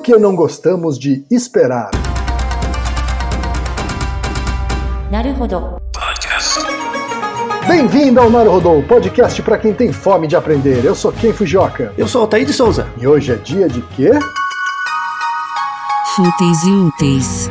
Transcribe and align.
que 0.00 0.16
não 0.16 0.34
gostamos 0.34 0.98
de 0.98 1.24
esperar? 1.30 1.90
Naruhodo. 5.10 5.78
Bem-vindo 7.66 8.18
ao 8.18 8.30
Naruhodô, 8.30 8.82
podcast 8.82 9.42
para 9.42 9.58
quem 9.58 9.74
tem 9.74 9.92
fome 9.92 10.26
de 10.26 10.34
aprender. 10.34 10.84
Eu 10.84 10.94
sou 10.94 11.12
Ken 11.12 11.32
Fujioka. 11.32 11.92
Eu 11.96 12.08
sou 12.08 12.22
Altair 12.22 12.46
de 12.46 12.52
Souza. 12.52 12.88
E 12.98 13.06
hoje 13.06 13.32
é 13.32 13.36
dia 13.36 13.68
de 13.68 13.82
quê? 13.82 14.10
Fúteis 16.16 16.62
e 16.64 16.70
úteis. 16.70 17.50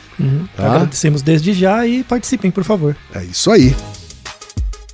Uhum. 0.19 0.47
Tá. 0.55 0.67
Agradecemos 0.67 1.21
desde 1.21 1.53
já 1.53 1.85
e 1.85 2.03
participem, 2.03 2.51
por 2.51 2.63
favor. 2.63 2.95
É 3.13 3.23
isso 3.23 3.51
aí. 3.51 3.75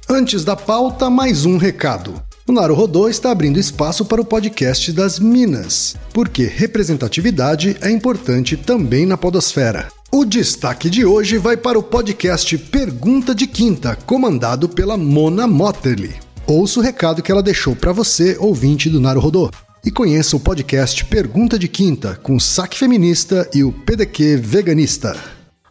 Antes 0.09 0.45
da 0.45 0.55
pauta, 0.55 1.09
mais 1.09 1.45
um 1.45 1.57
recado. 1.57 2.21
O 2.47 2.53
Naruhodô 2.53 3.09
está 3.09 3.29
abrindo 3.29 3.59
espaço 3.59 4.05
para 4.05 4.21
o 4.21 4.25
podcast 4.25 4.93
das 4.93 5.19
Minas, 5.19 5.97
porque 6.13 6.43
representatividade 6.43 7.75
é 7.81 7.91
importante 7.91 8.55
também 8.55 9.05
na 9.05 9.17
podosfera. 9.17 9.89
O 10.09 10.23
destaque 10.23 10.89
de 10.89 11.05
hoje 11.05 11.37
vai 11.37 11.57
para 11.57 11.77
o 11.77 11.83
podcast 11.83 12.57
Pergunta 12.57 13.35
de 13.35 13.45
Quinta, 13.45 13.97
comandado 14.05 14.69
pela 14.69 14.95
Mona 14.95 15.45
Motterly. 15.45 16.15
Ouça 16.45 16.79
o 16.79 16.83
recado 16.83 17.21
que 17.21 17.29
ela 17.29 17.43
deixou 17.43 17.75
para 17.75 17.91
você, 17.91 18.37
ouvinte 18.39 18.89
do 18.89 19.01
Naruhodô. 19.01 19.51
E 19.87 19.89
conheça 19.89 20.35
o 20.35 20.39
podcast 20.41 21.05
Pergunta 21.05 21.57
de 21.57 21.69
Quinta, 21.69 22.19
com 22.21 22.35
o 22.35 22.41
Saque 22.41 22.77
Feminista 22.77 23.49
e 23.53 23.63
o 23.63 23.71
PDQ 23.71 24.35
Veganista. 24.35 25.15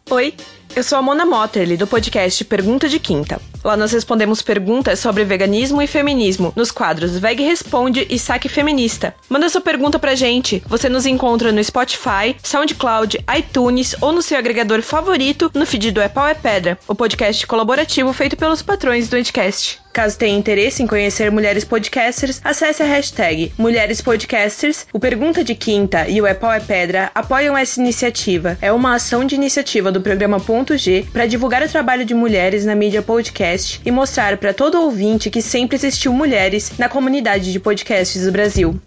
Oi, 0.09 0.33
eu 0.75 0.81
sou 0.81 0.97
a 0.97 1.03
Mona 1.03 1.23
Motterly, 1.23 1.77
do 1.77 1.85
podcast 1.85 2.43
Pergunta 2.45 2.89
de 2.89 2.99
Quinta. 2.99 3.39
Lá 3.63 3.77
nós 3.77 3.91
respondemos 3.91 4.41
perguntas 4.41 4.97
sobre 4.97 5.23
veganismo 5.23 5.83
e 5.83 5.85
feminismo 5.85 6.51
nos 6.55 6.71
quadros 6.71 7.19
Veg 7.19 7.43
Responde 7.43 8.07
e 8.09 8.17
Saque 8.17 8.49
Feminista. 8.49 9.13
Manda 9.29 9.49
sua 9.49 9.61
pergunta 9.61 9.99
pra 9.99 10.15
gente. 10.15 10.63
Você 10.65 10.89
nos 10.89 11.05
encontra 11.05 11.51
no 11.51 11.63
Spotify, 11.63 12.35
SoundCloud, 12.41 13.23
iTunes 13.37 13.95
ou 14.01 14.11
no 14.11 14.23
seu 14.23 14.39
agregador 14.39 14.81
favorito 14.81 15.51
no 15.53 15.63
feed 15.63 15.91
do 15.91 16.01
É 16.01 16.09
Pau 16.09 16.27
é 16.27 16.33
Pedra, 16.33 16.79
o 16.87 16.95
podcast 16.95 17.45
colaborativo 17.45 18.11
feito 18.13 18.35
pelos 18.35 18.63
patrões 18.63 19.09
do 19.09 19.17
Edcast. 19.17 19.79
Caso 19.93 20.17
tenha 20.17 20.37
interesse 20.37 20.83
em 20.83 20.87
conhecer 20.87 21.31
mulheres 21.31 21.65
podcasters, 21.65 22.39
acesse 22.43 22.83
a 22.83 22.85
hashtag 22.85 23.51
Mulheres 23.57 23.99
Podcasters. 23.99 24.85
O 24.93 24.99
Pergunta 24.99 25.43
de 25.43 25.55
Quinta 25.55 26.07
e 26.07 26.21
o 26.21 26.25
É 26.27 26.33
Pau 26.33 26.51
é 26.51 26.59
Pedra 26.59 27.11
apoiam 27.15 27.57
essa 27.57 27.79
iniciativa. 27.79 28.57
É 28.61 28.71
uma 28.71 28.95
ação 28.95 29.25
de 29.25 29.35
iniciativa 29.35 29.91
do 29.91 30.01
programa 30.01 30.39
Ponto 30.39 30.77
G 30.77 31.05
para 31.11 31.25
divulgar 31.25 31.63
o 31.63 31.69
trabalho 31.69 32.05
de 32.05 32.13
mulheres 32.13 32.63
na 32.63 32.75
mídia 32.75 33.01
podcast 33.01 33.81
e 33.83 33.89
mostrar 33.89 34.37
para 34.37 34.53
todo 34.53 34.81
ouvinte 34.81 35.29
que 35.29 35.41
sempre 35.41 35.75
existiu 35.75 36.13
mulheres 36.13 36.71
na 36.77 36.87
comunidade 36.87 37.51
de 37.51 37.59
podcasts 37.59 38.23
do 38.23 38.31
Brasil. 38.31 38.79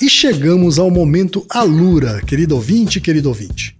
E 0.00 0.08
chegamos 0.08 0.78
ao 0.78 0.90
momento 0.90 1.44
Alura, 1.48 2.22
querido 2.26 2.54
ouvinte, 2.54 3.00
querido 3.00 3.28
ouvinte. 3.28 3.79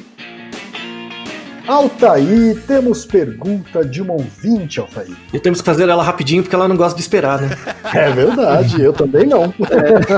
Altaí, 1.71 2.53
temos 2.67 3.05
pergunta 3.05 3.85
de 3.85 4.01
uma 4.01 4.11
ouvinte, 4.11 4.81
Altaí. 4.81 5.15
E 5.33 5.39
temos 5.39 5.61
que 5.61 5.65
fazer 5.65 5.87
ela 5.87 6.03
rapidinho 6.03 6.43
porque 6.43 6.53
ela 6.53 6.67
não 6.67 6.75
gosta 6.75 6.97
de 6.97 7.01
esperar, 7.01 7.39
né? 7.39 7.49
É 7.95 8.09
verdade, 8.11 8.81
eu 8.81 8.91
também 8.91 9.25
não. 9.25 9.53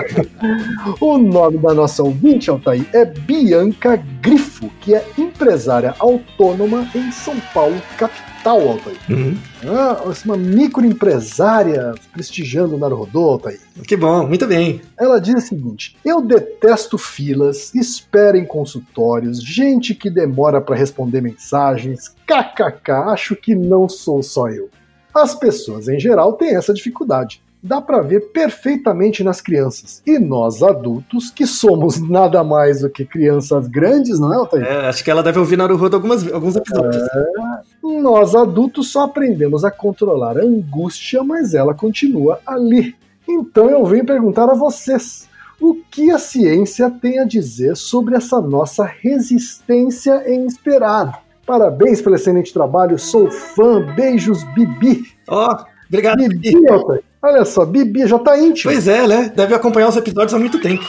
o 0.99 1.17
nome 1.19 1.59
da 1.59 1.73
nossa 1.75 2.01
ouvinte, 2.01 2.49
Altaí, 2.49 2.87
é 2.91 3.05
Bianca 3.05 4.01
Grifo, 4.19 4.71
que 4.81 4.95
é 4.95 5.05
empresária 5.15 5.93
autônoma 5.99 6.87
em 6.95 7.11
São 7.11 7.39
Paulo, 7.53 7.79
capital, 7.97 8.32
Altaí. 8.51 8.95
Uhum. 9.09 9.37
Ah, 9.65 10.03
uma 10.25 10.37
microempresária 10.37 11.93
prestigiando 12.11 12.75
o 12.75 12.77
Naruhodô, 12.79 13.31
Altaí. 13.31 13.59
Que 13.87 13.95
bom, 13.95 14.27
muito 14.27 14.45
bem. 14.47 14.81
Ela 14.97 15.19
diz 15.19 15.35
o 15.35 15.47
seguinte: 15.47 15.95
Eu 16.03 16.21
detesto 16.21 16.97
filas, 16.97 17.73
espera 17.73 18.37
em 18.37 18.45
consultórios, 18.45 19.41
gente 19.43 19.95
que 19.95 20.09
demora 20.09 20.61
para 20.61 20.75
responder 20.75 21.21
mensagens, 21.21 22.15
kkk, 22.27 22.91
acho 22.91 23.35
que 23.35 23.55
não 23.55 23.87
sou 23.87 24.21
só 24.21 24.49
eu. 24.49 24.69
As 25.13 25.35
pessoas 25.35 25.87
em 25.87 25.99
geral 25.99 26.33
têm 26.33 26.55
essa 26.55 26.73
dificuldade. 26.73 27.41
Dá 27.63 27.79
para 27.79 28.01
ver 28.01 28.31
perfeitamente 28.31 29.23
nas 29.23 29.39
crianças. 29.39 30.01
E 30.05 30.19
nós 30.19 30.61
adultos, 30.61 31.31
que 31.31 31.47
somos 31.47 31.97
nada 32.01 32.43
mais 32.43 32.81
do 32.81 32.89
que 32.89 33.05
crianças 33.05 33.67
grandes, 33.67 34.19
não 34.19 34.33
é, 34.33 34.35
Altair? 34.35 34.65
É, 34.65 34.87
acho 34.87 35.01
que 35.01 35.09
ela 35.09 35.23
deve 35.23 35.39
ouvir 35.39 35.55
Naruhodo 35.55 35.95
algumas, 35.95 36.29
alguns 36.31 36.57
episódios. 36.57 37.01
É, 37.01 38.01
nós 38.01 38.35
adultos 38.35 38.91
só 38.91 39.03
aprendemos 39.03 39.63
a 39.63 39.71
controlar 39.71 40.37
a 40.37 40.43
angústia, 40.43 41.23
mas 41.23 41.53
ela 41.53 41.73
continua 41.73 42.39
ali. 42.45 42.93
Então 43.27 43.69
eu 43.69 43.85
venho 43.85 44.05
perguntar 44.05 44.49
a 44.49 44.53
vocês: 44.53 45.29
o 45.61 45.75
que 45.89 46.11
a 46.11 46.19
ciência 46.19 46.89
tem 46.89 47.19
a 47.19 47.23
dizer 47.23 47.77
sobre 47.77 48.15
essa 48.15 48.41
nossa 48.41 48.83
resistência 48.83 50.23
em 50.29 50.45
esperar? 50.45 51.23
Parabéns 51.45 52.01
pelo 52.01 52.15
excelente 52.15 52.53
trabalho, 52.53 52.99
sou 52.99 53.29
fã, 53.31 53.81
beijos, 53.95 54.43
Bibi. 54.53 55.03
Ó, 55.29 55.51
oh, 55.51 55.65
obrigado. 55.87 56.17
Bibi, 56.17 56.37
Bibi. 56.37 57.12
Olha 57.25 57.45
só, 57.45 57.65
Bibi 57.65 58.05
já 58.05 58.19
tá 58.19 58.37
íntimo. 58.37 58.69
Pois 58.69 58.85
é, 58.85 59.07
né? 59.07 59.31
Deve 59.33 59.55
acompanhar 59.55 59.87
os 59.87 59.95
episódios 59.95 60.33
há 60.33 60.37
muito 60.37 60.59
tempo. 60.59 60.83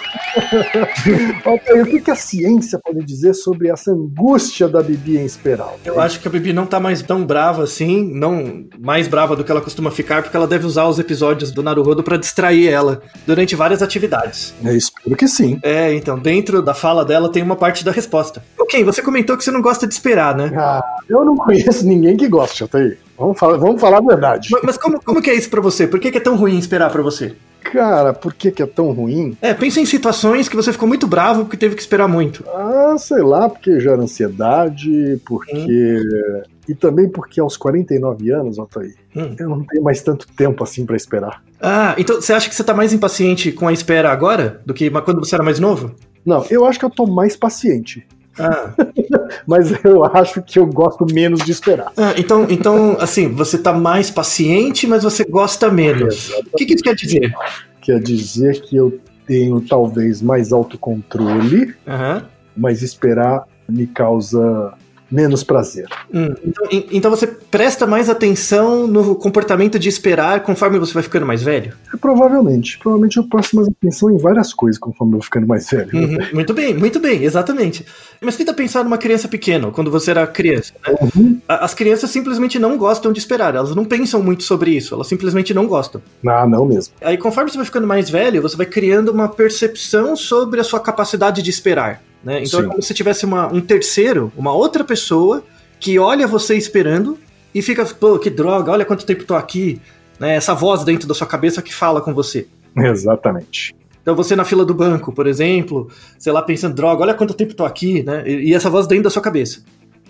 ok, 1.46 1.82
o 1.82 2.02
que, 2.02 2.10
a 2.10 2.16
ciência 2.16 2.76
pode 2.82 3.04
dizer 3.04 3.34
sobre 3.34 3.68
essa 3.68 3.92
angústia 3.92 4.66
da 4.66 4.82
Bibi 4.82 5.16
em 5.16 5.24
esperar? 5.24 5.72
Eu 5.84 6.00
acho 6.00 6.18
que 6.18 6.26
a 6.26 6.30
Bibi 6.30 6.52
não 6.52 6.66
tá 6.66 6.80
mais 6.80 7.00
tão 7.02 7.24
brava 7.24 7.62
assim, 7.62 8.12
não 8.12 8.64
mais 8.80 9.06
brava 9.06 9.36
do 9.36 9.44
que 9.44 9.50
ela 9.52 9.60
costuma 9.60 9.92
ficar, 9.92 10.24
porque 10.24 10.36
ela 10.36 10.48
deve 10.48 10.66
usar 10.66 10.88
os 10.88 10.98
episódios 10.98 11.52
do 11.52 11.62
Naruhodo 11.62 12.02
para 12.02 12.16
distrair 12.16 12.68
ela 12.68 13.00
durante 13.24 13.54
várias 13.54 13.80
atividades. 13.80 14.52
Eu 14.64 14.76
espero 14.76 15.14
que 15.14 15.28
sim. 15.28 15.60
É, 15.62 15.94
então, 15.94 16.18
dentro 16.18 16.60
da 16.60 16.74
fala 16.74 17.04
dela 17.04 17.30
tem 17.30 17.44
uma 17.44 17.54
parte 17.54 17.84
da 17.84 17.92
resposta. 17.92 18.42
Ok, 18.58 18.82
você 18.82 19.00
comentou 19.00 19.36
que 19.36 19.44
você 19.44 19.52
não 19.52 19.62
gosta 19.62 19.86
de 19.86 19.94
esperar, 19.94 20.34
né? 20.36 20.52
Ah, 20.56 20.82
eu 21.08 21.24
não 21.24 21.36
conheço 21.36 21.86
ninguém 21.86 22.16
que 22.16 22.26
goste, 22.26 22.64
aí. 22.72 22.96
Vamos 23.18 23.38
falar, 23.38 23.56
vamos 23.56 23.80
falar 23.80 23.98
a 23.98 24.00
verdade. 24.00 24.48
Mas, 24.50 24.62
mas 24.62 24.78
como, 24.78 25.02
como 25.02 25.22
que 25.22 25.30
é 25.30 25.34
isso 25.34 25.48
para 25.48 25.60
você? 25.60 25.86
Por 25.86 26.00
que, 26.00 26.10
que, 26.10 26.18
é 26.18 26.20
tão 26.20 26.36
ruim 26.36 26.58
esperar 26.58 26.90
para 26.90 27.02
você? 27.02 27.34
Cara, 27.62 28.12
por 28.12 28.34
que, 28.34 28.50
que 28.50 28.62
é 28.62 28.66
tão 28.66 28.92
ruim? 28.92 29.36
É, 29.40 29.54
pensa 29.54 29.80
em 29.80 29.86
situações 29.86 30.48
que 30.48 30.56
você 30.56 30.72
ficou 30.72 30.86
muito 30.86 31.06
bravo 31.06 31.44
porque 31.44 31.56
teve 31.56 31.74
que 31.74 31.80
esperar 31.80 32.06
muito. 32.06 32.44
Ah, 32.48 32.94
sei 32.98 33.22
lá, 33.22 33.48
porque 33.48 33.80
gera 33.80 34.00
ansiedade, 34.00 35.20
porque. 35.24 35.52
Hum. 35.54 36.42
E 36.66 36.74
também 36.74 37.08
porque 37.08 37.40
aos 37.40 37.58
49 37.58 38.30
anos, 38.30 38.58
Altair, 38.58 38.94
hum. 39.14 39.36
eu 39.38 39.48
não 39.50 39.64
tenho 39.64 39.82
mais 39.82 40.00
tanto 40.02 40.26
tempo 40.34 40.64
assim 40.64 40.86
para 40.86 40.96
esperar. 40.96 41.42
Ah, 41.60 41.94
então 41.98 42.20
você 42.20 42.32
acha 42.32 42.48
que 42.48 42.54
você 42.54 42.64
tá 42.64 42.72
mais 42.72 42.92
impaciente 42.92 43.52
com 43.52 43.68
a 43.68 43.72
espera 43.72 44.10
agora 44.10 44.60
do 44.64 44.72
que 44.72 44.90
quando 44.90 45.20
você 45.20 45.34
era 45.34 45.44
mais 45.44 45.60
novo? 45.60 45.94
Não, 46.24 46.44
eu 46.48 46.64
acho 46.64 46.78
que 46.78 46.84
eu 46.84 46.90
tô 46.90 47.06
mais 47.06 47.36
paciente. 47.36 48.06
Ah. 48.38 48.72
Mas 49.46 49.72
eu 49.84 50.04
acho 50.04 50.42
que 50.42 50.58
eu 50.58 50.66
gosto 50.66 51.06
menos 51.12 51.44
de 51.44 51.52
esperar. 51.52 51.92
Ah, 51.96 52.14
então, 52.16 52.46
então, 52.48 52.96
assim, 52.98 53.28
você 53.28 53.58
tá 53.58 53.72
mais 53.72 54.10
paciente, 54.10 54.86
mas 54.86 55.02
você 55.02 55.24
gosta 55.24 55.70
menos. 55.70 56.30
o 56.30 56.56
que, 56.56 56.66
que 56.66 56.74
isso 56.74 56.84
quer 56.84 56.94
dizer? 56.94 57.34
Quer 57.80 58.00
dizer 58.00 58.60
que 58.62 58.76
eu 58.76 58.98
tenho 59.26 59.60
talvez 59.60 60.22
mais 60.22 60.52
autocontrole, 60.52 61.74
uhum. 61.86 62.22
mas 62.56 62.82
esperar 62.82 63.44
me 63.68 63.86
causa 63.86 64.74
menos 65.14 65.44
prazer. 65.44 65.86
Hum, 66.12 66.34
então, 66.44 66.68
então, 66.90 67.10
você 67.10 67.26
presta 67.26 67.86
mais 67.86 68.10
atenção 68.10 68.86
no 68.86 69.14
comportamento 69.14 69.78
de 69.78 69.88
esperar 69.88 70.40
conforme 70.42 70.78
você 70.78 70.92
vai 70.92 71.02
ficando 71.02 71.24
mais 71.24 71.42
velho? 71.42 71.72
É, 71.92 71.96
provavelmente. 71.96 72.78
Provavelmente 72.78 73.16
eu 73.16 73.24
presto 73.24 73.54
mais 73.54 73.68
atenção 73.68 74.10
em 74.10 74.18
várias 74.18 74.52
coisas 74.52 74.78
conforme 74.78 75.12
eu 75.12 75.18
vou 75.18 75.22
ficando 75.22 75.46
mais 75.46 75.70
velho. 75.70 75.90
Uhum, 75.94 76.18
muito 76.32 76.52
bem, 76.52 76.74
muito 76.74 76.98
bem, 76.98 77.22
exatamente. 77.22 77.86
Mas 78.20 78.36
tenta 78.36 78.52
pensar 78.52 78.82
numa 78.82 78.98
criança 78.98 79.28
pequena, 79.28 79.70
quando 79.70 79.90
você 79.90 80.10
era 80.10 80.26
criança. 80.26 80.72
Né? 80.86 80.94
Uhum. 81.14 81.40
As 81.46 81.74
crianças 81.74 82.10
simplesmente 82.10 82.58
não 82.58 82.76
gostam 82.76 83.12
de 83.12 83.18
esperar, 83.20 83.54
elas 83.54 83.74
não 83.74 83.84
pensam 83.84 84.20
muito 84.20 84.42
sobre 84.42 84.72
isso, 84.72 84.94
elas 84.94 85.06
simplesmente 85.06 85.54
não 85.54 85.66
gostam. 85.66 86.02
Ah, 86.26 86.46
não 86.46 86.66
mesmo. 86.66 86.94
Aí 87.00 87.16
conforme 87.16 87.50
você 87.50 87.56
vai 87.56 87.66
ficando 87.66 87.86
mais 87.86 88.10
velho, 88.10 88.42
você 88.42 88.56
vai 88.56 88.66
criando 88.66 89.10
uma 89.10 89.28
percepção 89.28 90.16
sobre 90.16 90.60
a 90.60 90.64
sua 90.64 90.80
capacidade 90.80 91.40
de 91.40 91.50
esperar. 91.50 92.02
Né? 92.24 92.42
Então 92.42 92.60
é 92.60 92.62
Sim. 92.62 92.68
é 92.68 92.70
como 92.70 92.82
se 92.82 92.94
tivesse 92.94 93.24
uma, 93.24 93.52
um 93.52 93.60
terceiro, 93.60 94.32
uma 94.36 94.52
outra 94.52 94.82
pessoa 94.82 95.44
que 95.78 95.98
olha 95.98 96.26
você 96.26 96.56
esperando 96.56 97.18
e 97.54 97.60
fica, 97.60 97.84
pô, 97.84 98.18
que 98.18 98.30
droga, 98.30 98.72
olha 98.72 98.84
quanto 98.84 99.04
tempo 99.04 99.24
tô 99.24 99.34
aqui. 99.34 99.80
Né? 100.18 100.36
Essa 100.36 100.54
voz 100.54 100.84
dentro 100.84 101.06
da 101.06 101.14
sua 101.14 101.26
cabeça 101.26 101.60
que 101.60 101.74
fala 101.74 102.00
com 102.00 102.14
você. 102.14 102.46
Exatamente. 102.76 103.74
Então 104.02 104.14
você 104.14 104.36
na 104.36 104.44
fila 104.44 104.64
do 104.64 104.74
banco, 104.74 105.12
por 105.12 105.26
exemplo, 105.26 105.88
sei 106.18 106.32
lá, 106.32 106.42
pensando, 106.42 106.74
droga, 106.74 107.02
olha 107.02 107.14
quanto 107.14 107.32
tempo 107.32 107.54
tô 107.54 107.64
aqui, 107.64 108.02
né? 108.02 108.22
E, 108.26 108.50
e 108.50 108.54
essa 108.54 108.68
voz 108.68 108.86
dentro 108.86 109.04
da 109.04 109.10
sua 109.10 109.22
cabeça. 109.22 109.62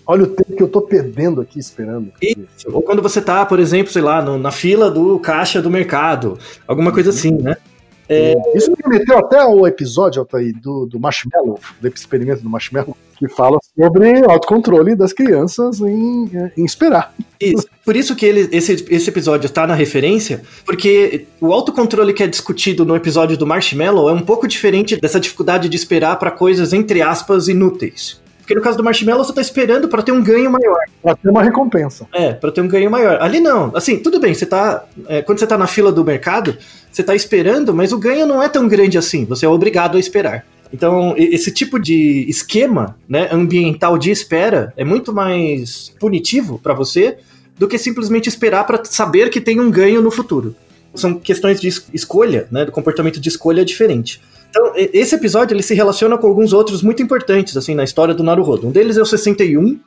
Olha 0.06 0.24
o 0.24 0.26
tempo 0.26 0.56
que 0.56 0.62
eu 0.62 0.68
tô 0.68 0.82
perdendo 0.82 1.40
aqui 1.40 1.58
esperando. 1.58 2.12
Isso. 2.20 2.66
Ou 2.72 2.82
quando 2.82 3.00
você 3.00 3.22
tá, 3.22 3.46
por 3.46 3.58
exemplo, 3.58 3.92
sei 3.92 4.02
lá, 4.02 4.20
no, 4.20 4.36
na 4.36 4.50
fila 4.50 4.90
do 4.90 5.18
caixa 5.20 5.62
do 5.62 5.70
mercado, 5.70 6.38
alguma 6.66 6.92
coisa 6.92 7.10
uhum. 7.10 7.16
assim, 7.16 7.32
né? 7.32 7.56
É... 8.08 8.34
Isso 8.54 8.70
me 8.70 8.76
remeteu 8.82 9.18
até 9.18 9.38
ao 9.38 9.66
episódio 9.66 10.20
Altair, 10.20 10.52
do, 10.60 10.86
do 10.86 11.00
Marshmallow, 11.00 11.58
do 11.80 11.88
experimento 11.88 12.42
do 12.42 12.50
Marshmallow, 12.50 12.96
que 13.16 13.28
fala 13.28 13.58
sobre 13.76 14.20
o 14.20 14.30
autocontrole 14.30 14.94
das 14.94 15.12
crianças 15.12 15.80
em, 15.80 16.30
em 16.56 16.64
esperar. 16.64 17.14
Isso. 17.40 17.66
Por 17.84 17.96
isso 17.96 18.14
que 18.16 18.24
ele, 18.24 18.48
esse, 18.52 18.84
esse 18.88 19.10
episódio 19.10 19.46
está 19.46 19.66
na 19.66 19.74
referência, 19.74 20.42
porque 20.64 21.26
o 21.40 21.52
autocontrole 21.52 22.12
que 22.12 22.22
é 22.22 22.26
discutido 22.26 22.84
no 22.84 22.96
episódio 22.96 23.36
do 23.36 23.46
Marshmallow 23.46 24.08
é 24.08 24.12
um 24.12 24.22
pouco 24.22 24.48
diferente 24.48 24.98
dessa 25.00 25.20
dificuldade 25.20 25.68
de 25.68 25.76
esperar 25.76 26.18
para 26.18 26.30
coisas, 26.30 26.72
entre 26.72 27.02
aspas, 27.02 27.48
inúteis. 27.48 28.22
Porque 28.44 28.54
no 28.54 28.60
caso 28.60 28.76
do 28.76 28.84
Marshmallow, 28.84 29.24
você 29.24 29.32
tá 29.32 29.40
esperando 29.40 29.88
para 29.88 30.02
ter 30.02 30.12
um 30.12 30.22
ganho 30.22 30.50
maior. 30.50 30.78
Pra 31.02 31.16
ter 31.16 31.30
uma 31.30 31.42
recompensa. 31.42 32.06
É, 32.12 32.34
para 32.34 32.52
ter 32.52 32.60
um 32.60 32.68
ganho 32.68 32.90
maior. 32.90 33.16
Ali 33.22 33.40
não. 33.40 33.74
Assim, 33.74 33.98
tudo 33.98 34.20
bem, 34.20 34.34
você 34.34 34.44
tá. 34.44 34.84
É, 35.08 35.22
quando 35.22 35.38
você 35.38 35.46
tá 35.46 35.56
na 35.56 35.66
fila 35.66 35.90
do 35.90 36.04
mercado, 36.04 36.54
você 36.92 37.02
tá 37.02 37.14
esperando, 37.14 37.72
mas 37.72 37.90
o 37.90 37.98
ganho 37.98 38.26
não 38.26 38.42
é 38.42 38.48
tão 38.48 38.68
grande 38.68 38.98
assim. 38.98 39.24
Você 39.24 39.46
é 39.46 39.48
obrigado 39.48 39.96
a 39.96 40.00
esperar. 40.00 40.44
Então, 40.70 41.14
esse 41.16 41.50
tipo 41.50 41.78
de 41.78 42.26
esquema 42.28 42.96
né, 43.08 43.28
ambiental 43.32 43.96
de 43.96 44.10
espera 44.10 44.74
é 44.76 44.84
muito 44.84 45.10
mais 45.10 45.94
punitivo 45.98 46.58
para 46.58 46.74
você 46.74 47.16
do 47.58 47.66
que 47.66 47.78
simplesmente 47.78 48.28
esperar 48.28 48.66
para 48.66 48.84
saber 48.84 49.30
que 49.30 49.40
tem 49.40 49.58
um 49.58 49.70
ganho 49.70 50.02
no 50.02 50.10
futuro. 50.10 50.54
São 50.94 51.14
questões 51.14 51.60
de 51.60 51.68
escolha, 51.94 52.46
né, 52.50 52.64
do 52.64 52.72
comportamento 52.72 53.18
de 53.18 53.28
escolha 53.28 53.64
diferente. 53.64 54.20
Então, 54.54 54.72
esse 54.76 55.16
episódio 55.16 55.52
ele 55.52 55.64
se 55.64 55.74
relaciona 55.74 56.16
com 56.16 56.28
alguns 56.28 56.52
outros 56.52 56.80
muito 56.80 57.02
importantes 57.02 57.56
assim 57.56 57.74
na 57.74 57.82
história 57.82 58.14
do 58.14 58.22
Naruhodo. 58.22 58.68
Um 58.68 58.70
deles 58.70 58.96
é 58.96 59.02
o 59.02 59.04
61, 59.04 59.80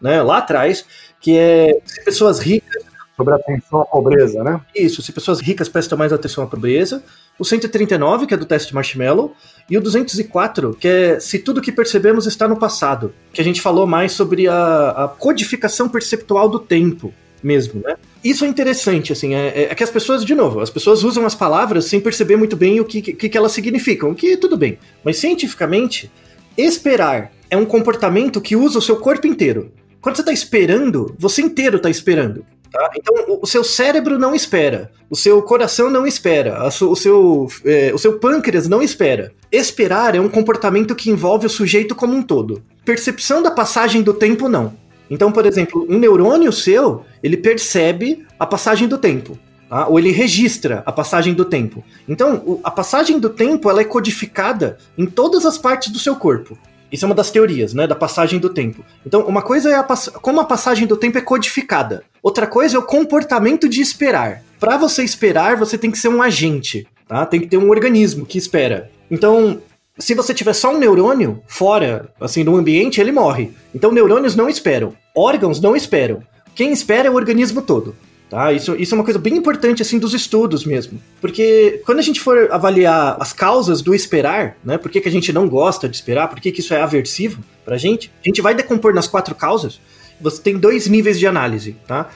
né, 0.00 0.22
lá 0.22 0.38
atrás, 0.38 0.84
que 1.20 1.36
é 1.36 1.76
se 1.84 2.04
pessoas 2.04 2.38
ricas 2.38 2.84
sobre 3.16 3.34
atenção 3.34 3.80
à 3.80 3.84
pobreza, 3.84 4.44
né? 4.44 4.60
Isso, 4.74 5.02
se 5.02 5.12
pessoas 5.12 5.40
ricas 5.40 5.68
prestam 5.68 5.98
mais 5.98 6.12
atenção 6.12 6.44
à 6.44 6.46
pobreza. 6.46 7.02
O 7.36 7.44
139, 7.44 8.26
que 8.26 8.34
é 8.34 8.36
do 8.36 8.46
teste 8.46 8.72
Marshmallow, 8.72 9.34
e 9.68 9.76
o 9.76 9.80
204, 9.80 10.76
que 10.78 10.86
é 10.86 11.20
se 11.20 11.40
tudo 11.40 11.60
que 11.60 11.72
percebemos 11.72 12.26
está 12.26 12.46
no 12.46 12.56
passado, 12.56 13.12
que 13.32 13.40
a 13.40 13.44
gente 13.44 13.60
falou 13.60 13.86
mais 13.88 14.12
sobre 14.12 14.46
a, 14.46 14.90
a 14.90 15.08
codificação 15.08 15.88
perceptual 15.88 16.48
do 16.48 16.60
tempo 16.60 17.12
mesmo, 17.42 17.82
né? 17.82 17.96
Isso 18.22 18.44
é 18.44 18.48
interessante, 18.48 19.12
assim, 19.12 19.34
é, 19.34 19.64
é, 19.70 19.74
que 19.74 19.82
as 19.82 19.90
pessoas, 19.90 20.24
de 20.24 20.34
novo, 20.34 20.60
as 20.60 20.70
pessoas 20.70 21.02
usam 21.02 21.26
as 21.26 21.34
palavras 21.34 21.86
sem 21.86 22.00
perceber 22.00 22.36
muito 22.36 22.56
bem 22.56 22.80
o 22.80 22.84
que, 22.84 23.00
que, 23.02 23.28
que 23.28 23.36
elas 23.36 23.52
significam, 23.52 24.10
o 24.10 24.14
que 24.14 24.36
tudo 24.36 24.56
bem. 24.56 24.78
Mas 25.04 25.18
cientificamente, 25.18 26.10
esperar 26.56 27.32
é 27.50 27.56
um 27.56 27.64
comportamento 27.64 28.40
que 28.40 28.56
usa 28.56 28.78
o 28.78 28.82
seu 28.82 28.96
corpo 28.96 29.26
inteiro. 29.26 29.72
Quando 30.00 30.16
você 30.16 30.22
está 30.22 30.32
esperando, 30.32 31.14
você 31.18 31.42
inteiro 31.42 31.76
está 31.76 31.90
esperando. 31.90 32.44
Tá? 32.72 32.90
Então, 32.96 33.38
o 33.42 33.46
seu 33.46 33.62
cérebro 33.62 34.18
não 34.18 34.34
espera, 34.34 34.90
o 35.10 35.14
seu 35.14 35.42
coração 35.42 35.90
não 35.90 36.06
espera, 36.06 36.66
o 36.66 36.96
seu, 36.96 37.46
é, 37.66 37.92
o 37.92 37.98
seu 37.98 38.18
pâncreas 38.18 38.66
não 38.66 38.82
espera. 38.82 39.32
Esperar 39.52 40.14
é 40.14 40.20
um 40.20 40.28
comportamento 40.28 40.94
que 40.94 41.10
envolve 41.10 41.46
o 41.46 41.50
sujeito 41.50 41.94
como 41.94 42.14
um 42.14 42.22
todo. 42.22 42.62
Percepção 42.82 43.42
da 43.42 43.50
passagem 43.50 44.00
do 44.00 44.14
tempo, 44.14 44.48
não. 44.48 44.74
Então, 45.12 45.30
por 45.30 45.44
exemplo, 45.44 45.86
um 45.90 45.98
neurônio 45.98 46.50
seu, 46.50 47.04
ele 47.22 47.36
percebe 47.36 48.24
a 48.40 48.46
passagem 48.46 48.88
do 48.88 48.96
tempo. 48.96 49.38
Tá? 49.68 49.86
Ou 49.86 49.98
ele 49.98 50.10
registra 50.10 50.82
a 50.86 50.90
passagem 50.90 51.34
do 51.34 51.44
tempo. 51.44 51.84
Então, 52.08 52.58
a 52.64 52.70
passagem 52.70 53.20
do 53.20 53.28
tempo 53.28 53.68
ela 53.68 53.82
é 53.82 53.84
codificada 53.84 54.78
em 54.96 55.04
todas 55.04 55.44
as 55.44 55.58
partes 55.58 55.92
do 55.92 55.98
seu 55.98 56.16
corpo. 56.16 56.56
Isso 56.90 57.04
é 57.04 57.08
uma 57.08 57.14
das 57.14 57.30
teorias, 57.30 57.74
né, 57.74 57.86
da 57.86 57.94
passagem 57.94 58.38
do 58.38 58.48
tempo. 58.48 58.82
Então, 59.04 59.26
uma 59.26 59.42
coisa 59.42 59.68
é 59.68 59.74
a 59.74 59.86
como 60.22 60.40
a 60.40 60.44
passagem 60.44 60.86
do 60.86 60.96
tempo 60.96 61.18
é 61.18 61.22
codificada. 61.22 62.04
Outra 62.22 62.46
coisa 62.46 62.76
é 62.76 62.78
o 62.78 62.82
comportamento 62.82 63.68
de 63.68 63.82
esperar. 63.82 64.42
Para 64.58 64.78
você 64.78 65.02
esperar, 65.04 65.56
você 65.56 65.76
tem 65.76 65.90
que 65.90 65.98
ser 65.98 66.08
um 66.08 66.22
agente, 66.22 66.86
tá? 67.06 67.26
Tem 67.26 67.40
que 67.40 67.48
ter 67.48 67.58
um 67.58 67.68
organismo 67.68 68.24
que 68.24 68.38
espera. 68.38 68.90
Então, 69.10 69.60
se 70.02 70.14
você 70.14 70.34
tiver 70.34 70.52
só 70.52 70.74
um 70.74 70.78
neurônio 70.78 71.40
fora, 71.46 72.08
assim, 72.20 72.42
no 72.42 72.56
ambiente, 72.56 73.00
ele 73.00 73.12
morre. 73.12 73.52
Então 73.72 73.92
neurônios 73.92 74.34
não 74.34 74.48
esperam, 74.48 74.94
órgãos 75.14 75.60
não 75.60 75.76
esperam. 75.76 76.20
Quem 76.56 76.72
espera 76.72 77.06
é 77.06 77.10
o 77.10 77.14
organismo 77.14 77.62
todo. 77.62 77.94
Tá? 78.28 78.52
Isso, 78.52 78.74
isso 78.76 78.94
é 78.94 78.98
uma 78.98 79.04
coisa 79.04 79.18
bem 79.18 79.36
importante 79.36 79.80
assim 79.80 79.98
dos 79.98 80.12
estudos 80.12 80.64
mesmo. 80.64 81.00
Porque 81.20 81.82
quando 81.86 82.00
a 82.00 82.02
gente 82.02 82.20
for 82.20 82.48
avaliar 82.50 83.16
as 83.20 83.32
causas 83.32 83.80
do 83.80 83.94
esperar, 83.94 84.56
né? 84.64 84.76
Por 84.76 84.90
que, 84.90 85.00
que 85.00 85.08
a 85.08 85.12
gente 85.12 85.32
não 85.32 85.48
gosta 85.48 85.88
de 85.88 85.94
esperar, 85.94 86.28
por 86.28 86.40
que, 86.40 86.50
que 86.50 86.60
isso 86.60 86.74
é 86.74 86.80
aversivo 86.80 87.42
pra 87.64 87.76
gente, 87.76 88.10
a 88.24 88.28
gente 88.28 88.42
vai 88.42 88.54
decompor 88.54 88.92
nas 88.92 89.06
quatro 89.06 89.34
causas. 89.34 89.80
Você 90.20 90.42
tem 90.42 90.56
dois 90.56 90.88
níveis 90.88 91.18
de 91.18 91.26
análise, 91.26 91.76
tá? 91.86 92.10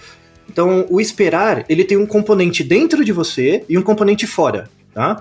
Então, 0.50 0.86
o 0.88 1.00
esperar, 1.00 1.64
ele 1.68 1.84
tem 1.84 1.98
um 1.98 2.06
componente 2.06 2.64
dentro 2.64 3.04
de 3.04 3.12
você 3.12 3.64
e 3.68 3.76
um 3.76 3.82
componente 3.82 4.26
fora, 4.26 4.68
tá? 4.94 5.14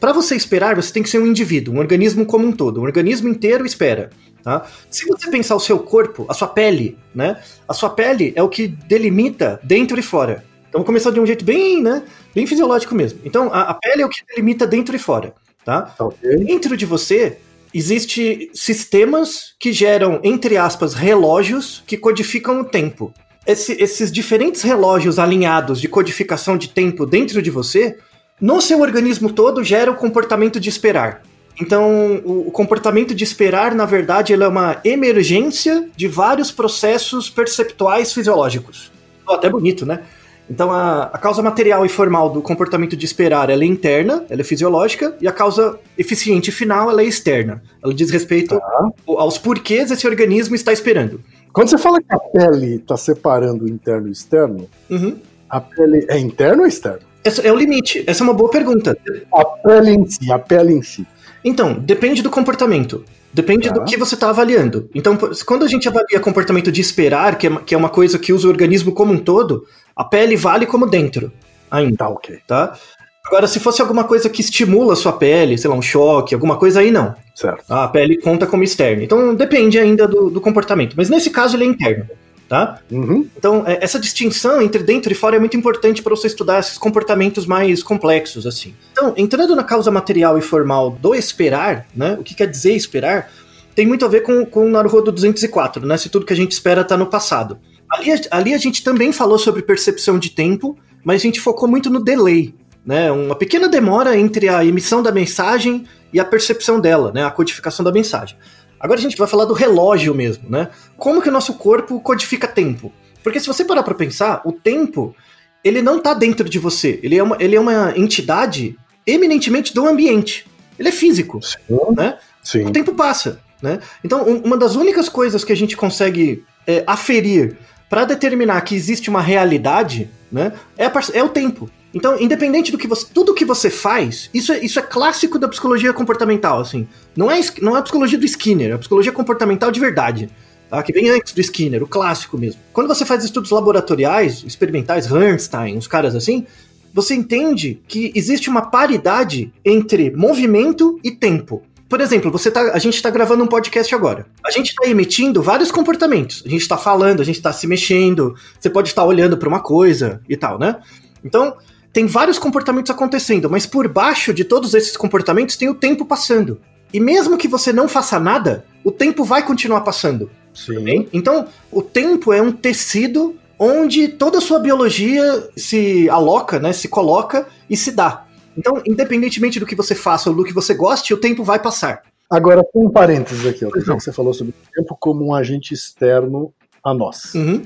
Para 0.00 0.12
você 0.12 0.34
esperar, 0.34 0.74
você 0.76 0.92
tem 0.92 1.02
que 1.02 1.10
ser 1.10 1.18
um 1.18 1.26
indivíduo, 1.26 1.74
um 1.74 1.78
organismo 1.78 2.24
como 2.24 2.46
um 2.46 2.52
todo. 2.52 2.80
Um 2.80 2.84
organismo 2.84 3.28
inteiro 3.28 3.66
espera. 3.66 4.10
Tá? 4.42 4.66
Se 4.90 5.06
você 5.06 5.30
pensar 5.30 5.54
o 5.54 5.60
seu 5.60 5.78
corpo, 5.78 6.24
a 6.26 6.32
sua 6.32 6.48
pele, 6.48 6.96
né? 7.14 7.38
A 7.68 7.74
sua 7.74 7.90
pele 7.90 8.32
é 8.34 8.42
o 8.42 8.48
que 8.48 8.66
delimita 8.66 9.60
dentro 9.62 10.00
e 10.00 10.02
fora. 10.02 10.42
Então, 10.70 10.82
começar 10.82 11.10
de 11.10 11.20
um 11.20 11.26
jeito 11.26 11.44
bem, 11.44 11.82
né? 11.82 12.02
Bem 12.34 12.46
fisiológico 12.46 12.94
mesmo. 12.94 13.20
Então, 13.24 13.52
a, 13.52 13.62
a 13.62 13.74
pele 13.74 14.00
é 14.02 14.06
o 14.06 14.08
que 14.08 14.22
delimita 14.26 14.66
dentro 14.66 14.96
e 14.96 14.98
fora, 14.98 15.34
tá? 15.64 15.94
Ok. 15.98 16.16
Dentro 16.44 16.74
de 16.76 16.86
você 16.86 17.36
existe 17.74 18.50
sistemas 18.54 19.54
que 19.58 19.72
geram, 19.72 20.20
entre 20.22 20.56
aspas, 20.56 20.94
relógios 20.94 21.82
que 21.86 21.96
codificam 21.96 22.60
o 22.60 22.64
tempo. 22.64 23.12
Esse- 23.46 23.76
esses 23.80 24.10
diferentes 24.12 24.62
relógios 24.62 25.18
alinhados 25.18 25.80
de 25.80 25.88
codificação 25.88 26.56
de 26.56 26.68
tempo 26.68 27.04
dentro 27.04 27.42
de 27.42 27.50
você, 27.50 27.98
no 28.40 28.60
seu 28.60 28.80
organismo 28.80 29.32
todo, 29.32 29.62
gera 29.62 29.90
o 29.90 29.94
comportamento 29.94 30.58
de 30.58 30.68
esperar. 30.68 31.22
Então, 31.60 32.22
o, 32.24 32.50
comportamento 32.50 33.14
de 33.14 33.22
esperar, 33.22 33.74
na 33.74 33.84
verdade, 33.84 34.32
ele 34.32 34.42
é 34.44 34.48
uma 34.48 34.78
emergência 34.82 35.88
de 35.94 36.08
vários 36.08 36.50
processos 36.50 37.28
perceptuais 37.28 38.12
fisiológicos. 38.12 38.90
Ó, 39.26 39.34
Até 39.34 39.50
bonito, 39.50 39.84
né? 39.84 40.00
Então, 40.48 40.72
a, 40.72 41.02
a 41.12 41.18
causa 41.18 41.42
material 41.42 41.84
e 41.84 41.88
formal 41.88 42.30
do 42.30 42.40
comportamento 42.42 42.96
de 42.96 43.04
esperar 43.04 43.50
ela 43.50 43.62
é 43.62 43.66
interna, 43.66 44.24
ela 44.30 44.40
é 44.40 44.44
fisiológica, 44.44 45.14
e 45.20 45.28
a 45.28 45.32
causa 45.32 45.78
eficiente 45.98 46.50
final 46.50 46.90
ela 46.90 47.02
é 47.02 47.04
externa. 47.04 47.62
Ela 47.84 47.92
diz 47.94 48.10
respeito 48.10 48.54
ao- 48.54 49.18
aos 49.20 49.36
porquês 49.38 49.90
esse 49.90 50.06
organismo 50.08 50.54
está 50.56 50.72
esperando. 50.72 51.20
Quando 51.52 51.68
você 51.68 51.78
fala 51.78 52.00
que 52.00 52.12
a 52.12 52.18
pele 52.18 52.76
está 52.76 52.96
separando 52.96 53.64
o 53.64 53.68
interno 53.68 54.06
e 54.06 54.10
o 54.10 54.12
externo, 54.12 54.68
Uhum. 54.88 55.16
a 55.48 55.60
pele 55.60 56.06
é 56.08 56.18
interno 56.18 56.62
ou 56.62 56.66
externo? 56.66 57.00
Esse 57.24 57.46
é 57.46 57.52
o 57.52 57.56
limite. 57.56 58.02
Essa 58.06 58.22
é 58.22 58.24
uma 58.24 58.34
boa 58.34 58.50
pergunta. 58.50 58.96
A 59.34 59.44
pele 59.44 59.90
em 59.92 60.06
si, 60.06 60.32
a 60.32 60.38
pele 60.38 60.72
em 60.74 60.82
si. 60.82 61.06
Então, 61.44 61.74
depende 61.74 62.22
do 62.22 62.30
comportamento. 62.30 63.04
Depende 63.32 63.68
Tá. 63.68 63.74
do 63.74 63.84
que 63.84 63.96
você 63.96 64.14
está 64.14 64.30
avaliando. 64.30 64.88
Então, 64.94 65.16
quando 65.46 65.64
a 65.64 65.68
gente 65.68 65.86
avalia 65.88 66.18
comportamento 66.18 66.72
de 66.72 66.80
esperar, 66.80 67.38
que 67.38 67.46
é, 67.46 67.56
que 67.64 67.74
é 67.74 67.78
uma 67.78 67.88
coisa 67.88 68.18
que 68.18 68.32
usa 68.32 68.46
o 68.46 68.50
organismo 68.50 68.92
como 68.92 69.12
um 69.12 69.18
todo, 69.18 69.64
a 69.94 70.02
pele 70.02 70.34
vale 70.36 70.66
como 70.66 70.86
dentro 70.86 71.30
ainda, 71.70 71.96
Tá, 71.98 72.08
ok. 72.08 72.38
tá? 72.46 72.76
Agora, 73.24 73.46
se 73.46 73.60
fosse 73.60 73.80
alguma 73.80 74.02
coisa 74.02 74.28
que 74.28 74.40
estimula 74.40 74.94
a 74.94 74.96
sua 74.96 75.12
pele, 75.12 75.56
sei 75.56 75.70
lá, 75.70 75.76
um 75.76 75.82
choque, 75.82 76.34
alguma 76.34 76.56
coisa 76.56 76.80
aí, 76.80 76.90
não. 76.90 77.14
Certo. 77.34 77.62
A 77.68 77.86
pele 77.86 78.18
conta 78.20 78.46
como 78.46 78.64
externa. 78.64 79.04
Então, 79.04 79.34
depende 79.34 79.78
ainda 79.78 80.08
do, 80.08 80.28
do 80.30 80.40
comportamento. 80.40 80.94
Mas 80.96 81.08
nesse 81.08 81.30
caso, 81.30 81.56
ele 81.56 81.64
é 81.64 81.66
interno, 81.68 82.06
tá? 82.50 82.80
Uhum. 82.90 83.28
Então, 83.36 83.62
é, 83.64 83.78
essa 83.80 83.96
distinção 84.00 84.60
entre 84.60 84.82
dentro 84.82 85.12
e 85.12 85.14
fora 85.14 85.36
é 85.36 85.38
muito 85.38 85.56
importante 85.56 86.02
para 86.02 86.16
você 86.16 86.26
estudar 86.26 86.58
esses 86.58 86.76
comportamentos 86.76 87.46
mais 87.46 87.80
complexos, 87.80 88.44
assim. 88.44 88.74
Então, 88.90 89.14
entrando 89.16 89.54
na 89.54 89.62
causa 89.62 89.88
material 89.88 90.36
e 90.36 90.42
formal 90.42 90.90
do 90.90 91.14
esperar, 91.14 91.86
né? 91.94 92.16
O 92.18 92.24
que 92.24 92.34
quer 92.34 92.48
dizer 92.48 92.74
esperar? 92.74 93.30
Tem 93.72 93.86
muito 93.86 94.04
a 94.04 94.08
ver 94.08 94.22
com, 94.24 94.44
com 94.44 94.66
o 94.66 94.68
Naruhodo 94.68 95.12
204, 95.12 95.86
né? 95.86 95.96
Se 95.96 96.08
tudo 96.08 96.26
que 96.26 96.32
a 96.32 96.36
gente 96.36 96.50
espera 96.50 96.80
está 96.80 96.96
no 96.96 97.06
passado. 97.06 97.56
Ali, 97.88 98.10
a- 98.10 98.20
ali 98.32 98.52
a 98.52 98.58
gente 98.58 98.82
também 98.82 99.12
falou 99.12 99.38
sobre 99.38 99.62
percepção 99.62 100.18
de 100.18 100.30
tempo, 100.30 100.76
mas 101.04 101.20
a 101.20 101.22
gente 101.22 101.38
focou 101.40 101.68
muito 101.68 101.88
no 101.88 102.02
delay, 102.02 102.52
né? 102.84 103.12
Uma 103.12 103.36
pequena 103.36 103.68
demora 103.68 104.18
entre 104.18 104.48
a 104.48 104.64
emissão 104.64 105.04
da 105.04 105.12
mensagem 105.12 105.84
e 106.12 106.18
a 106.18 106.24
percepção 106.24 106.80
dela, 106.80 107.12
né? 107.14 107.24
A 107.24 107.30
codificação 107.30 107.84
da 107.84 107.92
mensagem. 107.92 108.36
Agora 108.80 108.98
a 108.98 109.02
gente 109.02 109.16
vai 109.16 109.28
falar 109.28 109.44
do 109.44 109.52
relógio 109.52 110.14
mesmo, 110.14 110.48
né? 110.48 110.68
Como 110.96 111.20
que 111.20 111.28
o 111.28 111.32
nosso 111.32 111.54
corpo 111.54 112.00
codifica 112.00 112.48
tempo? 112.48 112.90
Porque 113.22 113.38
se 113.38 113.46
você 113.46 113.64
parar 113.64 113.82
para 113.82 113.94
pensar, 113.94 114.40
o 114.44 114.52
tempo, 114.52 115.14
ele 115.62 115.82
não 115.82 116.00
tá 116.00 116.14
dentro 116.14 116.48
de 116.48 116.58
você. 116.58 116.98
Ele 117.02 117.16
é 117.18 117.22
uma, 117.22 117.36
ele 117.38 117.54
é 117.54 117.60
uma 117.60 117.92
entidade 117.96 118.76
eminentemente 119.06 119.74
do 119.74 119.86
ambiente. 119.86 120.46
Ele 120.78 120.88
é 120.88 120.92
físico, 120.92 121.40
Sim. 121.42 121.58
né? 121.94 122.16
Sim. 122.42 122.64
O 122.64 122.70
tempo 122.70 122.94
passa, 122.94 123.40
né? 123.60 123.80
Então, 124.02 124.26
um- 124.26 124.38
uma 124.42 124.56
das 124.56 124.74
únicas 124.76 125.08
coisas 125.10 125.44
que 125.44 125.52
a 125.52 125.56
gente 125.56 125.76
consegue 125.76 126.42
é, 126.66 126.82
aferir 126.86 127.58
para 127.88 128.04
determinar 128.04 128.60
que 128.62 128.74
existe 128.74 129.10
uma 129.10 129.20
realidade, 129.20 130.08
né, 130.30 130.52
é, 130.78 130.86
a 130.86 130.92
é 131.12 131.22
o 131.22 131.28
tempo. 131.28 131.68
Então, 131.92 132.18
independente 132.20 132.70
do 132.70 132.78
que 132.78 132.86
você, 132.86 133.06
tudo 133.12 133.34
que 133.34 133.44
você 133.44 133.68
faz, 133.68 134.30
isso 134.32 134.52
é, 134.52 134.64
isso 134.64 134.78
é 134.78 134.82
clássico 134.82 135.38
da 135.38 135.48
psicologia 135.48 135.92
comportamental, 135.92 136.60
assim. 136.60 136.86
Não 137.16 137.30
é, 137.30 137.40
não 137.60 137.76
é 137.76 137.80
a 137.80 137.82
psicologia 137.82 138.18
do 138.18 138.24
Skinner, 138.24 138.70
é 138.70 138.74
a 138.74 138.78
psicologia 138.78 139.12
comportamental 139.12 139.70
de 139.72 139.80
verdade, 139.80 140.30
tá? 140.68 140.82
Que 140.82 140.92
vem 140.92 141.10
antes 141.10 141.32
do 141.32 141.40
Skinner, 141.40 141.82
o 141.82 141.88
clássico 141.88 142.38
mesmo. 142.38 142.60
Quando 142.72 142.86
você 142.86 143.04
faz 143.04 143.24
estudos 143.24 143.50
laboratoriais, 143.50 144.44
experimentais, 144.46 145.08
Bernstein, 145.08 145.76
uns 145.76 145.88
caras 145.88 146.14
assim, 146.14 146.46
você 146.94 147.14
entende 147.14 147.80
que 147.88 148.12
existe 148.14 148.48
uma 148.48 148.62
paridade 148.62 149.52
entre 149.64 150.10
movimento 150.10 150.98
e 151.02 151.10
tempo. 151.10 151.62
Por 151.88 152.00
exemplo, 152.00 152.30
você 152.30 152.52
tá, 152.52 152.72
a 152.72 152.78
gente 152.78 152.94
está 152.94 153.10
gravando 153.10 153.42
um 153.42 153.48
podcast 153.48 153.92
agora. 153.92 154.26
A 154.46 154.50
gente 154.52 154.68
está 154.68 154.88
emitindo 154.88 155.42
vários 155.42 155.72
comportamentos. 155.72 156.40
A 156.46 156.48
gente 156.48 156.62
está 156.62 156.78
falando, 156.78 157.20
a 157.20 157.24
gente 157.24 157.36
está 157.36 157.52
se 157.52 157.66
mexendo. 157.66 158.36
Você 158.60 158.70
pode 158.70 158.88
estar 158.88 159.04
olhando 159.04 159.36
para 159.36 159.48
uma 159.48 159.58
coisa 159.58 160.20
e 160.28 160.36
tal, 160.36 160.56
né? 160.56 160.76
Então, 161.24 161.56
tem 161.92 162.06
vários 162.06 162.38
comportamentos 162.38 162.90
acontecendo, 162.90 163.50
mas 163.50 163.66
por 163.66 163.88
baixo 163.88 164.32
de 164.32 164.44
todos 164.44 164.74
esses 164.74 164.96
comportamentos 164.96 165.56
tem 165.56 165.68
o 165.68 165.74
tempo 165.74 166.04
passando. 166.04 166.60
E 166.92 167.00
mesmo 167.00 167.36
que 167.36 167.48
você 167.48 167.72
não 167.72 167.88
faça 167.88 168.18
nada, 168.18 168.64
o 168.84 168.90
tempo 168.90 169.24
vai 169.24 169.44
continuar 169.44 169.82
passando. 169.82 170.30
Sim. 170.54 170.80
Bem? 170.82 171.08
Então, 171.12 171.48
o 171.70 171.82
tempo 171.82 172.32
é 172.32 172.42
um 172.42 172.52
tecido 172.52 173.36
onde 173.58 174.08
toda 174.08 174.38
a 174.38 174.40
sua 174.40 174.58
biologia 174.58 175.48
se 175.56 176.08
aloca, 176.08 176.58
né, 176.58 176.72
se 176.72 176.88
coloca 176.88 177.46
e 177.68 177.76
se 177.76 177.92
dá. 177.92 178.24
Então, 178.56 178.82
independentemente 178.86 179.60
do 179.60 179.66
que 179.66 179.74
você 179.74 179.94
faça 179.94 180.30
ou 180.30 180.36
do 180.36 180.44
que 180.44 180.52
você 180.52 180.74
goste, 180.74 181.14
o 181.14 181.18
tempo 181.18 181.44
vai 181.44 181.58
passar. 181.58 182.02
Agora, 182.28 182.64
com 182.64 182.86
um 182.86 182.90
parênteses 182.90 183.46
aqui, 183.46 183.64
ó, 183.64 183.70
você 183.94 184.12
falou 184.12 184.32
sobre 184.32 184.52
o 184.52 184.72
tempo 184.72 184.96
como 184.98 185.26
um 185.26 185.34
agente 185.34 185.74
externo 185.74 186.52
a 186.82 186.94
nós. 186.94 187.34
Uhum. 187.34 187.62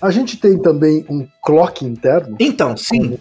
A 0.00 0.10
gente 0.10 0.36
tem 0.36 0.56
também 0.58 1.04
um 1.08 1.26
clock 1.42 1.84
interno. 1.84 2.36
Então, 2.38 2.76
sim. 2.76 3.18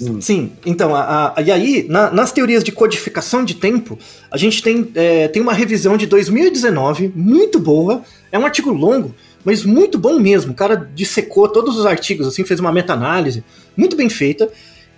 Hum. 0.00 0.20
Sim, 0.20 0.52
então, 0.64 0.94
a, 0.94 1.34
a- 1.36 1.42
e 1.42 1.50
aí, 1.50 1.84
na- 1.88 2.10
nas 2.12 2.30
teorias 2.30 2.62
de 2.62 2.70
codificação 2.70 3.44
de 3.44 3.54
tempo, 3.54 3.98
a 4.30 4.36
gente 4.36 4.62
tem, 4.62 4.88
é, 4.94 5.26
tem 5.26 5.42
uma 5.42 5.52
revisão 5.52 5.96
de 5.96 6.06
2019, 6.06 7.12
muito 7.16 7.58
boa, 7.58 8.02
é 8.30 8.38
um 8.38 8.44
artigo 8.44 8.70
longo, 8.72 9.12
mas 9.44 9.64
muito 9.64 9.98
bom 9.98 10.20
mesmo, 10.20 10.52
o 10.52 10.54
cara 10.54 10.88
dissecou 10.94 11.48
todos 11.48 11.76
os 11.76 11.84
artigos, 11.84 12.28
assim, 12.28 12.44
fez 12.44 12.60
uma 12.60 12.70
meta-análise, 12.70 13.42
muito 13.76 13.96
bem 13.96 14.08
feita, 14.08 14.48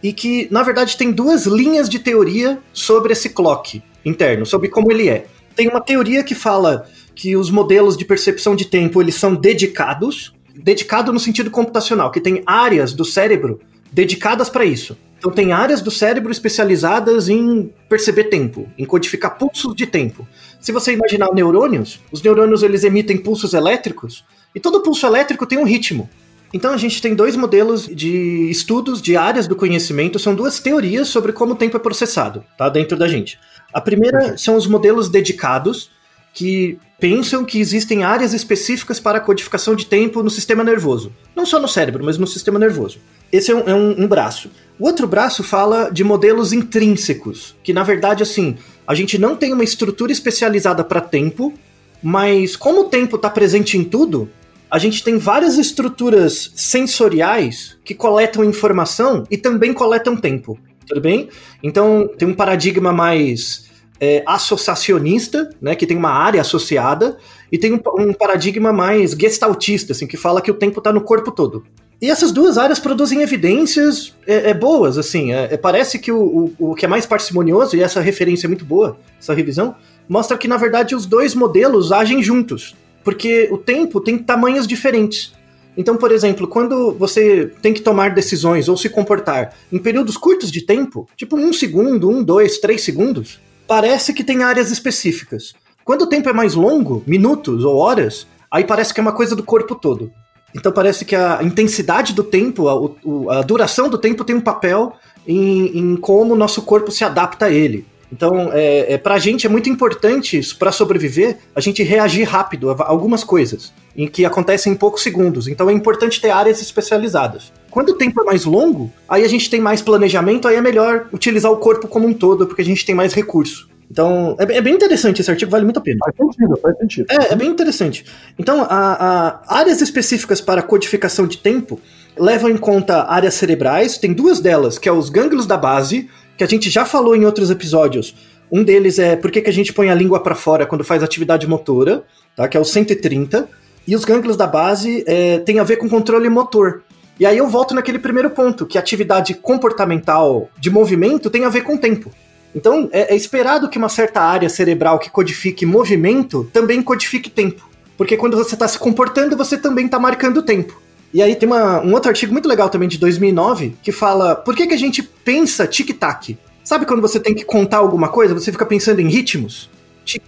e 0.02 0.12
que, 0.12 0.46
na 0.50 0.62
verdade, 0.62 0.94
tem 0.98 1.10
duas 1.10 1.46
linhas 1.46 1.88
de 1.88 1.98
teoria 1.98 2.58
sobre 2.70 3.14
esse 3.14 3.30
clock 3.30 3.82
interno, 4.04 4.44
sobre 4.44 4.68
como 4.68 4.92
ele 4.92 5.08
é. 5.08 5.24
Tem 5.56 5.66
uma 5.66 5.80
teoria 5.80 6.22
que 6.22 6.34
fala 6.34 6.86
que 7.14 7.34
os 7.36 7.50
modelos 7.50 7.96
de 7.96 8.04
percepção 8.04 8.54
de 8.54 8.66
tempo, 8.66 9.00
eles 9.00 9.14
são 9.14 9.34
dedicados, 9.34 10.34
dedicado 10.54 11.12
no 11.12 11.20
sentido 11.20 11.50
computacional, 11.50 12.10
que 12.10 12.20
tem 12.20 12.42
áreas 12.46 12.92
do 12.92 13.04
cérebro 13.04 13.60
dedicadas 13.92 14.48
para 14.48 14.64
isso. 14.64 14.96
Então 15.18 15.30
tem 15.30 15.52
áreas 15.52 15.82
do 15.82 15.90
cérebro 15.90 16.32
especializadas 16.32 17.28
em 17.28 17.70
perceber 17.88 18.24
tempo, 18.24 18.66
em 18.78 18.86
codificar 18.86 19.36
pulsos 19.36 19.74
de 19.74 19.86
tempo. 19.86 20.26
Se 20.58 20.72
você 20.72 20.92
imaginar 20.92 21.32
neurônios, 21.34 22.00
os 22.10 22.22
neurônios 22.22 22.62
eles 22.62 22.84
emitem 22.84 23.18
pulsos 23.18 23.52
elétricos 23.52 24.24
e 24.54 24.60
todo 24.60 24.82
pulso 24.82 25.06
elétrico 25.06 25.46
tem 25.46 25.58
um 25.58 25.64
ritmo. 25.64 26.08
Então 26.52 26.72
a 26.72 26.76
gente 26.76 27.00
tem 27.00 27.14
dois 27.14 27.36
modelos 27.36 27.86
de 27.86 28.50
estudos 28.50 29.00
de 29.00 29.16
áreas 29.16 29.46
do 29.46 29.54
conhecimento, 29.54 30.18
são 30.18 30.34
duas 30.34 30.58
teorias 30.58 31.08
sobre 31.08 31.32
como 31.32 31.52
o 31.52 31.56
tempo 31.56 31.76
é 31.76 31.80
processado, 31.80 32.44
tá, 32.56 32.68
dentro 32.68 32.96
da 32.96 33.06
gente. 33.06 33.38
A 33.72 33.80
primeira 33.80 34.36
são 34.36 34.56
os 34.56 34.66
modelos 34.66 35.08
dedicados, 35.08 35.90
que 36.32 36.78
pensam 37.00 37.44
que 37.44 37.58
existem 37.58 38.04
áreas 38.04 38.34
específicas 38.34 39.00
para 39.00 39.18
a 39.18 39.20
codificação 39.20 39.74
de 39.74 39.86
tempo 39.86 40.22
no 40.22 40.28
sistema 40.30 40.62
nervoso. 40.62 41.10
Não 41.34 41.46
só 41.46 41.58
no 41.58 41.66
cérebro, 41.66 42.04
mas 42.04 42.18
no 42.18 42.26
sistema 42.26 42.58
nervoso. 42.58 42.98
Esse 43.32 43.50
é 43.50 43.54
um, 43.54 43.60
é 43.68 43.74
um- 43.74 44.02
um 44.02 44.06
braço. 44.06 44.50
O 44.78 44.86
outro 44.86 45.06
braço 45.06 45.42
fala 45.42 45.88
de 45.90 46.04
modelos 46.04 46.52
intrínsecos, 46.52 47.56
que 47.64 47.72
na 47.72 47.82
verdade, 47.82 48.22
assim, 48.22 48.56
a 48.86 48.94
gente 48.94 49.16
não 49.18 49.34
tem 49.34 49.52
uma 49.52 49.64
estrutura 49.64 50.12
especializada 50.12 50.84
para 50.84 51.00
tempo, 51.00 51.54
mas 52.02 52.54
como 52.56 52.82
o 52.82 52.84
tempo 52.84 53.16
está 53.16 53.30
presente 53.30 53.78
em 53.78 53.84
tudo, 53.84 54.28
a 54.70 54.78
gente 54.78 55.02
tem 55.02 55.16
várias 55.18 55.58
estruturas 55.58 56.52
sensoriais 56.54 57.76
que 57.84 57.94
coletam 57.94 58.44
informação 58.44 59.24
e 59.30 59.36
também 59.36 59.72
coletam 59.72 60.16
tempo. 60.16 60.58
Tudo 60.86 61.00
bem? 61.00 61.28
Então, 61.62 62.08
tem 62.18 62.26
um 62.28 62.34
paradigma 62.34 62.92
mais 62.92 63.69
é, 64.00 64.22
associacionista, 64.26 65.50
né, 65.60 65.74
que 65.74 65.86
tem 65.86 65.96
uma 65.96 66.10
área 66.10 66.40
associada, 66.40 67.18
e 67.52 67.58
tem 67.58 67.72
um, 67.74 67.80
um 67.98 68.12
paradigma 68.14 68.72
mais 68.72 69.12
gestaltista, 69.12 69.92
assim, 69.92 70.06
que 70.06 70.16
fala 70.16 70.40
que 70.40 70.50
o 70.50 70.54
tempo 70.54 70.78
está 70.78 70.92
no 70.92 71.02
corpo 71.02 71.30
todo. 71.30 71.64
E 72.00 72.08
essas 72.08 72.32
duas 72.32 72.56
áreas 72.56 72.78
produzem 72.78 73.20
evidências 73.20 74.14
é, 74.26 74.50
é, 74.50 74.54
boas, 74.54 74.96
assim. 74.96 75.32
é- 75.32 75.52
é- 75.52 75.56
parece 75.58 75.98
que 75.98 76.10
o, 76.10 76.54
o, 76.58 76.70
o 76.70 76.74
que 76.74 76.86
é 76.86 76.88
mais 76.88 77.04
parcimonioso, 77.04 77.76
e 77.76 77.82
essa 77.82 78.00
referência 78.00 78.46
é 78.46 78.48
muito 78.48 78.64
boa, 78.64 78.98
essa 79.20 79.34
revisão, 79.34 79.74
mostra 80.08 80.38
que, 80.38 80.48
na 80.48 80.56
verdade, 80.56 80.94
os 80.94 81.04
dois 81.04 81.34
modelos 81.34 81.92
agem 81.92 82.22
juntos. 82.22 82.74
Porque 83.04 83.48
o 83.50 83.58
tempo 83.58 84.00
tem 84.00 84.16
tamanhos 84.16 84.66
diferentes. 84.66 85.32
Então, 85.76 85.96
por 85.96 86.10
exemplo, 86.10 86.48
quando 86.48 86.92
você 86.92 87.52
tem 87.62 87.72
que 87.72 87.80
tomar 87.80 88.14
decisões 88.14 88.68
ou 88.68 88.76
se 88.76 88.88
comportar 88.88 89.54
em 89.72 89.78
períodos 89.78 90.16
curtos 90.16 90.50
de 90.50 90.62
tempo, 90.62 91.08
tipo 91.16 91.36
um 91.36 91.52
segundo, 91.52 92.08
um, 92.10 92.22
dois, 92.22 92.58
três 92.58 92.82
segundos, 92.82 93.40
parece 93.70 94.12
que 94.12 94.24
tem 94.24 94.42
áreas 94.42 94.72
específicas. 94.72 95.54
Quando 95.84 96.02
o 96.02 96.06
tempo 96.08 96.28
é 96.28 96.32
mais 96.32 96.56
longo, 96.56 97.04
minutos 97.06 97.64
ou 97.64 97.76
horas, 97.76 98.26
aí 98.50 98.64
parece 98.64 98.92
que 98.92 98.98
é 98.98 99.02
uma 99.02 99.12
coisa 99.12 99.36
do 99.36 99.44
corpo 99.44 99.76
todo. 99.76 100.10
Então 100.52 100.72
parece 100.72 101.04
que 101.04 101.14
a 101.14 101.38
intensidade 101.40 102.12
do 102.12 102.24
tempo, 102.24 102.66
a, 102.68 103.38
a 103.38 103.42
duração 103.42 103.88
do 103.88 103.96
tempo 103.96 104.24
tem 104.24 104.34
um 104.34 104.40
papel 104.40 104.94
em, 105.24 105.78
em 105.78 105.96
como 105.96 106.34
o 106.34 106.36
nosso 106.36 106.62
corpo 106.62 106.90
se 106.90 107.04
adapta 107.04 107.46
a 107.46 107.50
ele. 107.52 107.86
Então, 108.12 108.50
é, 108.52 108.94
é, 108.94 108.98
pra 108.98 109.20
gente 109.20 109.46
é 109.46 109.48
muito 109.48 109.70
importante, 109.70 110.40
para 110.58 110.72
sobreviver, 110.72 111.38
a 111.54 111.60
gente 111.60 111.80
reagir 111.84 112.24
rápido 112.24 112.70
a 112.70 112.88
algumas 112.88 113.22
coisas, 113.22 113.72
em 113.96 114.08
que 114.08 114.24
acontecem 114.24 114.72
em 114.72 114.76
poucos 114.76 115.04
segundos. 115.04 115.46
Então 115.46 115.70
é 115.70 115.72
importante 115.72 116.20
ter 116.20 116.30
áreas 116.30 116.60
especializadas. 116.60 117.52
Quando 117.70 117.90
o 117.90 117.94
tempo 117.94 118.20
é 118.20 118.24
mais 118.24 118.44
longo, 118.44 118.92
aí 119.08 119.24
a 119.24 119.28
gente 119.28 119.48
tem 119.48 119.60
mais 119.60 119.80
planejamento, 119.80 120.48
aí 120.48 120.56
é 120.56 120.60
melhor 120.60 121.08
utilizar 121.12 121.50
o 121.52 121.56
corpo 121.56 121.86
como 121.86 122.06
um 122.06 122.12
todo, 122.12 122.46
porque 122.46 122.62
a 122.62 122.64
gente 122.64 122.84
tem 122.84 122.94
mais 122.94 123.14
recurso. 123.14 123.68
Então, 123.90 124.36
é, 124.38 124.56
é 124.56 124.60
bem 124.60 124.74
interessante 124.74 125.20
esse 125.20 125.30
artigo, 125.30 125.50
vale 125.50 125.64
muito 125.64 125.78
a 125.78 125.82
pena. 125.82 125.98
Faz 126.04 126.16
sentido, 126.16 126.58
faz 126.62 126.78
sentido. 126.78 127.06
É, 127.10 127.32
é 127.32 127.36
bem 127.36 127.48
interessante. 127.48 128.04
Então, 128.38 128.62
a, 128.62 129.40
a 129.48 129.58
áreas 129.58 129.80
específicas 129.80 130.40
para 130.40 130.62
codificação 130.62 131.26
de 131.26 131.38
tempo 131.38 131.80
levam 132.16 132.50
em 132.50 132.56
conta 132.56 133.04
áreas 133.04 133.34
cerebrais, 133.34 133.98
tem 133.98 134.12
duas 134.12 134.40
delas, 134.40 134.78
que 134.78 134.88
é 134.88 134.92
os 134.92 135.08
gânglios 135.08 135.46
da 135.46 135.56
base, 135.56 136.08
que 136.36 136.44
a 136.44 136.46
gente 136.46 136.70
já 136.70 136.84
falou 136.84 137.16
em 137.16 137.24
outros 137.24 137.50
episódios. 137.50 138.14
Um 138.50 138.62
deles 138.62 138.98
é 138.98 139.16
por 139.16 139.30
que, 139.30 139.40
que 139.40 139.50
a 139.50 139.52
gente 139.52 139.72
põe 139.72 139.90
a 139.90 139.94
língua 139.94 140.20
para 140.20 140.34
fora 140.34 140.66
quando 140.66 140.84
faz 140.84 141.02
atividade 141.02 141.46
motora, 141.46 142.04
tá? 142.36 142.48
que 142.48 142.56
é 142.56 142.60
o 142.60 142.64
130. 142.64 143.48
E 143.86 143.96
os 143.96 144.04
gânglios 144.04 144.36
da 144.36 144.46
base 144.46 145.04
é, 145.06 145.38
tem 145.38 145.58
a 145.58 145.64
ver 145.64 145.76
com 145.76 145.88
controle 145.88 146.28
motor. 146.28 146.82
E 147.20 147.26
aí 147.26 147.36
eu 147.36 147.46
volto 147.46 147.74
naquele 147.74 147.98
primeiro 147.98 148.30
ponto, 148.30 148.64
que 148.64 148.78
atividade 148.78 149.34
comportamental 149.34 150.48
de 150.58 150.70
movimento 150.70 151.28
tem 151.28 151.44
a 151.44 151.50
ver 151.50 151.60
com 151.60 151.76
tempo. 151.76 152.10
Então 152.54 152.88
é, 152.90 153.12
é 153.12 153.14
esperado 153.14 153.68
que 153.68 153.76
uma 153.76 153.90
certa 153.90 154.22
área 154.22 154.48
cerebral 154.48 154.98
que 154.98 155.10
codifique 155.10 155.66
movimento 155.66 156.48
também 156.50 156.82
codifique 156.82 157.28
tempo. 157.28 157.68
Porque 157.98 158.16
quando 158.16 158.38
você 158.38 158.54
está 158.54 158.66
se 158.66 158.78
comportando, 158.78 159.36
você 159.36 159.58
também 159.58 159.84
está 159.84 159.98
marcando 159.98 160.42
tempo. 160.42 160.80
E 161.12 161.22
aí 161.22 161.36
tem 161.36 161.46
uma, 161.46 161.82
um 161.82 161.92
outro 161.92 162.08
artigo 162.08 162.32
muito 162.32 162.48
legal 162.48 162.70
também 162.70 162.88
de 162.88 162.96
2009 162.96 163.76
que 163.82 163.92
fala 163.92 164.34
por 164.34 164.56
que, 164.56 164.66
que 164.66 164.74
a 164.74 164.78
gente 164.78 165.02
pensa 165.02 165.66
tic-tac. 165.66 166.38
Sabe 166.64 166.86
quando 166.86 167.02
você 167.02 167.20
tem 167.20 167.34
que 167.34 167.44
contar 167.44 167.78
alguma 167.78 168.08
coisa, 168.08 168.32
você 168.32 168.50
fica 168.50 168.64
pensando 168.64 168.98
em 169.00 169.08
ritmos? 169.08 169.68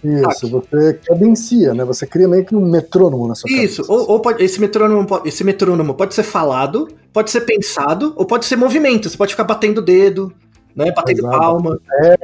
Isso, 0.03 0.49
você 0.49 0.93
cadencia, 1.05 1.73
né? 1.73 1.83
Você 1.85 2.05
cria 2.05 2.27
meio 2.27 2.45
que 2.45 2.55
um 2.55 2.65
metrônomo 2.65 3.27
na 3.27 3.35
sua 3.35 3.49
Isso, 3.49 3.83
cabeça. 3.83 3.91
ou, 3.91 4.11
ou 4.11 4.19
pode, 4.19 4.43
esse, 4.43 4.61
metrônomo, 4.61 5.07
esse 5.25 5.43
metrônomo 5.43 5.93
pode 5.93 6.13
ser 6.13 6.23
falado, 6.23 6.87
pode 7.11 7.31
ser 7.31 7.41
pensado, 7.41 8.13
ou 8.15 8.25
pode 8.25 8.45
ser 8.45 8.55
movimento. 8.55 9.09
Você 9.09 9.17
pode 9.17 9.31
ficar 9.33 9.43
batendo 9.43 9.79
o 9.79 9.81
dedo, 9.81 10.33
né, 10.75 10.91
batendo 10.91 11.19
Exato. 11.19 11.37
palma. 11.37 11.79
É. 12.01 12.15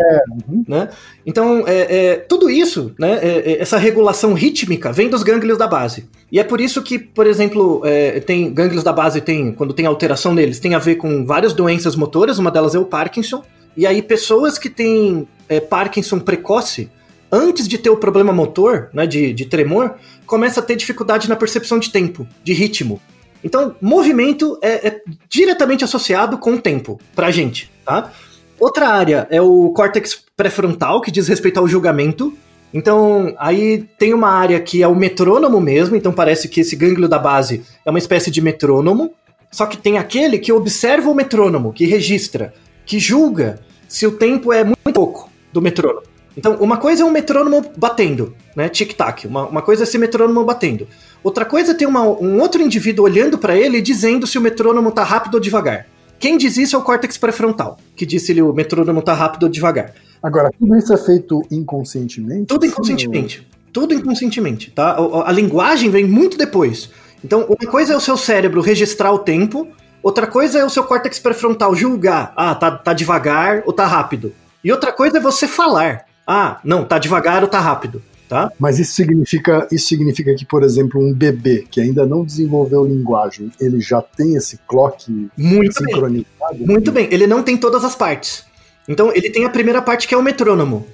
Uhum. 0.48 0.64
Né? 0.68 0.90
Então, 1.26 1.64
é, 1.68 1.96
é, 1.96 2.16
tudo 2.16 2.50
isso, 2.50 2.94
né, 3.00 3.20
é, 3.22 3.52
é, 3.52 3.62
essa 3.62 3.78
regulação 3.78 4.34
rítmica, 4.34 4.92
vem 4.92 5.10
dos 5.10 5.24
gânglios 5.24 5.58
da 5.58 5.68
base. 5.68 6.08
E 6.32 6.40
é 6.40 6.44
por 6.44 6.60
isso 6.60 6.82
que, 6.82 6.98
por 7.00 7.28
exemplo, 7.28 7.82
é, 7.86 8.20
tem 8.20 8.52
gânglios 8.54 8.84
da 8.84 8.94
base, 8.94 9.22
tem, 9.22 9.52
quando 9.52 9.74
tem 9.74 9.86
alteração 9.86 10.34
neles, 10.34 10.60
tem 10.60 10.76
a 10.76 10.80
ver 10.80 10.96
com 10.96 11.26
várias 11.26 11.54
doenças 11.54 11.96
motoras, 11.96 12.40
uma 12.40 12.52
delas 12.52 12.76
é 12.76 12.80
o 12.80 12.86
Parkinson. 12.86 13.44
E 13.78 13.86
aí, 13.86 14.02
pessoas 14.02 14.58
que 14.58 14.70
têm 14.70 15.28
é, 15.48 15.60
Parkinson 15.60 16.20
precoce, 16.20 16.90
antes 17.32 17.68
de 17.68 17.78
ter 17.78 17.90
o 17.90 17.98
problema 17.98 18.34
motor, 18.34 18.90
né, 18.94 19.06
de, 19.06 19.34
de 19.34 19.46
tremor, 19.46 19.96
começa 20.26 20.60
a 20.60 20.64
ter 20.64 20.76
dificuldade 20.76 21.30
na 21.30 21.36
percepção 21.36 21.80
de 21.80 21.92
tempo, 21.92 22.28
de 22.44 22.54
ritmo. 22.54 23.02
Então, 23.44 23.76
movimento 23.82 24.58
é, 24.62 24.88
é 24.88 25.02
diretamente 25.30 25.84
associado 25.84 26.38
com 26.38 26.54
o 26.54 26.62
tempo, 26.62 27.00
pra 27.16 27.32
gente, 27.32 27.72
tá? 27.86 28.12
Outra 28.60 28.90
área 28.90 29.28
é 29.30 29.42
o 29.42 29.70
córtex 29.72 30.22
pré-frontal, 30.36 31.00
que 31.00 31.12
diz 31.12 31.28
respeito 31.28 31.60
ao 31.60 31.68
julgamento. 31.68 32.34
Então, 32.74 33.34
aí 33.40 33.88
tem 33.98 34.14
uma 34.14 34.30
área 34.30 34.60
que 34.60 34.84
é 34.84 34.88
o 34.88 34.96
metrônomo 34.96 35.62
mesmo, 35.62 35.96
então 35.96 36.12
parece 36.12 36.50
que 36.50 36.60
esse 36.60 36.76
gânglio 36.76 37.08
da 37.08 37.18
base 37.18 37.64
é 37.86 37.90
uma 37.90 38.00
espécie 38.00 38.30
de 38.30 38.42
metrônomo. 38.42 39.14
Só 39.52 39.66
que 39.66 39.78
tem 39.78 39.98
aquele 39.98 40.38
que 40.38 40.52
observa 40.52 41.10
o 41.10 41.16
metrônomo, 41.16 41.74
que 41.74 41.86
registra, 41.86 42.54
que 42.86 43.00
julga 43.00 43.60
se 43.88 44.06
o 44.06 44.12
tempo 44.12 44.54
é 44.54 44.64
muito 44.64 44.92
pouco 44.94 45.30
do 45.52 45.62
metrônomo. 45.62 46.04
Então, 46.40 46.56
uma 46.62 46.78
coisa 46.78 47.04
é 47.04 47.06
um 47.06 47.12
metrônomo 47.12 47.66
batendo, 47.76 48.34
né? 48.56 48.70
Tic-tac. 48.70 49.28
Uma, 49.28 49.46
uma 49.46 49.62
coisa 49.62 49.84
é 49.84 49.86
esse 49.86 49.98
metrônomo 49.98 50.42
batendo. 50.46 50.88
Outra 51.22 51.44
coisa 51.44 51.72
é 51.72 51.74
ter 51.74 51.86
uma, 51.86 52.02
um 52.02 52.40
outro 52.40 52.62
indivíduo 52.62 53.04
olhando 53.04 53.38
para 53.38 53.58
ele 53.58 53.80
e 53.80 53.82
dizendo 53.82 54.26
se 54.26 54.38
o 54.38 54.42
metrônomo 54.42 54.90
tá 54.90 55.04
rápido 55.04 55.34
ou 55.34 55.40
devagar. 55.42 55.86
Quem 56.18 56.38
diz 56.38 56.56
isso 56.56 56.78
é 56.78 56.80
o 56.80 56.82
córtex 56.82 57.18
pré-frontal, 57.18 57.78
que 57.94 58.06
disse 58.06 58.32
ele 58.32 58.42
o 58.42 58.54
metrônomo 58.54 59.02
tá 59.02 59.14
rápido 59.14 59.44
ou 59.44 59.50
devagar. 59.50 59.94
Agora, 60.24 60.50
tudo 60.58 60.78
isso 60.78 60.94
é 60.94 60.98
feito 60.98 61.42
inconscientemente? 61.52 62.46
Tudo 62.46 62.66
inconscientemente. 62.66 63.46
Tudo 63.74 63.94
inconscientemente, 63.94 64.72
tá? 64.72 64.92
A, 64.92 65.30
a 65.30 65.32
linguagem 65.34 65.90
vem 65.90 66.06
muito 66.06 66.38
depois. 66.38 66.90
Então, 67.22 67.46
uma 67.50 67.70
coisa 67.70 67.92
é 67.94 67.98
o 67.98 68.00
seu 68.00 68.16
cérebro 68.16 68.62
registrar 68.62 69.12
o 69.12 69.20
tempo, 69.20 69.68
outra 70.02 70.26
coisa 70.26 70.58
é 70.58 70.64
o 70.64 70.70
seu 70.70 70.86
córtex 70.86 71.20
pré-frontal 71.20 71.76
julgar, 71.76 72.32
ah, 72.38 72.56
tá, 72.56 72.72
tá 72.72 72.94
devagar 72.94 73.64
ou 73.66 73.74
tá 73.74 73.86
rápido. 73.86 74.34
E 74.64 74.72
outra 74.72 74.94
coisa 74.94 75.18
é 75.18 75.22
você 75.22 75.50
falar, 75.50 76.06
ah, 76.32 76.60
não, 76.64 76.86
tá 76.86 76.98
devagar 76.98 77.44
ou 77.44 77.50
tá 77.50 77.60
rápido 77.60 78.02
tá? 78.30 78.52
Mas 78.60 78.78
isso 78.78 78.94
significa, 78.94 79.68
isso 79.72 79.88
significa 79.88 80.34
que, 80.36 80.46
por 80.46 80.64
exemplo, 80.64 81.02
um 81.02 81.12
bebê 81.12 81.66
que 81.70 81.82
ainda 81.82 82.06
não 82.06 82.24
desenvolveu 82.24 82.86
linguagem, 82.86 83.52
ele 83.60 83.82
já 83.82 84.02
tem 84.02 84.36
esse 84.36 84.60
clock 84.68 85.12
Muito 85.36 85.74
sincronizado? 85.74 86.28
Bem. 86.54 86.68
Muito 86.68 86.92
bem, 86.92 87.10
ele 87.12 87.26
não 87.26 87.42
tem 87.42 87.58
todas 87.58 87.84
as 87.84 87.96
partes. 87.96 88.46
Então, 88.88 89.12
ele 89.14 89.32
tem 89.32 89.46
a 89.46 89.50
primeira 89.50 89.82
parte 89.82 90.08
que 90.08 90.14
é 90.14 90.18
o 90.18 90.22
metrônomo, 90.22 90.86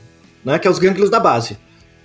né, 0.44 0.58
que 0.58 0.68
é 0.68 0.72
os 0.72 0.80
gânglios 0.80 1.10
da 1.10 1.20
base. 1.20 1.58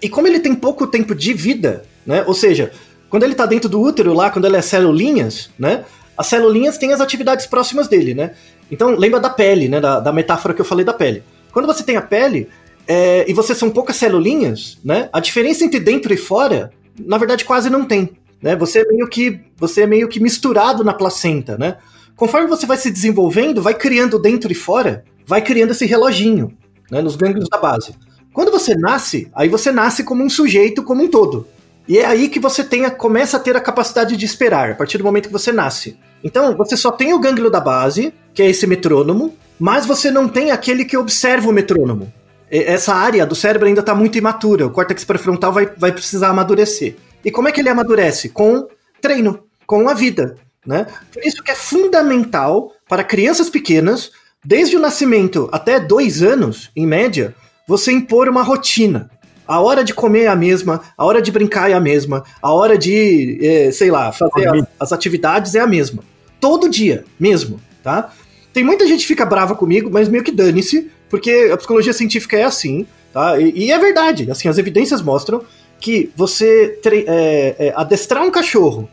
E 0.03 0.09
como 0.09 0.27
ele 0.27 0.40
tem 0.40 0.55
pouco 0.55 0.87
tempo 0.87 1.14
de 1.14 1.33
vida, 1.33 1.85
né, 2.05 2.25
ou 2.27 2.35
seja, 2.35 2.73
quando 3.09 3.23
ele 3.23 3.33
está 3.33 3.47
dentro 3.47 3.69
do 3.69 3.81
útero 3.81 4.12
lá, 4.12 4.31
quando 4.31 4.47
ele 4.47 4.57
é 4.57 4.62
celulinhas, 4.62 5.51
né, 5.57 5.85
as 6.19 6.27
celulinhas 6.27 6.77
têm 6.77 6.93
as 6.93 7.01
atividades 7.01 7.47
próximas 7.47 7.88
dele, 7.88 8.14
né? 8.14 8.33
Então, 8.71 8.90
lembra 8.90 9.19
da 9.19 9.31
pele, 9.31 9.69
né, 9.69 9.81
da, 9.81 10.01
da 10.01 10.12
metáfora 10.12 10.53
que 10.53 10.61
eu 10.61 10.64
falei 10.64 10.85
da 10.85 10.93
pele. 10.93 11.23
Quando 11.51 11.66
você 11.66 11.83
tem 11.83 11.97
a 11.97 12.03
pele, 12.03 12.49
é, 12.92 13.24
e 13.31 13.33
você 13.33 13.55
são 13.55 13.70
poucas 13.70 13.94
celulinhas, 13.94 14.76
né? 14.85 15.09
A 15.12 15.20
diferença 15.20 15.64
entre 15.64 15.79
dentro 15.79 16.12
e 16.12 16.16
fora, 16.16 16.72
na 16.98 17.18
verdade, 17.18 17.44
quase 17.44 17.70
não 17.70 17.85
tem. 17.85 18.16
Né? 18.42 18.57
Você 18.57 18.81
é 18.81 18.85
meio 18.85 19.09
que 19.09 19.40
você 19.57 19.83
é 19.83 19.87
meio 19.87 20.09
que 20.09 20.18
misturado 20.18 20.83
na 20.83 20.92
placenta, 20.92 21.57
né? 21.57 21.76
Conforme 22.16 22.48
você 22.48 22.66
vai 22.66 22.76
se 22.76 22.90
desenvolvendo, 22.90 23.62
vai 23.62 23.74
criando 23.74 24.18
dentro 24.18 24.50
e 24.50 24.57
fora, 24.57 25.05
vai 25.24 25.40
criando 25.40 25.70
esse 25.70 25.87
reloginho, 25.87 26.53
né? 26.90 27.00
Nos 27.00 27.14
gânglios 27.14 27.48
da 27.48 27.59
base. 27.59 27.94
Quando 28.33 28.50
você 28.50 28.74
nasce, 28.74 29.31
aí 29.37 29.48
você 29.48 29.70
nasce 29.70 30.03
como 30.03 30.24
um 30.24 30.29
sujeito, 30.29 30.83
como 30.83 31.05
um 31.05 31.09
todo. 31.09 31.46
E 31.87 31.96
é 31.96 32.05
aí 32.05 32.29
que 32.29 32.40
você 32.40 32.64
tenha, 32.64 32.90
começa 32.90 33.37
a 33.37 33.40
ter 33.40 33.57
a 33.57 33.61
capacidade 33.61 34.16
de 34.16 34.26
esperar, 34.26 34.72
a 34.72 34.74
partir 34.74 34.98
do 34.98 35.05
momento 35.05 35.29
que 35.29 35.33
você 35.33 35.53
nasce. 35.53 35.96
Então, 36.24 36.57
você 36.57 36.76
só 36.76 36.90
tem 36.90 37.14
o 37.14 37.20
gânglio 37.20 37.50
da 37.50 37.61
base, 37.61 38.12
que 38.35 38.42
é 38.42 38.50
esse 38.50 38.66
metrônomo, 38.66 39.37
mas 39.61 39.87
você 39.87 40.11
não 40.11 40.26
tem 40.26 40.50
aquele 40.50 40.85
que 40.85 40.96
observa 40.96 41.48
o 41.48 41.53
metrônomo 41.53 42.12
essa 42.50 42.94
área 42.94 43.24
do 43.24 43.34
cérebro 43.34 43.68
ainda 43.68 43.80
está 43.80 43.94
muito 43.94 44.18
imatura. 44.18 44.66
O 44.66 44.70
córtex 44.70 45.04
pré-frontal 45.04 45.52
vai, 45.52 45.66
vai 45.76 45.92
precisar 45.92 46.28
amadurecer. 46.28 46.96
E 47.24 47.30
como 47.30 47.48
é 47.48 47.52
que 47.52 47.60
ele 47.60 47.68
amadurece? 47.68 48.28
Com 48.28 48.66
treino, 49.00 49.44
com 49.66 49.88
a 49.88 49.94
vida. 49.94 50.36
Né? 50.66 50.86
Por 51.12 51.24
isso 51.24 51.42
que 51.42 51.50
é 51.50 51.54
fundamental 51.54 52.72
para 52.88 53.04
crianças 53.04 53.48
pequenas, 53.48 54.10
desde 54.44 54.76
o 54.76 54.80
nascimento 54.80 55.48
até 55.52 55.78
dois 55.78 56.22
anos, 56.22 56.70
em 56.74 56.86
média, 56.86 57.34
você 57.66 57.92
impor 57.92 58.28
uma 58.28 58.42
rotina. 58.42 59.10
A 59.46 59.60
hora 59.60 59.82
de 59.82 59.94
comer 59.94 60.24
é 60.24 60.28
a 60.28 60.36
mesma, 60.36 60.80
a 60.96 61.04
hora 61.04 61.20
de 61.20 61.32
brincar 61.32 61.70
é 61.70 61.74
a 61.74 61.80
mesma, 61.80 62.24
a 62.40 62.52
hora 62.52 62.78
de, 62.78 63.38
é, 63.42 63.72
sei 63.72 63.90
lá, 63.90 64.12
fazer 64.12 64.48
as, 64.48 64.64
as 64.78 64.92
atividades 64.92 65.54
é 65.54 65.60
a 65.60 65.66
mesma. 65.66 66.04
Todo 66.40 66.68
dia, 66.68 67.04
mesmo, 67.18 67.60
tá? 67.82 68.12
Tem 68.52 68.64
muita 68.64 68.86
gente 68.86 69.00
que 69.00 69.06
fica 69.06 69.26
brava 69.26 69.54
comigo, 69.54 69.90
mas 69.90 70.08
meio 70.08 70.24
que 70.24 70.32
dane-se, 70.32 70.90
porque 71.11 71.51
a 71.53 71.57
psicologia 71.57 71.92
científica 71.92 72.38
é 72.38 72.44
assim, 72.44 72.87
tá? 73.12 73.38
E, 73.38 73.66
e 73.66 73.73
é 73.73 73.79
verdade, 73.79 74.31
assim, 74.31 74.49
as 74.49 74.57
evidências 74.57 75.03
mostram 75.03 75.42
que 75.79 76.11
você 76.16 76.79
é, 76.87 77.57
é, 77.59 77.73
adestrar 77.77 78.23
um 78.23 78.31
cachorro 78.31 78.88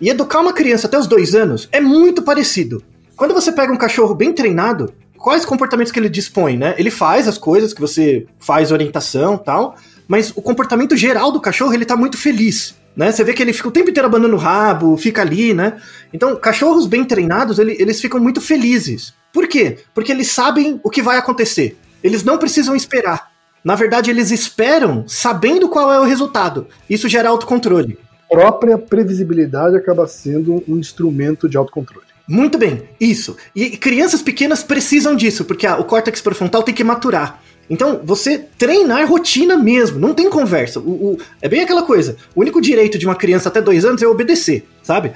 e 0.00 0.10
educar 0.10 0.40
uma 0.40 0.52
criança 0.52 0.86
até 0.86 0.98
os 0.98 1.06
dois 1.06 1.34
anos 1.34 1.68
é 1.70 1.80
muito 1.80 2.22
parecido. 2.22 2.82
Quando 3.16 3.32
você 3.32 3.52
pega 3.52 3.72
um 3.72 3.76
cachorro 3.76 4.14
bem 4.14 4.32
treinado, 4.32 4.92
quais 5.16 5.44
comportamentos 5.44 5.92
que 5.92 5.98
ele 5.98 6.08
dispõe, 6.08 6.56
né? 6.56 6.74
Ele 6.76 6.90
faz 6.90 7.28
as 7.28 7.38
coisas 7.38 7.72
que 7.72 7.80
você 7.80 8.26
faz 8.38 8.72
orientação 8.72 9.38
tal, 9.38 9.76
mas 10.08 10.32
o 10.34 10.42
comportamento 10.42 10.96
geral 10.96 11.30
do 11.30 11.40
cachorro, 11.40 11.72
ele 11.72 11.84
tá 11.84 11.96
muito 11.96 12.18
feliz 12.18 12.74
né? 12.96 13.12
Você 13.12 13.24
vê 13.24 13.32
que 13.32 13.42
ele 13.42 13.52
fica 13.52 13.68
o 13.68 13.72
tempo 13.72 13.90
inteiro 13.90 14.06
abanando 14.06 14.34
o 14.34 14.38
rabo, 14.38 14.96
fica 14.96 15.22
ali, 15.22 15.54
né? 15.54 15.80
Então, 16.12 16.36
cachorros 16.36 16.86
bem 16.86 17.04
treinados, 17.04 17.58
ele, 17.58 17.76
eles 17.78 18.00
ficam 18.00 18.20
muito 18.20 18.40
felizes. 18.40 19.14
Por 19.32 19.46
quê? 19.48 19.78
Porque 19.94 20.12
eles 20.12 20.30
sabem 20.30 20.80
o 20.82 20.90
que 20.90 21.02
vai 21.02 21.18
acontecer. 21.18 21.78
Eles 22.02 22.24
não 22.24 22.38
precisam 22.38 22.74
esperar. 22.74 23.30
Na 23.62 23.74
verdade, 23.74 24.10
eles 24.10 24.30
esperam 24.30 25.04
sabendo 25.06 25.68
qual 25.68 25.92
é 25.92 26.00
o 26.00 26.04
resultado. 26.04 26.66
Isso 26.88 27.08
gera 27.08 27.28
autocontrole. 27.28 27.98
própria 28.28 28.78
previsibilidade 28.78 29.76
acaba 29.76 30.06
sendo 30.06 30.64
um 30.66 30.78
instrumento 30.78 31.48
de 31.48 31.56
autocontrole. 31.56 32.06
Muito 32.26 32.56
bem, 32.56 32.84
isso. 33.00 33.36
E 33.54 33.76
crianças 33.76 34.22
pequenas 34.22 34.62
precisam 34.62 35.16
disso, 35.16 35.44
porque 35.44 35.66
ah, 35.66 35.78
o 35.78 35.84
córtex 35.84 36.20
pré-frontal 36.20 36.62
tem 36.62 36.72
que 36.72 36.84
maturar. 36.84 37.42
Então, 37.70 38.00
você 38.04 38.36
treinar 38.58 39.08
rotina 39.08 39.56
mesmo, 39.56 39.98
não 39.98 40.12
tem 40.12 40.28
conversa. 40.28 40.80
O, 40.80 40.90
o- 41.12 41.18
é 41.40 41.48
bem 41.48 41.60
aquela 41.60 41.82
coisa. 41.84 42.16
O 42.34 42.40
único 42.40 42.60
direito 42.60 42.98
de 42.98 43.06
uma 43.06 43.14
criança 43.14 43.48
até 43.48 43.62
dois 43.62 43.84
anos 43.84 44.02
é 44.02 44.06
obedecer, 44.08 44.66
sabe? 44.82 45.12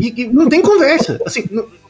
E, 0.00 0.22
e 0.22 0.26
não 0.26 0.48
tem 0.48 0.60
conversa. 0.60 1.20
Assim, 1.24 1.44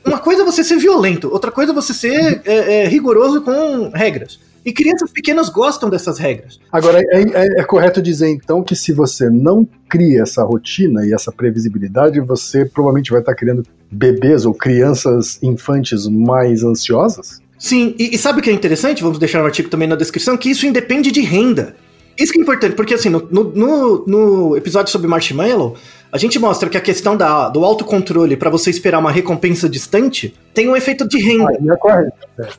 uma 0.05 0.19
coisa 0.19 0.43
é 0.43 0.45
você 0.45 0.63
ser 0.63 0.77
violento, 0.77 1.29
outra 1.33 1.51
coisa 1.51 1.73
é 1.73 1.75
você 1.75 1.95
ser 1.95 2.43
é, 2.45 2.83
é, 2.85 2.87
rigoroso 2.89 3.41
com 3.41 3.91
regras. 3.95 4.39
E 4.65 4.73
crianças 4.73 5.11
pequenas 5.11 5.49
gostam 5.49 5.91
dessas 5.91 6.19
regras. 6.19 6.61
Agora, 6.71 7.01
é, 7.01 7.23
é- 7.23 7.61
é 7.61 7.65
correto 7.65 8.01
dizer 8.01 8.29
então 8.29 8.63
que 8.63 8.77
se 8.77 8.93
você 8.93 9.29
não 9.29 9.67
cria 9.89 10.23
essa 10.23 10.45
rotina 10.45 11.05
e 11.05 11.13
essa 11.13 11.33
previsibilidade, 11.33 12.21
você 12.21 12.65
provavelmente 12.65 13.11
vai 13.11 13.19
estar 13.21 13.35
criando 13.35 13.65
bebês 13.91 14.45
ou 14.47 14.55
crianças 14.55 15.43
infantes 15.43 16.07
mais 16.07 16.63
ansiosas? 16.63 17.41
Sim, 17.63 17.95
e, 17.97 18.17
e 18.17 18.19
sabe 18.19 18.41
o 18.41 18.43
que 18.43 18.51
é 18.51 18.53
interessante? 18.53 19.05
Vamos 19.05 19.21
deixar 19.21 19.41
um 19.41 19.47
artigo 19.47 19.69
também 19.69 19.87
na 19.87 19.95
descrição, 19.95 20.37
que 20.37 20.51
isso 20.51 20.67
independe 20.67 21.13
de 21.13 21.21
renda. 21.21 21.77
Isso 22.19 22.33
que 22.33 22.41
é 22.41 22.43
importante, 22.43 22.75
porque 22.75 22.93
assim, 22.93 23.09
no, 23.09 23.21
no, 23.31 24.05
no- 24.05 24.57
episódio 24.57 24.91
sobre 24.91 25.07
Marshmallow, 25.07 25.77
a 26.11 26.19
gente 26.19 26.41
mostra 26.41 26.69
que 26.69 26.77
a 26.77 26.81
questão 26.81 27.17
da, 27.17 27.49
do 27.49 27.65
autocontrole 27.65 28.37
para 28.37 28.51
você 28.51 28.69
esperar 28.69 28.99
uma 28.99 29.13
recompensa 29.13 29.69
distante 29.69 30.35
tem 30.53 30.69
um 30.69 30.75
efeito 30.75 31.07
de 31.07 31.19
renda. 31.23 31.51
Aí 31.51 31.57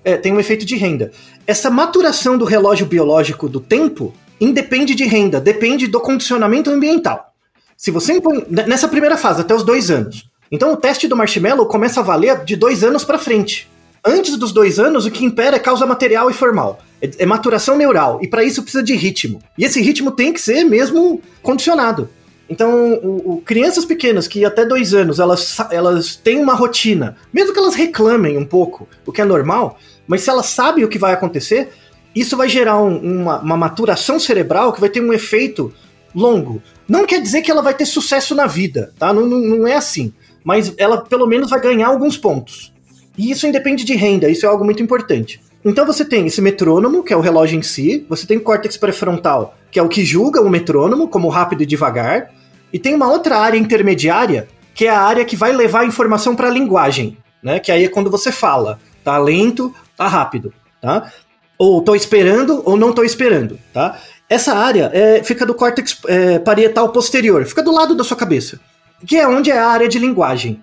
é. 0.06 0.13
É, 0.13 0.16
tem 0.16 0.32
um 0.32 0.39
efeito 0.39 0.66
de 0.66 0.78
renda. 0.78 1.12
Essa 1.46 1.70
maturação 1.70 2.38
do 2.38 2.46
relógio 2.46 2.86
biológico 2.86 3.50
do 3.50 3.60
tempo 3.60 4.13
independe 4.39 4.96
de 4.96 5.04
renda, 5.04 5.38
depende 5.42 5.86
do 5.86 6.00
condicionamento 6.00 6.70
ambiental. 6.70 7.34
Se 7.76 7.92
você 7.92 8.13
impõe 8.13 8.46
nessa 8.50 8.88
primeira 8.88 9.18
fase, 9.18 9.42
até 9.42 9.54
os 9.54 9.63
dois 9.63 9.92
anos. 9.92 10.30
Então 10.50 10.72
o 10.72 10.78
teste 10.78 11.10
do 11.10 11.16
marshmallow 11.18 11.66
começa 11.66 12.00
a 12.00 12.04
valer 12.04 12.46
de 12.46 12.56
dois 12.56 12.86
anos 12.86 13.04
para 13.04 13.20
frente. 13.20 13.70
Antes 14.06 14.36
dos 14.38 14.52
dois 14.52 14.80
anos, 14.80 15.06
o 15.06 15.12
que 15.12 15.24
impera 15.24 15.56
é 15.56 15.60
causa 15.60 15.86
material 15.86 16.30
e 16.30 16.34
formal. 16.34 16.80
É, 17.02 17.10
é 17.20 17.26
maturação 17.26 17.78
neural. 17.78 18.20
E 18.22 18.28
para 18.28 18.44
isso 18.44 18.62
precisa 18.62 18.84
de 18.84 18.96
ritmo. 18.96 19.39
E 19.58 19.63
esse 19.63 19.82
ritmo 19.82 20.12
tem 20.12 20.34
que 20.34 20.42
ser 20.42 20.63
mesmo 20.66 21.22
condicionado. 21.42 22.10
Então, 22.50 22.94
o, 22.96 23.36
o- 23.36 23.42
crianças 23.42 23.86
pequenas 23.86 24.28
que 24.28 24.44
até 24.44 24.66
dois 24.66 24.94
anos 24.94 25.20
elas, 25.20 25.58
elas 25.72 26.16
têm 26.18 26.39
uma 26.42 26.54
rotina, 26.54 27.16
mesmo 27.34 27.54
que 27.54 27.60
elas 27.60 27.74
reclamem 27.76 28.38
um 28.38 28.46
pouco, 28.46 28.88
o 29.06 29.12
que 29.13 29.22
é 29.22 29.26
normal, 29.26 29.80
mas 30.06 30.22
se 30.22 30.30
elas 30.30 30.48
sabem 30.48 30.84
o 30.84 30.89
que 30.89 31.00
vai 31.00 31.13
acontecer, 31.13 31.70
isso 32.13 32.36
vai 32.36 32.50
gerar 32.50 32.78
um- 32.82 32.98
uma, 33.22 33.39
uma 33.39 33.58
maturação 33.58 34.20
cerebral 34.20 34.74
que 34.74 34.82
vai 34.82 34.89
ter 34.89 35.02
um 35.02 35.13
efeito 35.13 35.74
longo. 36.13 36.62
Não 36.88 37.06
quer 37.06 37.22
dizer 37.22 37.42
que 37.42 37.50
ela 37.50 37.62
vai 37.62 37.74
ter 37.74 37.86
sucesso 37.86 38.36
na 38.36 38.46
vida, 38.46 38.92
tá? 39.00 39.13
Não, 39.13 39.26
não, 39.26 39.39
não 39.39 39.68
é 39.68 39.76
assim. 39.76 40.13
Mas 40.44 40.74
ela 40.78 40.98
pelo 41.02 41.26
menos 41.26 41.50
vai 41.50 41.62
ganhar 41.62 41.88
alguns 41.88 42.18
pontos. 42.18 42.73
E 43.17 43.32
isso 43.32 43.45
independe 43.47 43.84
de 43.84 43.95
renda, 43.95 44.30
isso 44.30 44.45
é 44.45 44.49
algo 44.49 44.65
muito 44.65 44.82
importante. 44.82 45.39
Então 45.63 45.86
você 45.86 46.04
tem 46.04 46.28
esse 46.28 46.41
metrônomo, 46.41 47.04
que 47.04 47.13
é 47.13 47.17
o 47.17 47.21
relógio 47.21 47.58
em 47.58 47.62
si, 47.62 48.06
você 48.10 48.28
tem 48.28 48.38
o 48.38 48.41
córtex 48.41 48.76
pré-frontal, 48.76 49.56
que 49.71 49.80
é 49.80 49.84
o 49.84 49.88
que 49.88 50.04
julga 50.04 50.41
o 50.41 50.49
metrônomo 50.49 51.08
como 51.08 51.30
rápido 51.30 51.63
e 51.63 51.65
devagar, 51.65 52.32
e 52.71 52.80
tem 52.80 52.93
uma 52.93 53.10
outra 53.10 53.38
área 53.38 53.58
intermediária, 53.58 54.47
que 54.73 54.86
é 54.86 54.89
a 54.89 54.99
área 54.99 55.23
que 55.23 55.36
vai 55.36 55.54
levar 55.54 55.82
a 55.82 55.86
informação 55.86 56.36
para 56.36 56.47
a 56.47 56.52
linguagem, 56.52 57.17
né? 57.41 57.60
Que 57.60 57.71
aí 57.71 57.86
é 57.86 57.88
quando 57.88 58.10
você 58.10 58.32
fala, 58.32 58.80
tá 59.04 59.17
lento, 59.17 59.73
tá 59.95 60.08
rápido, 60.08 60.52
tá? 60.82 61.12
Ou 61.58 61.82
tô 61.82 61.95
esperando 61.95 62.62
ou 62.65 62.76
não 62.76 62.91
tô 62.91 63.04
esperando, 63.04 63.60
tá? 63.71 63.99
Essa 64.28 64.54
área 64.56 64.89
é, 64.93 65.23
fica 65.23 65.45
do 65.45 65.54
córtex 65.54 65.97
é, 66.08 66.39
parietal 66.39 66.89
posterior, 66.89 67.45
fica 67.45 67.62
do 67.62 67.71
lado 67.71 67.95
da 67.95 68.04
sua 68.04 68.17
cabeça, 68.17 68.60
que 69.06 69.15
é 69.15 69.28
onde 69.28 69.52
é 69.52 69.58
a 69.58 69.67
área 69.67 69.88
de 69.88 69.99
linguagem. 69.99 70.62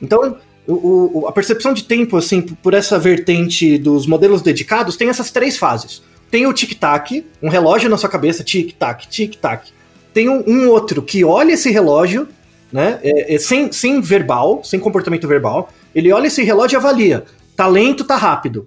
Então, 0.00 0.36
o- 0.72 1.20
o- 1.20 1.26
a 1.28 1.32
percepção 1.32 1.72
de 1.72 1.84
tempo, 1.84 2.16
assim, 2.16 2.42
por 2.42 2.74
essa 2.74 2.98
vertente 2.98 3.78
dos 3.78 4.06
modelos 4.06 4.42
dedicados, 4.42 4.96
tem 4.96 5.08
essas 5.08 5.30
três 5.30 5.56
fases. 5.56 6.02
Tem 6.30 6.46
o 6.46 6.52
tic-tac, 6.52 7.24
um 7.42 7.48
relógio 7.48 7.88
na 7.88 7.96
sua 7.96 8.08
cabeça, 8.08 8.44
tic-tac, 8.44 9.08
tic-tac. 9.08 9.70
Tem 10.12 10.28
um, 10.28 10.42
um 10.46 10.68
outro 10.68 11.02
que 11.02 11.24
olha 11.24 11.52
esse 11.52 11.70
relógio, 11.70 12.28
né, 12.72 12.98
é- 13.02 13.34
é 13.34 13.38
sem, 13.38 13.72
sem 13.72 14.00
verbal, 14.00 14.60
sem 14.62 14.78
comportamento 14.78 15.26
verbal. 15.26 15.70
Ele 15.94 16.12
olha 16.12 16.26
esse 16.26 16.42
relógio 16.42 16.76
e 16.76 16.78
avalia. 16.78 17.24
Tá 17.56 17.66
lento, 17.66 18.04
tá 18.04 18.16
rápido. 18.16 18.66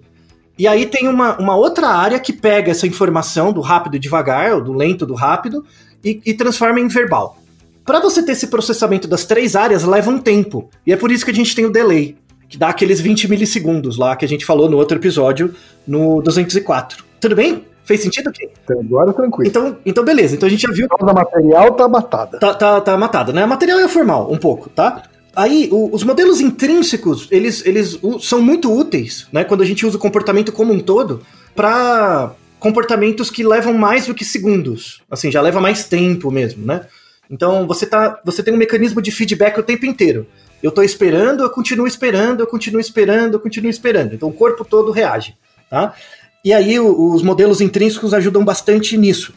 E 0.58 0.66
aí 0.66 0.86
tem 0.86 1.08
uma, 1.08 1.38
uma 1.38 1.56
outra 1.56 1.88
área 1.88 2.18
que 2.20 2.32
pega 2.32 2.70
essa 2.70 2.86
informação 2.86 3.52
do 3.52 3.60
rápido 3.60 3.96
e 3.96 3.98
devagar, 3.98 4.52
ou 4.54 4.60
do 4.62 4.72
lento 4.72 5.06
do 5.06 5.14
rápido, 5.14 5.64
e, 6.04 6.20
e 6.26 6.34
transforma 6.34 6.80
em 6.80 6.88
verbal. 6.88 7.38
Para 7.84 8.00
você 8.00 8.22
ter 8.22 8.32
esse 8.32 8.46
processamento 8.46 9.08
das 9.08 9.24
três 9.24 9.56
áreas, 9.56 9.84
leva 9.84 10.10
um 10.10 10.18
tempo. 10.18 10.68
E 10.86 10.92
é 10.92 10.96
por 10.96 11.10
isso 11.10 11.24
que 11.24 11.30
a 11.30 11.34
gente 11.34 11.54
tem 11.54 11.64
o 11.64 11.70
delay, 11.72 12.16
que 12.48 12.56
dá 12.56 12.68
aqueles 12.68 13.00
20 13.00 13.28
milissegundos 13.28 13.96
lá 13.98 14.14
que 14.16 14.24
a 14.24 14.28
gente 14.28 14.44
falou 14.44 14.68
no 14.70 14.76
outro 14.76 14.96
episódio, 14.98 15.54
no 15.86 16.22
204. 16.22 17.04
Tudo 17.20 17.34
bem? 17.34 17.64
Fez 17.84 18.00
sentido 18.00 18.28
aqui? 18.28 18.48
Então, 18.62 18.78
agora 18.80 19.12
tranquilo. 19.12 19.48
Então, 19.48 19.76
então 19.84 20.04
beleza. 20.04 20.36
Então 20.36 20.46
a 20.46 20.50
gente 20.50 20.62
já 20.62 20.70
viu 20.72 20.86
A 20.90 21.12
material 21.12 21.72
tá 21.74 21.88
matada. 21.88 22.38
tá, 22.38 22.54
tá, 22.54 22.80
tá 22.80 22.96
matada, 22.96 23.32
né? 23.32 23.42
A 23.42 23.46
material 23.46 23.80
é 23.80 23.88
formal, 23.88 24.30
um 24.32 24.36
pouco, 24.38 24.68
tá? 24.70 25.02
Aí, 25.34 25.68
o- 25.72 25.88
os 25.92 26.04
modelos 26.04 26.40
intrínsecos, 26.40 27.26
eles, 27.30 27.64
eles 27.66 27.98
são 28.20 28.40
muito 28.40 28.70
úteis, 28.72 29.26
né? 29.32 29.42
Quando 29.42 29.62
a 29.62 29.66
gente 29.66 29.84
usa 29.84 29.96
o 29.96 30.00
comportamento 30.00 30.52
como 30.52 30.72
um 30.72 30.78
todo, 30.78 31.22
para 31.56 32.32
comportamentos 32.60 33.30
que 33.30 33.42
levam 33.42 33.74
mais 33.74 34.06
do 34.06 34.14
que 34.14 34.24
segundos. 34.24 35.02
Assim, 35.10 35.30
já 35.32 35.40
leva 35.40 35.60
mais 35.60 35.84
tempo 35.84 36.30
mesmo, 36.30 36.64
né? 36.64 36.82
Então, 37.32 37.66
você, 37.66 37.86
tá, 37.86 38.20
você 38.22 38.42
tem 38.42 38.52
um 38.52 38.58
mecanismo 38.58 39.00
de 39.00 39.10
feedback 39.10 39.58
o 39.58 39.62
tempo 39.62 39.86
inteiro. 39.86 40.26
Eu 40.62 40.70
tô 40.70 40.82
esperando, 40.82 41.42
eu 41.42 41.48
continuo 41.50 41.86
esperando, 41.86 42.40
eu 42.40 42.46
continuo 42.46 42.78
esperando, 42.80 43.34
eu 43.34 43.40
continuo 43.40 43.70
esperando. 43.70 44.14
Então, 44.14 44.28
o 44.28 44.32
corpo 44.32 44.64
todo 44.66 44.92
reage, 44.92 45.34
tá? 45.70 45.94
E 46.44 46.52
aí, 46.52 46.78
o- 46.78 47.14
os 47.14 47.22
modelos 47.22 47.62
intrínsecos 47.62 48.12
ajudam 48.12 48.44
bastante 48.44 48.98
nisso. 48.98 49.32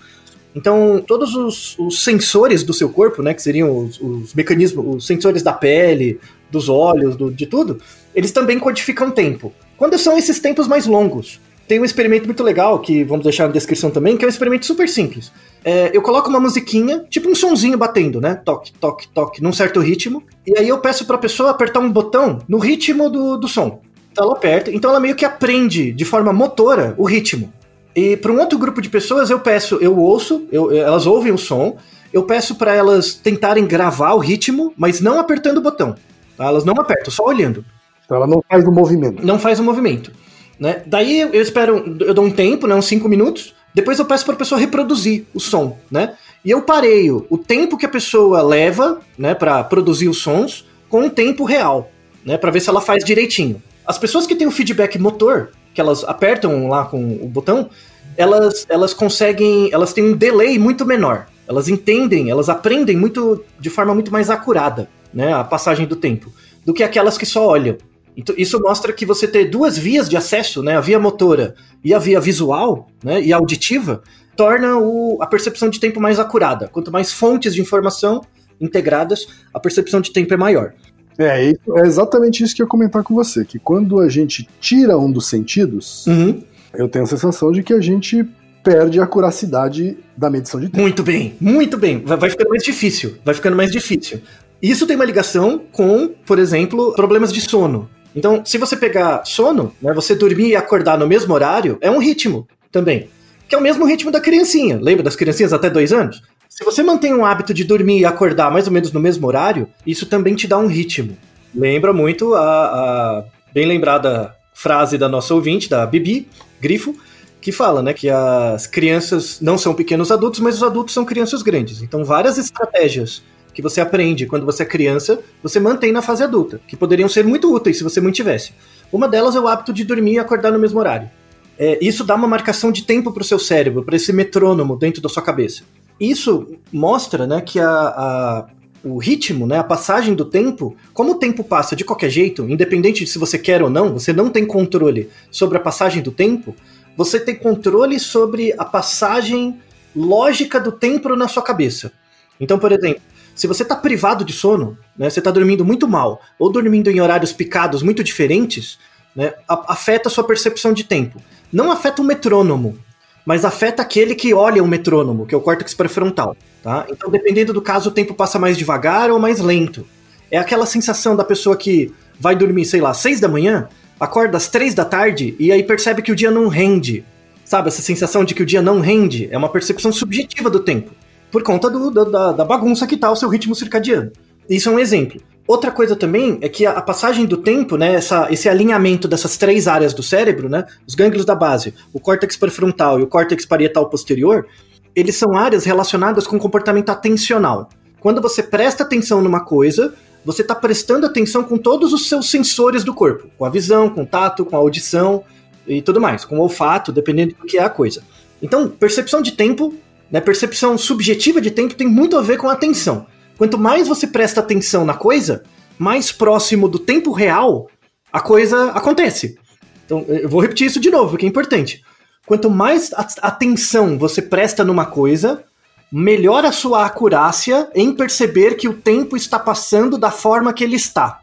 Então, 0.54 1.02
todos 1.08 1.36
os, 1.36 1.80
os 1.80 2.04
sensores 2.04 2.64
do 2.64 2.74
seu 2.74 2.90
corpo, 2.90 3.22
né, 3.24 3.34
que 3.34 3.42
seriam 3.42 3.78
os, 3.86 4.00
os 4.00 4.34
mecanismos, 4.34 4.96
os 4.98 5.08
sensores 5.08 5.42
da 5.42 5.54
pele, 5.54 6.20
dos 6.52 6.68
olhos, 6.68 7.16
do- 7.16 7.32
de 7.32 7.46
tudo, 7.46 7.82
eles 8.14 8.32
também 8.32 8.60
codificam 8.60 9.10
tempo. 9.10 9.54
Quando 9.78 9.98
são 9.98 10.18
esses 10.18 10.40
tempos 10.40 10.68
mais 10.68 10.86
longos? 10.86 11.40
Tem 11.68 11.80
um 11.80 11.86
experimento 11.86 12.26
muito 12.26 12.44
legal, 12.44 12.78
que 12.80 13.04
vamos 13.04 13.24
deixar 13.24 13.48
na 13.48 13.54
descrição 13.54 13.90
também, 13.90 14.16
que 14.16 14.24
é 14.24 14.28
um 14.28 14.30
experimento 14.30 14.66
super 14.68 14.88
simples. 14.88 15.32
É, 15.64 15.90
eu 15.94 16.02
coloco 16.02 16.30
uma 16.30 16.40
musiquinha, 16.40 17.04
tipo 17.10 17.28
um 17.28 17.34
sonzinho 17.34 17.76
batendo, 17.78 18.22
né? 18.22 18.36
Toque, 18.36 18.72
toque, 18.74 19.08
toque, 19.08 19.42
num 19.42 19.52
certo 19.52 19.80
ritmo. 19.80 20.22
E 20.46 20.58
aí 20.60 20.70
eu 20.70 20.78
peço 20.78 21.06
pra 21.06 21.18
pessoa 21.18 21.50
apertar 21.50 21.80
um 21.80 21.92
botão 21.92 22.40
no 22.48 22.60
ritmo 22.60 23.10
do, 23.10 23.36
do 23.38 23.48
som. 23.48 23.82
Então 24.12 24.26
ela 24.26 24.34
aperta, 24.36 24.72
então 24.72 24.92
ela 24.92 25.00
meio 25.00 25.16
que 25.16 25.26
aprende 25.26 25.92
de 25.92 26.06
forma 26.06 26.32
motora 26.32 26.94
o 26.98 27.04
ritmo. 27.04 27.52
E 27.96 28.16
para 28.16 28.32
um 28.32 28.40
outro 28.40 28.60
grupo 28.60 28.80
de 28.80 28.90
pessoas 28.90 29.30
eu 29.32 29.40
peço, 29.40 29.78
eu 29.82 29.98
ouço, 29.98 30.46
eu- 30.52 30.72
elas 30.72 31.08
ouvem 31.08 31.32
o 31.32 31.38
som, 31.38 31.78
eu 32.14 32.24
peço 32.24 32.56
para 32.56 32.76
elas 32.76 33.14
tentarem 33.16 33.66
gravar 33.66 34.14
o 34.14 34.20
ritmo, 34.20 34.72
mas 34.78 35.02
não 35.02 35.20
apertando 35.20 35.58
o 35.58 35.62
botão. 35.62 35.96
tá? 36.38 36.46
Elas 36.46 36.64
não 36.64 36.76
apertam, 36.80 37.10
só 37.12 37.26
olhando. 37.26 37.66
Então 38.06 38.18
ela 38.18 38.28
não 38.28 38.44
faz 38.48 38.64
o 38.68 38.72
movimento. 38.72 39.26
Não 39.26 39.40
faz 39.40 39.60
o 39.60 39.64
movimento. 39.64 40.12
Né? 40.60 40.82
Daí 40.86 41.22
eu 41.22 41.42
espero, 41.42 41.98
eu 42.00 42.14
dou 42.14 42.26
um 42.26 42.32
tempo, 42.32 42.66
né, 42.68 42.76
uns 42.76 42.86
5 42.86 43.08
minutos, 43.10 43.54
depois 43.74 44.00
eu 44.00 44.06
peço 44.06 44.26
para 44.26 44.36
a 44.36 44.38
pessoa 44.38 44.60
reproduzir 44.60 45.26
o 45.34 45.40
som, 45.40 45.78
né? 45.92 46.16
E 46.46 46.52
eu 46.52 46.62
pareio 46.62 47.26
o 47.30 47.38
tempo 47.38 47.78
que 47.78 47.86
a 47.86 47.90
pessoa 47.90 48.42
leva, 48.42 49.02
né, 49.18 49.36
para 49.36 49.64
produzir 49.66 50.08
os 50.08 50.20
sons 50.20 50.66
com 50.88 51.08
o 51.08 51.10
tempo 51.10 51.44
real, 51.44 51.92
né, 52.24 52.38
para 52.38 52.52
ver 52.52 52.62
se 52.62 52.70
ela 52.70 52.80
faz 52.80 53.04
direitinho. 53.04 53.62
As 53.86 53.98
pessoas 53.98 54.26
que 54.26 54.36
têm 54.36 54.48
o 54.48 54.52
feedback 54.52 54.98
motor, 54.98 55.50
que 55.74 55.82
elas 55.82 56.06
apertam 56.06 56.70
lá 56.70 56.86
com 56.86 57.04
o 57.22 57.28
botão, 57.28 57.70
elas, 58.16 58.66
elas 58.70 58.94
conseguem, 58.94 59.70
elas 59.74 59.92
têm 59.92 60.06
um 60.06 60.14
delay 60.14 60.58
muito 60.58 60.86
menor. 60.86 61.28
Elas 61.48 61.68
entendem, 61.68 62.30
elas 62.30 62.48
aprendem 62.48 62.96
muito 62.96 63.44
de 63.60 63.70
forma 63.70 63.94
muito 63.94 64.12
mais 64.12 64.30
acurada, 64.30 64.88
né, 65.14 65.34
a 65.34 65.44
passagem 65.44 65.86
do 65.86 65.96
tempo, 65.96 66.32
do 66.66 66.74
que 66.74 66.82
aquelas 66.82 67.18
que 67.18 67.26
só 67.26 67.46
olham. 67.46 67.78
Então, 68.18 68.34
isso 68.38 68.60
mostra 68.62 68.94
que 68.94 69.06
você 69.06 69.28
ter 69.28 69.46
duas 69.50 69.78
vias 69.78 70.08
de 70.10 70.16
acesso, 70.16 70.64
né, 70.64 70.76
a 70.78 70.82
via 70.82 71.00
motora 71.00 71.56
e 71.84 71.94
a 71.94 72.00
via 72.00 72.20
visual, 72.20 72.88
né, 73.04 73.22
e 73.22 73.34
auditiva, 73.34 74.02
torna 74.38 74.78
o- 74.78 75.18
a 75.22 75.28
percepção 75.28 75.70
de 75.70 75.80
tempo 75.80 76.00
mais 76.00 76.20
acurada. 76.20 76.68
Quanto 76.68 76.92
mais 76.92 77.12
fontes 77.12 77.54
de 77.54 77.62
informação 77.62 78.22
integradas, 78.60 79.28
a 79.54 79.60
percepção 79.60 80.00
de 80.02 80.12
tempo 80.12 80.34
é 80.34 80.38
maior. 80.38 80.74
É, 81.18 81.50
é 81.52 81.56
exatamente 81.86 82.44
isso 82.44 82.56
que 82.56 82.62
eu 82.62 82.66
ia 82.66 82.70
comentar 82.70 83.04
com 83.04 83.14
você, 83.14 83.46
que 83.46 83.58
quando 83.60 84.00
a 84.00 84.10
gente 84.10 84.48
tira 84.60 84.98
um 84.98 85.10
dos 85.12 85.28
sentidos, 85.28 86.06
Uhum. 86.08 86.42
eu 86.74 86.88
tenho 86.90 87.06
a 87.06 87.08
sensação 87.08 87.52
de 87.52 87.64
que 87.64 87.74
a 87.74 87.80
gente 87.82 88.26
perde 88.64 89.00
a 89.00 89.06
curacidade 89.06 89.98
da 90.18 90.30
medição 90.30 90.60
de 90.60 90.68
tempo. 90.68 90.82
Muito 90.82 91.04
bem, 91.04 91.36
muito 91.40 91.78
bem. 91.78 92.02
Vai, 92.04 92.18
vai 92.18 92.30
ficando 92.30 92.50
mais 92.50 92.64
difícil. 92.64 93.16
Vai 93.24 93.34
ficando 93.36 93.56
mais 93.56 93.72
difícil. 93.72 94.22
Isso 94.62 94.88
tem 94.88 94.96
uma 94.96 95.06
ligação 95.06 95.62
com, 95.72 96.08
por 96.26 96.40
exemplo, 96.40 96.94
problemas 96.94 97.32
de 97.32 97.42
sono. 97.42 97.90
Então, 98.16 98.46
se 98.46 98.58
você 98.58 98.78
pegar 98.78 99.26
sono, 99.26 99.74
né, 99.82 99.94
você 99.94 100.16
dormir 100.16 100.50
e 100.50 100.56
acordar 100.56 100.98
no 100.98 101.06
mesmo 101.06 101.34
horário, 101.34 101.78
é 101.82 101.92
um 101.92 102.00
ritmo 102.00 102.48
também. 102.72 103.10
Que 103.48 103.56
é 103.56 103.58
o 103.58 103.62
mesmo 103.62 103.86
ritmo 103.86 104.10
da 104.10 104.22
criancinha. 104.22 104.80
Lembra 104.82 105.04
das 105.04 105.16
criancinhas 105.16 105.52
até 105.52 105.70
dois 105.70 105.92
anos? 105.92 106.24
Se 106.50 106.64
você 106.64 106.82
mantém 106.82 107.14
um 107.14 107.26
hábito 107.26 107.54
de 107.54 107.66
dormir 107.66 108.00
e 108.00 108.06
acordar 108.06 108.50
mais 108.50 108.66
ou 108.66 108.72
menos 108.72 108.92
no 108.94 109.00
mesmo 109.00 109.28
horário, 109.28 109.68
isso 109.86 110.06
também 110.06 110.34
te 110.34 110.48
dá 110.48 110.58
um 110.58 110.68
ritmo. 110.68 111.18
Lembra 111.54 111.92
muito 111.92 112.34
a, 112.34 112.40
a 112.42 113.24
bem 113.54 113.66
lembrada 113.66 114.34
frase 114.54 114.98
da 114.98 115.10
nossa 115.10 115.34
ouvinte, 115.34 115.70
da 115.70 115.86
Bibi 115.86 116.30
Grifo, 116.62 116.96
que 117.42 117.52
fala, 117.52 117.84
né, 117.84 117.94
que 117.94 118.10
as 118.10 118.66
crianças 118.66 119.40
não 119.42 119.58
são 119.58 119.74
pequenos 119.74 120.12
adultos, 120.12 120.40
mas 120.40 120.56
os 120.56 120.64
adultos 120.64 120.94
são 120.94 121.04
crianças 121.04 121.44
grandes. 121.44 121.82
Então, 121.82 122.06
várias 122.06 122.38
estratégias 122.38 123.22
que 123.56 123.62
você 123.62 123.80
aprende 123.80 124.26
quando 124.26 124.46
você 124.46 124.64
é 124.64 124.66
criança, 124.66 125.22
você 125.42 125.62
mantém 125.62 125.94
na 125.94 126.02
fase 126.02 126.22
adulta, 126.22 126.60
que 126.68 126.76
poderiam 126.76 127.08
ser 127.08 127.24
muito 127.24 127.52
úteis 127.52 127.78
se 127.78 127.84
você 127.86 128.02
mantivesse. 128.02 128.52
Uma 128.92 129.08
delas 129.08 129.34
é 129.34 129.40
o 129.40 129.48
hábito 129.48 129.72
de 129.72 129.86
dormir 129.86 130.16
e 130.16 130.20
acordar 130.20 130.52
no 130.52 130.60
mesmo 130.60 130.78
horário. 130.78 131.10
É, 131.58 131.80
isso 131.82 132.04
dá 132.04 132.16
uma 132.16 132.28
marcação 132.28 132.70
de 132.70 132.84
tempo 132.84 133.14
para 133.14 133.22
o 133.22 133.26
seu 133.26 133.40
cérebro, 133.40 133.82
para 133.82 133.96
esse 133.96 134.12
metrônomo 134.12 134.76
dentro 134.76 135.02
da 135.02 135.08
sua 135.08 135.24
cabeça. 135.24 135.64
Isso 135.98 136.58
mostra 136.70 137.26
né, 137.26 137.40
que 137.40 137.58
a, 137.58 137.70
a, 137.70 138.46
o 138.84 138.98
ritmo, 138.98 139.48
né, 139.48 139.58
a 139.58 139.64
passagem 139.64 140.14
do 140.14 140.26
tempo, 140.26 140.76
como 140.94 141.14
o 141.14 141.16
tempo 141.16 141.42
passa 141.42 141.78
de 141.78 141.86
qualquer 141.86 142.10
jeito, 142.10 142.50
independente 142.50 143.06
de 143.06 143.10
se 143.10 143.18
você 143.18 143.40
quer 143.40 143.64
ou 143.64 143.70
não, 143.70 143.94
você 143.94 144.12
não 144.12 144.30
tem 144.30 144.46
controle 144.46 145.10
sobre 145.32 145.58
a 145.58 145.62
passagem 145.62 146.04
do 146.04 146.12
tempo, 146.12 146.54
você 146.98 147.22
tem 147.22 147.36
controle 147.36 148.02
sobre 148.02 148.54
a 148.58 148.66
passagem 148.66 149.58
lógica 149.96 150.60
do 150.60 150.74
tempo 150.74 151.16
na 151.16 151.30
sua 151.30 151.42
cabeça. 151.42 151.94
Então, 152.38 152.60
por 152.60 152.74
exemplo, 152.74 153.02
se 153.36 153.46
você 153.46 153.64
está 153.64 153.76
privado 153.76 154.24
de 154.24 154.32
sono, 154.32 154.78
né, 154.98 155.10
você 155.10 155.20
está 155.20 155.30
dormindo 155.30 155.66
muito 155.66 155.88
mal, 155.88 156.22
ou 156.40 156.50
dormindo 156.50 156.90
em 156.90 157.02
horários 157.02 157.34
picados 157.34 157.84
muito 157.84 158.04
diferentes, 158.04 158.80
né, 159.14 159.34
afeta 159.48 160.08
a 160.08 160.12
sua 160.12 160.24
percepção 160.24 160.74
de 160.74 160.86
tempo. 160.86 161.22
Não 161.52 161.72
afeta 161.72 162.02
o 162.02 162.06
metrônomo, 162.06 162.80
mas 163.26 163.44
afeta 163.44 163.82
aquele 163.82 164.16
que 164.16 164.34
olha 164.34 164.64
o 164.64 164.68
metrônomo, 164.68 165.26
que 165.26 165.36
é 165.36 165.38
o 165.38 165.42
córtex 165.42 165.74
pré-frontal. 165.74 166.36
Tá? 166.64 166.86
Então, 166.90 167.12
dependendo 167.12 167.54
do 167.54 167.62
caso, 167.62 167.90
o 167.90 167.94
tempo 167.94 168.14
passa 168.14 168.40
mais 168.40 168.58
devagar 168.58 169.12
ou 169.12 169.20
mais 169.20 169.40
lento. 169.40 169.86
É 170.32 170.38
aquela 170.38 170.66
sensação 170.66 171.16
da 171.16 171.24
pessoa 171.24 171.58
que 171.58 171.94
vai 172.20 172.36
dormir, 172.36 172.66
sei 172.66 172.82
lá, 172.82 172.94
seis 172.94 173.20
da 173.20 173.28
manhã, 173.28 173.68
acorda 174.00 174.38
às 174.38 174.48
três 174.48 174.74
da 174.74 174.86
tarde 174.86 175.36
e 175.40 175.52
aí 175.52 175.64
percebe 175.64 176.02
que 176.02 176.12
o 176.12 176.16
dia 176.16 176.32
não 176.32 176.48
rende. 176.48 177.04
Sabe, 177.44 177.68
essa 177.68 177.82
sensação 177.82 178.26
de 178.26 178.34
que 178.34 178.42
o 178.42 178.46
dia 178.46 178.62
não 178.62 178.80
rende 178.80 179.28
é 179.32 179.38
uma 179.38 179.50
percepção 179.50 179.92
subjetiva 179.92 180.50
do 180.50 180.60
tempo, 180.60 180.92
por 181.32 181.44
conta 181.44 181.70
do, 181.70 181.92
da, 181.92 182.32
da 182.32 182.46
bagunça 182.46 182.88
que 182.88 182.98
tá 182.98 183.12
o 183.12 183.16
seu 183.16 183.30
ritmo 183.30 183.56
circadiano. 183.56 184.12
Isso 184.50 184.70
é 184.70 184.72
um 184.72 184.80
exemplo. 184.80 185.20
Outra 185.48 185.72
coisa 185.72 185.96
também 185.96 186.40
é 186.42 186.50
que 186.50 186.66
a, 186.66 186.82
passagem 186.82 187.26
do 187.26 187.38
tempo, 187.38 187.78
né, 187.78 187.94
essa, 187.94 188.28
esse 188.32 188.50
alinhamento 188.50 189.08
dessas 189.08 189.38
três 189.38 189.68
áreas 189.68 189.94
do 189.94 190.02
cérebro, 190.02 190.50
né, 190.50 190.66
os 190.88 190.96
gânglios 190.96 191.24
da 191.24 191.36
base, 191.36 191.74
o 191.94 192.00
córtex 192.00 192.36
pré-frontal 192.36 193.00
e 193.00 193.04
o 193.04 193.08
córtex 193.08 193.46
parietal 193.46 193.88
posterior, 193.88 194.48
eles 194.96 195.16
são 195.16 195.38
áreas 195.38 195.64
relacionadas 195.64 196.26
com 196.26 196.40
comportamento 196.40 196.90
atencional. 196.90 197.70
Quando 198.00 198.22
você 198.22 198.42
presta 198.42 198.84
atenção 198.84 199.22
numa 199.22 199.44
coisa, 199.44 199.94
você 200.24 200.42
está 200.42 200.56
prestando 200.56 201.06
atenção 201.06 201.44
com 201.44 201.58
todos 201.58 201.94
os 201.94 202.10
seus 202.10 202.30
sensores 202.30 202.84
do 202.84 202.94
corpo, 202.94 203.30
com 203.38 203.46
a 203.46 203.50
visão, 203.50 203.88
com 203.90 204.02
o 204.02 204.06
tato, 204.06 204.46
com 204.46 204.56
a 204.56 204.60
audição 204.60 205.24
e 205.68 205.82
tudo 205.82 206.02
mais, 206.02 206.26
com 206.26 206.38
o 206.40 206.42
olfato, 206.42 206.92
dependendo 206.92 207.36
do 207.36 207.46
que 207.46 207.60
é 207.60 207.64
a 207.64 207.70
coisa. 207.70 208.02
Então, 208.42 208.68
percepção 208.68 209.22
de 209.22 209.34
tempo, 209.34 209.76
né, 210.12 210.22
percepção 210.22 210.78
subjetiva 210.78 211.42
de 211.42 211.52
tempo 211.52 211.76
tem 211.76 211.88
muito 211.88 212.18
a 212.18 212.22
ver 212.22 212.38
com 212.38 212.50
atenção. 212.50 213.06
Quanto 213.38 213.58
mais 213.58 213.88
você 213.88 214.08
presta 214.08 214.40
atenção 214.40 214.86
na 214.86 214.94
coisa, 214.94 215.44
mais 215.78 216.12
próximo 216.12 216.68
do 216.68 216.80
tempo 216.80 217.12
real 217.12 217.68
a 218.12 218.22
coisa 218.22 218.72
acontece. 218.72 219.38
Então, 219.86 220.06
eu 220.08 220.30
vou 220.30 220.42
repetir 220.42 220.68
isso 220.68 220.80
de 220.80 220.90
novo, 220.90 221.12
porque 221.12 221.26
é 221.26 221.30
importante. 221.30 221.84
Quanto 222.26 222.50
mais 222.50 222.92
atenção 223.22 224.00
você 224.00 224.22
presta 224.22 224.64
numa 224.64 224.86
coisa, 224.86 225.44
melhor 225.92 226.46
a 226.46 226.52
sua 226.52 226.86
acurácia 226.86 227.70
em 227.76 227.94
perceber 227.94 228.56
que 228.56 228.68
o 228.68 228.74
tempo 228.74 229.16
está 229.16 229.38
passando 229.38 229.98
da 229.98 230.10
forma 230.10 230.54
que 230.54 230.64
ele 230.64 230.76
está. 230.76 231.20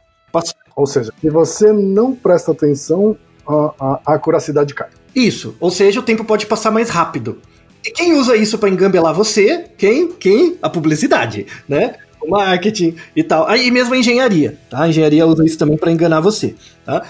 Ou 0.76 0.86
seja, 0.86 1.12
se 1.20 1.28
você 1.28 1.72
não 1.72 2.14
presta 2.14 2.52
atenção, 2.52 3.16
a, 3.46 3.74
a, 3.78 4.00
a 4.06 4.14
acuracidade 4.14 4.74
cai. 4.74 4.88
Isso, 5.14 5.56
ou 5.60 5.70
seja, 5.70 6.00
o 6.00 6.02
tempo 6.02 6.24
pode 6.24 6.46
passar 6.46 6.70
mais 6.70 6.88
rápido. 6.88 7.40
E 7.84 7.90
quem 7.90 8.14
usa 8.14 8.36
isso 8.36 8.58
para 8.58 8.68
engambelar 8.68 9.14
você? 9.14 9.64
Quem? 9.76 10.12
Quem? 10.12 10.56
A 10.62 10.70
publicidade, 10.70 11.46
né? 11.68 11.96
O 12.20 12.30
marketing 12.30 12.94
e 13.16 13.24
tal. 13.24 13.48
Aí 13.48 13.70
mesmo 13.70 13.94
a 13.94 13.98
engenharia, 13.98 14.56
tá? 14.70 14.84
A 14.84 14.88
engenharia 14.88 15.26
usa 15.26 15.44
isso 15.44 15.58
também 15.58 15.76
para 15.76 15.90
enganar 15.90 16.20
você, 16.20 16.54
tá? 16.84 17.02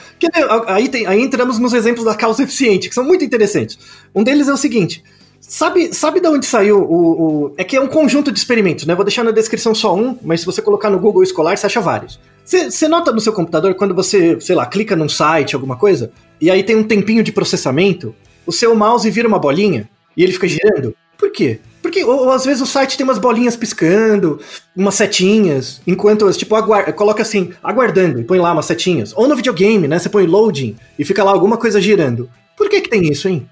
Aí, 0.69 0.89
tem, 0.89 1.07
aí 1.07 1.21
entramos 1.21 1.59
nos 1.59 1.75
exemplos 1.75 2.07
da 2.07 2.15
causa 2.15 2.43
eficiente, 2.43 2.89
que 2.89 2.95
são 2.95 3.05
muito 3.05 3.23
interessantes. 3.23 3.79
Um 4.15 4.25
deles 4.25 4.49
é 4.49 4.53
o 4.53 4.57
seguinte: 4.57 5.05
Sabe, 5.53 5.93
sabe 5.93 6.21
de 6.21 6.29
onde 6.29 6.47
saiu 6.47 6.79
o, 6.79 7.23
o, 7.47 7.55
É 7.59 7.65
que 7.65 7.77
é 7.77 7.81
um 7.81 7.89
conjunto 7.89 8.33
de 8.33 8.39
experimentos, 8.39 8.87
né? 8.87 8.95
Vou 8.95 9.05
deixar 9.05 9.23
na 9.23 9.33
descrição 9.33 9.75
só 9.75 9.95
um, 9.95 10.17
mas 10.23 10.41
se 10.41 10.47
você 10.47 10.63
colocar 10.63 10.89
no 10.89 10.99
Google 10.99 11.23
Escolar, 11.23 11.59
você 11.59 11.67
acha 11.67 11.81
vários. 11.81 12.19
Você 12.45 12.89
nota 12.89 13.13
no 13.13 13.21
seu 13.21 13.33
computador 13.33 13.75
quando 13.75 13.95
você, 13.95 14.41
sei 14.41 14.57
lá, 14.57 14.65
clica 14.65 14.97
num 14.97 15.09
site, 15.09 15.55
alguma 15.55 15.77
coisa, 15.77 16.11
e 16.41 16.51
aí 16.51 16.63
tem 16.63 16.75
um 16.75 16.83
tempinho 16.83 17.23
de 17.23 17.33
processamento, 17.33 18.15
o 18.47 18.53
seu 18.53 18.75
mouse 18.75 19.09
vira 19.11 19.29
uma 19.29 19.39
bolinha? 19.39 19.89
E 20.17 20.23
ele 20.23 20.33
fica 20.33 20.49
girando? 20.49 20.95
Por 21.19 21.31
quê? 21.31 21.61
Porque 21.81 22.05
ou, 22.05 22.25
ou, 22.25 22.31
às 22.31 22.45
vezes 22.45 22.63
o 22.63 22.67
site 22.67 22.97
tem 22.97 23.05
umas 23.05 23.19
bolinhas 23.19 23.57
piscando, 23.57 24.41
umas 24.75 24.95
setinhas, 24.95 25.81
enquanto, 25.87 26.31
tipo, 26.33 26.55
aguarda, 26.55 26.93
coloca 26.93 27.23
assim, 27.23 27.51
aguardando, 27.63 28.21
e 28.21 28.25
põe 28.25 28.39
lá 28.39 28.53
umas 28.53 28.67
setinhas. 28.67 29.13
Ou 29.17 29.29
no 29.29 29.37
videogame, 29.37 29.89
né? 29.89 29.99
Você 29.99 30.09
põe 30.09 30.27
loading 30.27 30.77
e 30.99 31.05
fica 31.05 31.23
lá 31.23 31.33
alguma 31.33 31.57
coisa 31.57 31.81
girando. 31.81 32.31
Por 32.57 32.69
que 32.69 32.81
que 32.81 32.89
tem 32.89 33.03
isso, 33.11 33.29
hein? 33.29 33.49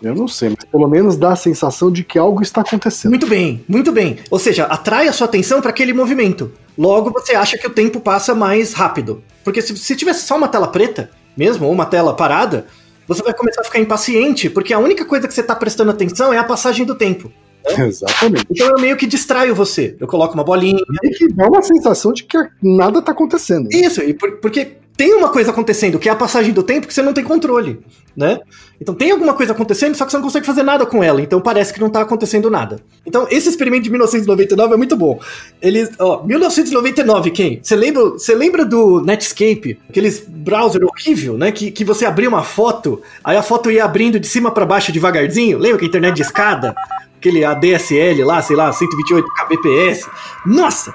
Eu 0.00 0.14
não 0.14 0.28
sei, 0.28 0.50
mas 0.50 0.64
pelo 0.64 0.86
menos 0.86 1.16
dá 1.16 1.32
a 1.32 1.36
sensação 1.36 1.90
de 1.90 2.04
que 2.04 2.18
algo 2.18 2.42
está 2.42 2.60
acontecendo. 2.60 3.10
Muito 3.10 3.26
bem, 3.26 3.64
muito 3.68 3.90
bem. 3.90 4.18
Ou 4.30 4.38
seja, 4.38 4.64
atrai 4.64 5.08
a 5.08 5.12
sua 5.12 5.26
atenção 5.26 5.60
para 5.60 5.70
aquele 5.70 5.92
movimento. 5.92 6.52
Logo 6.78 7.10
você 7.10 7.34
acha 7.34 7.58
que 7.58 7.66
o 7.66 7.70
tempo 7.70 8.00
passa 8.00 8.34
mais 8.34 8.72
rápido. 8.72 9.22
Porque 9.42 9.60
se, 9.60 9.76
se 9.76 9.96
tivesse 9.96 10.26
só 10.26 10.36
uma 10.36 10.48
tela 10.48 10.68
preta, 10.68 11.10
mesmo, 11.36 11.66
ou 11.66 11.72
uma 11.72 11.86
tela 11.86 12.14
parada, 12.14 12.66
você 13.14 13.22
vai 13.22 13.34
começar 13.34 13.60
a 13.60 13.64
ficar 13.64 13.78
impaciente, 13.78 14.50
porque 14.50 14.72
a 14.72 14.78
única 14.78 15.04
coisa 15.04 15.26
que 15.26 15.34
você 15.34 15.40
está 15.40 15.54
prestando 15.54 15.90
atenção 15.90 16.32
é 16.32 16.38
a 16.38 16.44
passagem 16.44 16.84
do 16.86 16.94
tempo. 16.94 17.30
Né? 17.76 17.86
Exatamente. 17.88 18.46
Então 18.50 18.68
eu 18.68 18.80
meio 18.80 18.96
que 18.96 19.06
distraio 19.06 19.54
você. 19.54 19.96
Eu 20.00 20.06
coloco 20.06 20.34
uma 20.34 20.44
bolinha. 20.44 20.82
E 21.02 21.10
que 21.10 21.28
dá 21.28 21.46
uma 21.46 21.62
sensação 21.62 22.12
de 22.12 22.24
que 22.24 22.38
nada 22.62 22.98
está 22.98 23.12
acontecendo. 23.12 23.68
Isso, 23.72 24.02
e 24.02 24.14
por, 24.14 24.38
porque 24.38 24.76
tem 25.02 25.14
uma 25.14 25.30
coisa 25.30 25.50
acontecendo, 25.50 25.98
que 25.98 26.08
é 26.08 26.12
a 26.12 26.14
passagem 26.14 26.52
do 26.52 26.62
tempo 26.62 26.86
que 26.86 26.94
você 26.94 27.02
não 27.02 27.12
tem 27.12 27.24
controle, 27.24 27.80
né? 28.16 28.38
Então 28.80 28.94
tem 28.94 29.10
alguma 29.10 29.34
coisa 29.34 29.50
acontecendo, 29.50 29.96
só 29.96 30.04
que 30.04 30.12
você 30.12 30.16
não 30.16 30.22
consegue 30.22 30.46
fazer 30.46 30.62
nada 30.62 30.86
com 30.86 31.02
ela, 31.02 31.20
então 31.20 31.40
parece 31.40 31.74
que 31.74 31.80
não 31.80 31.90
tá 31.90 32.02
acontecendo 32.02 32.48
nada. 32.48 32.78
Então 33.04 33.26
esse 33.28 33.48
experimento 33.48 33.82
de 33.82 33.90
1999 33.90 34.74
é 34.74 34.76
muito 34.76 34.96
bom. 34.96 35.18
Eles, 35.60 35.90
ó, 35.98 36.22
1999, 36.22 37.32
quem? 37.32 37.58
Você 37.60 37.74
lembra, 37.74 38.10
você 38.10 38.32
lembra 38.32 38.64
do 38.64 39.00
Netscape, 39.00 39.76
aqueles 39.88 40.20
browser 40.24 40.82
horrível, 40.84 41.36
né, 41.36 41.50
que, 41.50 41.72
que 41.72 41.84
você 41.84 42.06
abria 42.06 42.28
uma 42.28 42.44
foto, 42.44 43.02
aí 43.24 43.36
a 43.36 43.42
foto 43.42 43.72
ia 43.72 43.84
abrindo 43.84 44.20
de 44.20 44.28
cima 44.28 44.52
para 44.52 44.64
baixo 44.64 44.92
devagarzinho? 44.92 45.58
Lembra 45.58 45.80
que 45.80 45.84
a 45.84 45.88
internet 45.88 46.14
de 46.14 46.22
escada? 46.22 46.76
Aquele 47.16 47.44
ADSL 47.44 48.22
lá, 48.24 48.40
sei 48.40 48.54
lá, 48.54 48.72
128 48.72 49.26
kbps. 49.26 50.08
Nossa, 50.46 50.94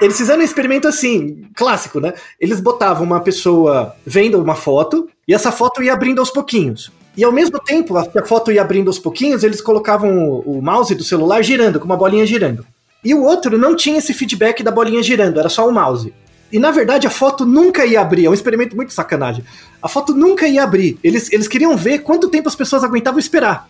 eles 0.00 0.16
fizeram 0.16 0.40
um 0.40 0.44
experimento 0.44 0.86
assim, 0.86 1.44
clássico, 1.54 2.00
né? 2.00 2.14
Eles 2.40 2.60
botavam 2.60 3.04
uma 3.04 3.20
pessoa 3.20 3.94
vendo 4.04 4.40
uma 4.40 4.54
foto 4.54 5.08
e 5.26 5.34
essa 5.34 5.50
foto 5.50 5.82
ia 5.82 5.92
abrindo 5.92 6.18
aos 6.18 6.30
pouquinhos. 6.30 6.90
E 7.16 7.24
ao 7.24 7.32
mesmo 7.32 7.58
tempo 7.58 7.96
a 7.96 8.04
foto 8.26 8.52
ia 8.52 8.60
abrindo 8.60 8.88
aos 8.88 8.98
pouquinhos, 8.98 9.42
eles 9.42 9.60
colocavam 9.60 10.18
o, 10.18 10.58
o 10.58 10.62
mouse 10.62 10.94
do 10.94 11.02
celular 11.02 11.42
girando, 11.42 11.80
com 11.80 11.86
uma 11.86 11.96
bolinha 11.96 12.26
girando. 12.26 12.66
E 13.02 13.14
o 13.14 13.22
outro 13.22 13.56
não 13.56 13.74
tinha 13.74 13.98
esse 13.98 14.12
feedback 14.12 14.62
da 14.62 14.70
bolinha 14.70 15.02
girando, 15.02 15.40
era 15.40 15.48
só 15.48 15.66
o 15.66 15.72
mouse. 15.72 16.12
E 16.52 16.58
na 16.58 16.70
verdade 16.70 17.06
a 17.06 17.10
foto 17.10 17.44
nunca 17.44 17.84
ia 17.84 18.00
abrir, 18.00 18.26
é 18.26 18.30
um 18.30 18.34
experimento 18.34 18.76
muito 18.76 18.92
sacanagem. 18.92 19.44
A 19.82 19.88
foto 19.88 20.14
nunca 20.14 20.46
ia 20.46 20.62
abrir. 20.62 20.98
Eles, 21.02 21.32
eles 21.32 21.48
queriam 21.48 21.76
ver 21.76 22.00
quanto 22.00 22.28
tempo 22.28 22.48
as 22.48 22.54
pessoas 22.54 22.84
aguentavam 22.84 23.18
esperar. 23.18 23.68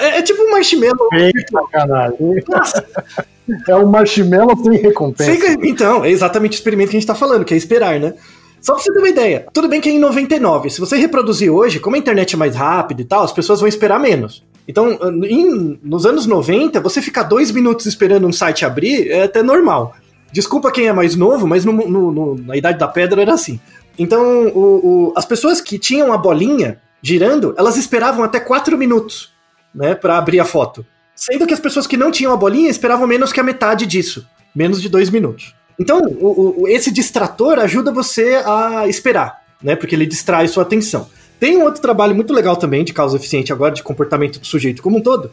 É, 0.00 0.18
é, 0.18 0.22
tipo 0.22 0.42
um 0.42 0.50
marshmallow. 0.50 1.08
É 1.14 1.30
sacanagem. 1.50 2.44
Nossa. 2.48 2.84
É 3.68 3.76
um 3.76 3.86
marshmallow 3.86 4.56
sem 4.62 4.78
recompensa. 4.78 5.32
Sem, 5.32 5.68
então, 5.68 6.04
é 6.04 6.10
exatamente 6.10 6.54
o 6.54 6.56
experimento 6.56 6.90
que 6.90 6.96
a 6.96 7.00
gente 7.00 7.06
tá 7.06 7.14
falando, 7.14 7.44
que 7.44 7.54
é 7.54 7.56
esperar, 7.56 7.98
né? 8.00 8.14
Só 8.60 8.74
pra 8.74 8.82
você 8.82 8.92
ter 8.92 8.98
uma 8.98 9.08
ideia, 9.08 9.46
tudo 9.52 9.68
bem 9.68 9.80
que 9.80 9.88
é 9.88 9.92
em 9.92 9.98
99. 9.98 10.70
Se 10.70 10.80
você 10.80 10.96
reproduzir 10.96 11.50
hoje, 11.50 11.78
como 11.78 11.94
a 11.94 11.98
internet 11.98 12.34
é 12.34 12.36
mais 12.36 12.56
rápida 12.56 13.02
e 13.02 13.04
tal, 13.04 13.22
as 13.22 13.32
pessoas 13.32 13.60
vão 13.60 13.68
esperar 13.68 14.00
menos. 14.00 14.44
Então, 14.66 14.98
em, 15.24 15.78
nos 15.82 16.04
anos 16.04 16.26
90, 16.26 16.80
você 16.80 17.00
ficar 17.00 17.22
dois 17.22 17.52
minutos 17.52 17.86
esperando 17.86 18.26
um 18.26 18.32
site 18.32 18.64
abrir 18.64 19.08
é 19.08 19.22
até 19.22 19.42
normal. 19.42 19.94
Desculpa 20.32 20.72
quem 20.72 20.88
é 20.88 20.92
mais 20.92 21.14
novo, 21.14 21.46
mas 21.46 21.64
no, 21.64 21.72
no, 21.72 22.10
no, 22.10 22.34
na 22.34 22.56
Idade 22.56 22.78
da 22.78 22.88
Pedra 22.88 23.22
era 23.22 23.34
assim. 23.34 23.60
Então, 23.96 24.48
o, 24.48 24.58
o, 24.58 25.12
as 25.16 25.24
pessoas 25.24 25.60
que 25.60 25.78
tinham 25.78 26.12
a 26.12 26.18
bolinha 26.18 26.80
girando, 27.02 27.54
elas 27.56 27.76
esperavam 27.76 28.24
até 28.24 28.40
quatro 28.40 28.76
minutos, 28.76 29.32
né, 29.74 29.94
para 29.94 30.18
abrir 30.18 30.40
a 30.40 30.44
foto. 30.44 30.84
Sendo 31.14 31.46
que 31.46 31.54
as 31.54 31.60
pessoas 31.60 31.86
que 31.86 31.96
não 31.96 32.10
tinham 32.10 32.32
a 32.32 32.36
bolinha 32.36 32.68
esperavam 32.68 33.06
menos 33.06 33.32
que 33.32 33.40
a 33.40 33.44
metade 33.44 33.86
disso, 33.86 34.26
menos 34.54 34.82
de 34.82 34.88
dois 34.88 35.08
minutos. 35.10 35.54
Então, 35.78 36.00
o, 36.00 36.62
o, 36.62 36.68
esse 36.68 36.90
distrator 36.90 37.58
ajuda 37.58 37.92
você 37.92 38.42
a 38.44 38.88
esperar, 38.88 39.42
né, 39.62 39.76
porque 39.76 39.94
ele 39.94 40.06
distrai 40.06 40.48
sua 40.48 40.62
atenção. 40.62 41.08
Tem 41.38 41.56
um 41.56 41.64
outro 41.64 41.82
trabalho 41.82 42.14
muito 42.14 42.32
legal 42.32 42.56
também 42.56 42.82
de 42.82 42.92
causa 42.92 43.16
eficiente 43.16 43.52
agora 43.52 43.74
de 43.74 43.82
comportamento 43.82 44.40
do 44.40 44.46
sujeito 44.46 44.82
como 44.82 44.98
um 44.98 45.02
todo, 45.02 45.30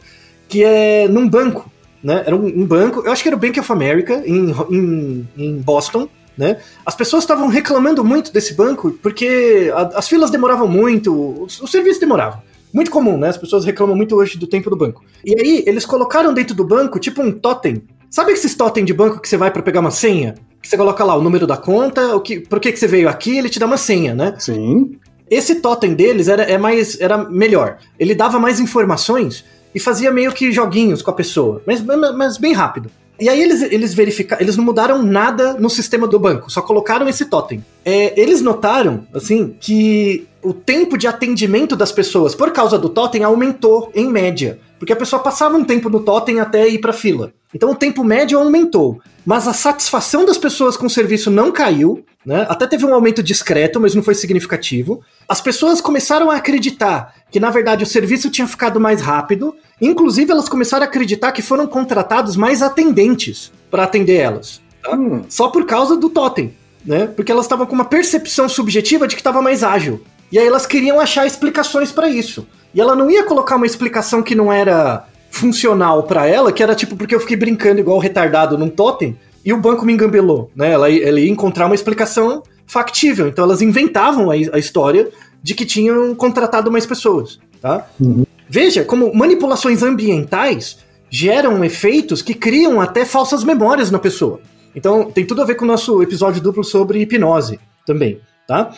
que 0.48 0.62
é 0.62 1.08
num 1.08 1.28
banco. 1.28 1.72
né? 2.02 2.22
Era 2.26 2.36
um, 2.36 2.46
um 2.46 2.66
banco, 2.66 3.02
eu 3.04 3.10
acho 3.10 3.22
que 3.22 3.28
era 3.28 3.36
o 3.36 3.40
Bank 3.40 3.58
of 3.58 3.72
America, 3.72 4.22
em, 4.26 4.54
em, 4.70 5.28
em 5.36 5.56
Boston, 5.56 6.08
né? 6.36 6.58
As 6.84 6.94
pessoas 6.94 7.22
estavam 7.22 7.48
reclamando 7.48 8.04
muito 8.04 8.32
desse 8.32 8.54
banco 8.54 8.90
porque 9.02 9.72
a, 9.74 9.98
as 9.98 10.08
filas 10.08 10.30
demoravam 10.30 10.68
muito, 10.68 11.12
o, 11.12 11.44
o 11.44 11.66
serviço 11.66 12.00
demorava. 12.00 12.42
Muito 12.72 12.90
comum, 12.90 13.16
né? 13.16 13.28
As 13.28 13.36
pessoas 13.36 13.64
reclamam 13.64 13.94
muito 13.94 14.16
hoje 14.16 14.36
do 14.36 14.48
tempo 14.48 14.68
do 14.68 14.76
banco. 14.76 15.04
E 15.24 15.32
aí, 15.38 15.62
eles 15.64 15.86
colocaram 15.86 16.34
dentro 16.34 16.56
do 16.56 16.64
banco, 16.64 16.98
tipo 16.98 17.22
um 17.22 17.30
totem. 17.30 17.82
Sabe 18.10 18.32
esses 18.32 18.54
totem 18.56 18.84
de 18.84 18.92
banco 18.92 19.20
que 19.20 19.28
você 19.28 19.36
vai 19.36 19.50
para 19.50 19.62
pegar 19.62 19.78
uma 19.78 19.92
senha? 19.92 20.34
Que 20.60 20.68
você 20.68 20.76
coloca 20.76 21.04
lá 21.04 21.14
o 21.14 21.22
número 21.22 21.46
da 21.46 21.56
conta, 21.56 22.16
o 22.16 22.20
que, 22.20 22.40
por 22.40 22.58
que, 22.58 22.72
que 22.72 22.78
você 22.78 22.88
veio 22.88 23.08
aqui, 23.08 23.38
ele 23.38 23.48
te 23.48 23.60
dá 23.60 23.66
uma 23.66 23.76
senha, 23.76 24.12
né? 24.12 24.34
Sim. 24.38 24.98
Esse 25.30 25.56
totem 25.56 25.94
deles 25.94 26.26
era, 26.26 26.42
é 26.42 26.58
mais, 26.58 27.00
era 27.00 27.18
melhor. 27.18 27.78
Ele 27.98 28.14
dava 28.14 28.40
mais 28.40 28.58
informações 28.58 29.44
e 29.74 29.80
fazia 29.80 30.10
meio 30.10 30.32
que 30.32 30.52
joguinhos 30.52 31.02
com 31.02 31.10
a 31.10 31.14
pessoa, 31.14 31.62
mas, 31.66 31.80
mas 31.80 32.38
bem 32.38 32.52
rápido. 32.52 32.90
E 33.20 33.28
aí 33.28 33.40
eles, 33.40 33.62
eles 33.62 33.94
verificaram, 33.94 34.42
eles 34.42 34.56
não 34.56 34.64
mudaram 34.64 35.02
nada 35.02 35.54
no 35.54 35.70
sistema 35.70 36.06
do 36.06 36.18
banco, 36.18 36.50
só 36.50 36.60
colocaram 36.60 37.08
esse 37.08 37.26
totem. 37.26 37.64
É, 37.84 38.18
eles 38.20 38.40
notaram, 38.40 39.06
assim, 39.14 39.54
que 39.60 40.26
o 40.42 40.52
tempo 40.52 40.98
de 40.98 41.06
atendimento 41.06 41.76
das 41.76 41.92
pessoas 41.92 42.34
por 42.34 42.50
causa 42.50 42.78
do 42.78 42.88
totem 42.88 43.24
aumentou 43.24 43.90
em 43.94 44.08
média. 44.08 44.58
Porque 44.78 44.92
a 44.92 44.96
pessoa 44.96 45.22
passava 45.22 45.56
um 45.56 45.64
tempo 45.64 45.88
no 45.88 46.00
totem 46.00 46.40
até 46.40 46.68
ir 46.68 46.78
pra 46.78 46.92
fila. 46.92 47.32
Então 47.54 47.70
o 47.70 47.74
tempo 47.74 48.04
médio 48.04 48.38
aumentou. 48.38 49.00
Mas 49.24 49.48
a 49.48 49.54
satisfação 49.54 50.26
das 50.26 50.36
pessoas 50.36 50.76
com 50.76 50.86
o 50.86 50.90
serviço 50.90 51.30
não 51.30 51.50
caiu, 51.50 52.04
né? 52.26 52.44
Até 52.48 52.66
teve 52.66 52.84
um 52.84 52.92
aumento 52.92 53.22
discreto, 53.22 53.80
mas 53.80 53.94
não 53.94 54.02
foi 54.02 54.14
significativo. 54.14 55.00
As 55.26 55.40
pessoas 55.40 55.80
começaram 55.80 56.30
a 56.30 56.36
acreditar 56.36 57.14
que, 57.34 57.40
na 57.40 57.50
verdade, 57.50 57.82
o 57.82 57.86
serviço 57.86 58.30
tinha 58.30 58.46
ficado 58.46 58.78
mais 58.78 59.00
rápido. 59.00 59.56
Inclusive, 59.80 60.30
elas 60.30 60.48
começaram 60.48 60.84
a 60.84 60.88
acreditar 60.88 61.32
que 61.32 61.42
foram 61.42 61.66
contratados 61.66 62.36
mais 62.36 62.62
atendentes 62.62 63.50
para 63.68 63.82
atender 63.82 64.18
elas. 64.18 64.60
Tá? 64.80 64.94
Hum. 64.94 65.24
Só 65.28 65.48
por 65.48 65.66
causa 65.66 65.96
do 65.96 66.08
totem, 66.08 66.54
né? 66.86 67.08
Porque 67.08 67.32
elas 67.32 67.46
estavam 67.46 67.66
com 67.66 67.74
uma 67.74 67.86
percepção 67.86 68.48
subjetiva 68.48 69.08
de 69.08 69.16
que 69.16 69.20
estava 69.20 69.42
mais 69.42 69.64
ágil. 69.64 70.00
E 70.30 70.38
aí 70.38 70.46
elas 70.46 70.64
queriam 70.64 71.00
achar 71.00 71.26
explicações 71.26 71.90
para 71.90 72.08
isso. 72.08 72.46
E 72.72 72.80
ela 72.80 72.94
não 72.94 73.10
ia 73.10 73.24
colocar 73.24 73.56
uma 73.56 73.66
explicação 73.66 74.22
que 74.22 74.36
não 74.36 74.52
era 74.52 75.04
funcional 75.28 76.04
para 76.04 76.28
ela, 76.28 76.52
que 76.52 76.62
era 76.62 76.72
tipo 76.76 76.94
porque 76.94 77.16
eu 77.16 77.20
fiquei 77.20 77.36
brincando 77.36 77.80
igual 77.80 77.98
retardado 77.98 78.56
num 78.56 78.68
totem 78.68 79.18
e 79.44 79.52
o 79.52 79.60
banco 79.60 79.84
me 79.84 79.92
engambelou, 79.92 80.52
né? 80.54 80.70
Ela, 80.70 80.88
ela 80.88 81.18
ia 81.18 81.28
encontrar 81.28 81.66
uma 81.66 81.74
explicação 81.74 82.44
factível. 82.64 83.26
Então 83.26 83.44
elas 83.44 83.60
inventavam 83.60 84.30
a, 84.30 84.34
a 84.34 84.58
história 84.60 85.10
de 85.44 85.54
que 85.54 85.66
tinham 85.66 86.14
contratado 86.14 86.72
mais 86.72 86.86
pessoas, 86.86 87.38
tá? 87.60 87.86
Uhum. 88.00 88.24
Veja 88.48 88.82
como 88.82 89.14
manipulações 89.14 89.82
ambientais 89.82 90.78
geram 91.10 91.62
efeitos 91.62 92.22
que 92.22 92.32
criam 92.32 92.80
até 92.80 93.04
falsas 93.04 93.44
memórias 93.44 93.90
na 93.90 93.98
pessoa. 93.98 94.40
Então 94.74 95.04
tem 95.04 95.26
tudo 95.26 95.42
a 95.42 95.44
ver 95.44 95.56
com 95.56 95.66
o 95.66 95.68
nosso 95.68 96.02
episódio 96.02 96.40
duplo 96.40 96.64
sobre 96.64 97.02
hipnose 97.02 97.60
também, 97.86 98.20
tá? 98.48 98.74